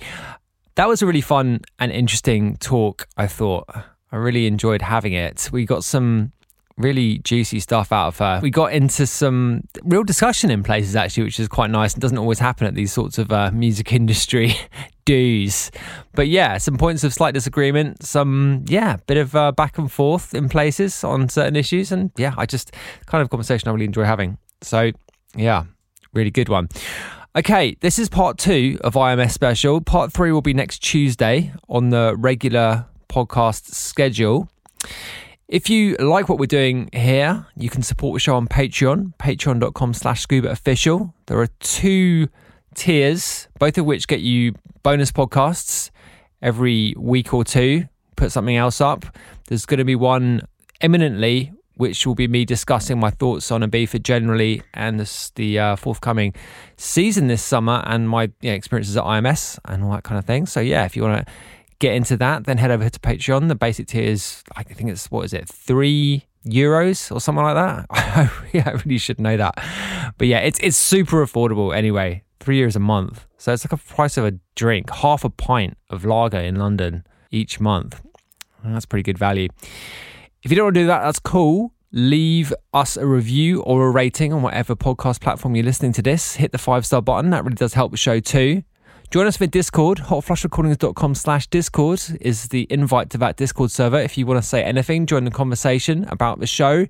That 0.76 0.88
was 0.88 1.02
a 1.02 1.08
really 1.08 1.22
fun 1.22 1.62
and 1.80 1.92
interesting 1.92 2.58
talk, 2.58 3.08
I 3.18 3.26
thought. 3.26 3.68
I 4.12 4.18
really 4.18 4.46
enjoyed 4.46 4.84
having 4.84 5.14
it. 5.14 5.50
We 5.52 5.66
got 5.66 5.84
some 5.84 6.34
really 6.78 7.20
juicy 7.20 7.60
stuff 7.60 7.92
out 7.92 8.08
of 8.08 8.18
her. 8.20 8.40
We 8.42 8.50
got 8.50 8.74
into 8.74 9.06
some 9.06 9.64
real 9.84 10.04
discussion 10.04 10.52
in 10.52 10.64
places, 10.64 10.96
actually, 10.96 11.24
which 11.24 11.40
is 11.40 11.48
quite 11.48 11.70
nice. 11.70 11.96
It 11.96 12.00
doesn't 12.00 12.18
always 12.18 12.40
happen 12.40 12.68
at 12.68 12.76
these 12.76 12.92
sorts 12.92 13.18
of 13.18 13.32
uh, 13.32 13.52
music 13.52 13.94
industry 13.94 14.56
do's. 15.06 15.72
But 16.14 16.28
yeah, 16.28 16.58
some 16.58 16.78
points 16.78 17.04
of 17.04 17.14
slight 17.14 17.34
disagreement, 17.34 18.04
some, 18.04 18.66
yeah, 18.68 18.98
bit 19.08 19.18
of 19.18 19.36
uh, 19.36 19.52
back 19.52 19.78
and 19.78 19.92
forth 19.92 20.34
in 20.34 20.50
places 20.50 21.04
on 21.04 21.30
certain 21.30 21.56
issues. 21.56 21.92
And 21.92 22.12
yeah, 22.18 22.34
I 22.38 22.46
just 22.46 22.74
kind 23.06 23.22
of 23.22 23.30
conversation 23.30 23.70
I 23.70 23.72
really 23.72 23.86
enjoy 23.86 24.06
having. 24.06 24.38
So 24.62 24.92
yeah, 25.36 25.66
really 26.14 26.32
good 26.32 26.50
one. 26.50 26.70
Okay, 27.34 27.78
this 27.80 27.98
is 27.98 28.10
part 28.10 28.38
two 28.38 28.78
of 28.84 28.96
IMS 28.96 29.32
Special. 29.32 29.80
Part 29.80 30.12
three 30.12 30.34
will 30.34 30.42
be 30.42 30.54
next 30.54 30.80
Tuesday 30.80 31.54
on 31.70 31.90
the 31.90 32.14
regular 32.18 32.86
podcast 33.08 33.68
schedule. 33.74 34.50
If 35.52 35.70
you 35.70 35.98
like 35.98 36.30
what 36.30 36.40
we're 36.40 36.46
doing 36.46 36.90
here, 36.94 37.46
you 37.58 37.70
can 37.70 37.84
support 37.84 38.16
the 38.16 38.22
show 38.22 38.38
on 38.38 38.48
Patreon, 38.48 39.18
patreon.com 39.18 39.94
slash 39.94 40.22
scuba 40.22 40.50
official. 40.50 41.14
There 41.26 41.38
are 41.42 41.50
two 41.60 42.30
tiers, 42.74 43.50
both 43.60 43.78
of 43.78 43.86
which 43.86 44.08
get 44.08 44.22
you 44.22 44.54
bonus 44.82 45.12
podcasts 45.12 45.90
every 46.42 46.96
week 46.98 47.34
or 47.34 47.44
two, 47.44 47.84
put 48.16 48.32
something 48.32 48.56
else 48.56 48.80
up. 48.80 49.04
There's 49.50 49.66
going 49.66 49.80
to 49.80 49.84
be 49.84 49.94
one 49.94 50.44
imminently, 50.80 51.52
which 51.76 52.08
will 52.08 52.16
be 52.16 52.30
me 52.30 52.46
discussing 52.46 52.98
my 52.98 53.10
thoughts 53.10 53.52
on 53.52 53.60
Ibiza 53.60 54.02
generally 54.02 54.62
and 54.74 55.02
this, 55.02 55.32
the 55.32 55.60
uh, 55.60 55.76
forthcoming 55.76 56.34
season 56.78 57.28
this 57.28 57.44
summer 57.44 57.84
and 57.88 58.08
my 58.08 58.32
you 58.40 58.52
know, 58.52 58.54
experiences 58.54 58.96
at 58.96 59.04
IMS 59.04 59.60
and 59.66 59.84
all 59.84 59.92
that 59.92 60.04
kind 60.04 60.18
of 60.18 60.24
thing. 60.24 60.46
So 60.46 60.62
yeah, 60.62 60.86
if 60.86 60.96
you 60.96 61.04
want 61.04 61.28
to 61.28 61.34
get 61.82 61.96
into 61.96 62.16
that, 62.18 62.46
then 62.46 62.58
head 62.58 62.72
over 62.72 62.90
to 62.90 63.00
Patreon. 63.00 63.50
The 63.50 63.56
basic 63.56 63.88
tier 63.88 64.04
is, 64.04 64.44
I 64.56 64.64
think 64.64 64.90
it's, 64.90 65.10
what 65.12 65.26
is 65.26 65.34
it, 65.34 65.50
three 65.50 66.26
euros 66.46 67.14
or 67.14 67.20
something 67.20 67.44
like 67.44 67.56
that? 67.56 67.86
I 68.54 68.72
really 68.86 69.00
should 69.00 69.20
know 69.20 69.36
that. 69.36 69.56
But 70.18 70.28
yeah, 70.28 70.40
it's, 70.40 70.60
it's 70.60 70.78
super 70.78 71.26
affordable 71.26 71.76
anyway. 71.76 72.24
Three 72.40 72.62
euros 72.62 72.76
a 72.76 72.80
month. 72.80 73.26
So 73.38 73.52
it's 73.52 73.66
like 73.66 73.74
a 73.74 73.78
price 73.78 74.16
of 74.18 74.26
a 74.26 74.34
drink, 74.56 74.90
half 74.92 75.24
a 75.24 75.30
pint 75.30 75.76
of 75.90 76.06
lager 76.06 76.40
in 76.40 76.56
London 76.56 77.04
each 77.32 77.60
month. 77.60 78.00
That's 78.64 78.86
pretty 78.86 79.04
good 79.04 79.18
value. 79.18 79.50
If 80.44 80.52
you 80.52 80.56
don't 80.56 80.66
want 80.68 80.76
to 80.76 80.82
do 80.82 80.88
that, 80.88 81.02
that's 81.02 81.20
cool. 81.20 81.74
Leave 81.92 82.54
us 82.74 82.96
a 82.96 83.06
review 83.06 83.62
or 83.64 83.88
a 83.88 83.92
rating 83.92 84.32
on 84.32 84.44
whatever 84.44 84.76
podcast 84.76 85.20
platform 85.20 85.56
you're 85.56 85.66
listening 85.66 85.94
to 85.94 86.02
this. 86.02 86.36
Hit 86.36 86.52
the 86.52 86.58
five 86.58 86.86
star 86.86 87.02
button. 87.02 87.32
That 87.32 87.44
really 87.44 87.56
does 87.56 87.74
help 87.74 87.92
the 87.92 87.98
show 87.98 88.20
too. 88.20 88.64
Join 89.12 89.28
us 89.28 89.36
for 89.36 89.46
Discord. 89.46 89.98
Hotflushrecordings.com 89.98 91.16
slash 91.16 91.46
Discord 91.48 92.02
is 92.22 92.48
the 92.48 92.66
invite 92.70 93.10
to 93.10 93.18
that 93.18 93.36
Discord 93.36 93.70
server. 93.70 94.00
If 94.00 94.18
you 94.18 94.26
want 94.26 94.42
to 94.42 94.48
say 94.48 94.64
anything, 94.64 95.06
join 95.06 95.26
the 95.26 95.32
conversation 95.32 96.06
about 96.06 96.40
the 96.40 96.48
show. 96.48 96.88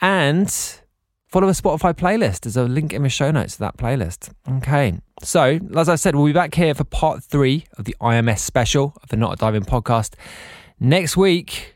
And 0.00 0.48
follow 1.26 1.48
a 1.48 1.50
Spotify 1.50 1.92
playlist. 1.92 2.42
There's 2.42 2.56
a 2.56 2.62
link 2.62 2.92
in 2.92 3.02
the 3.02 3.08
show 3.08 3.32
notes 3.32 3.54
to 3.54 3.58
that 3.60 3.76
playlist. 3.76 4.32
Okay. 4.58 5.00
So, 5.24 5.58
as 5.74 5.88
I 5.88 5.96
said, 5.96 6.14
we'll 6.14 6.26
be 6.26 6.32
back 6.32 6.54
here 6.54 6.72
for 6.72 6.84
part 6.84 7.24
three 7.24 7.64
of 7.78 7.84
the 7.84 7.96
IMS 8.00 8.38
special 8.38 8.96
of 9.02 9.08
the 9.08 9.16
Not 9.16 9.32
a 9.32 9.36
Diving 9.36 9.64
podcast 9.64 10.14
next 10.78 11.16
week, 11.16 11.74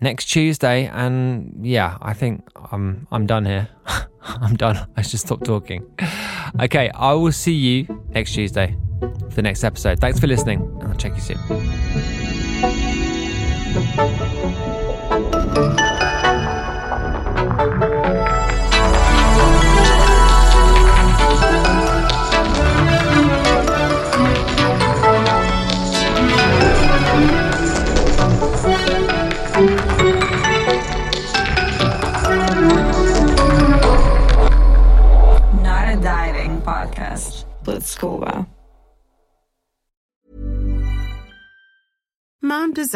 next 0.00 0.24
Tuesday, 0.24 0.86
and 0.86 1.64
yeah, 1.64 1.96
I 2.02 2.12
think 2.12 2.42
I'm 2.72 3.06
I'm 3.12 3.26
done 3.26 3.44
here. 3.44 3.68
I'm 4.20 4.56
done. 4.56 4.84
I 4.96 5.02
should 5.02 5.20
stop 5.20 5.44
talking. 5.44 5.86
Okay, 6.58 6.90
I 6.90 7.12
will 7.12 7.30
see 7.30 7.54
you 7.54 8.04
next 8.08 8.32
Tuesday 8.32 8.76
for 9.36 9.42
the 9.42 9.48
next 9.48 9.64
episode. 9.64 10.00
Thanks 10.00 10.18
for 10.18 10.26
listening. 10.26 10.66
I'll 10.82 10.94
check 10.94 11.14
you 11.14 11.20
soon. 11.20 11.36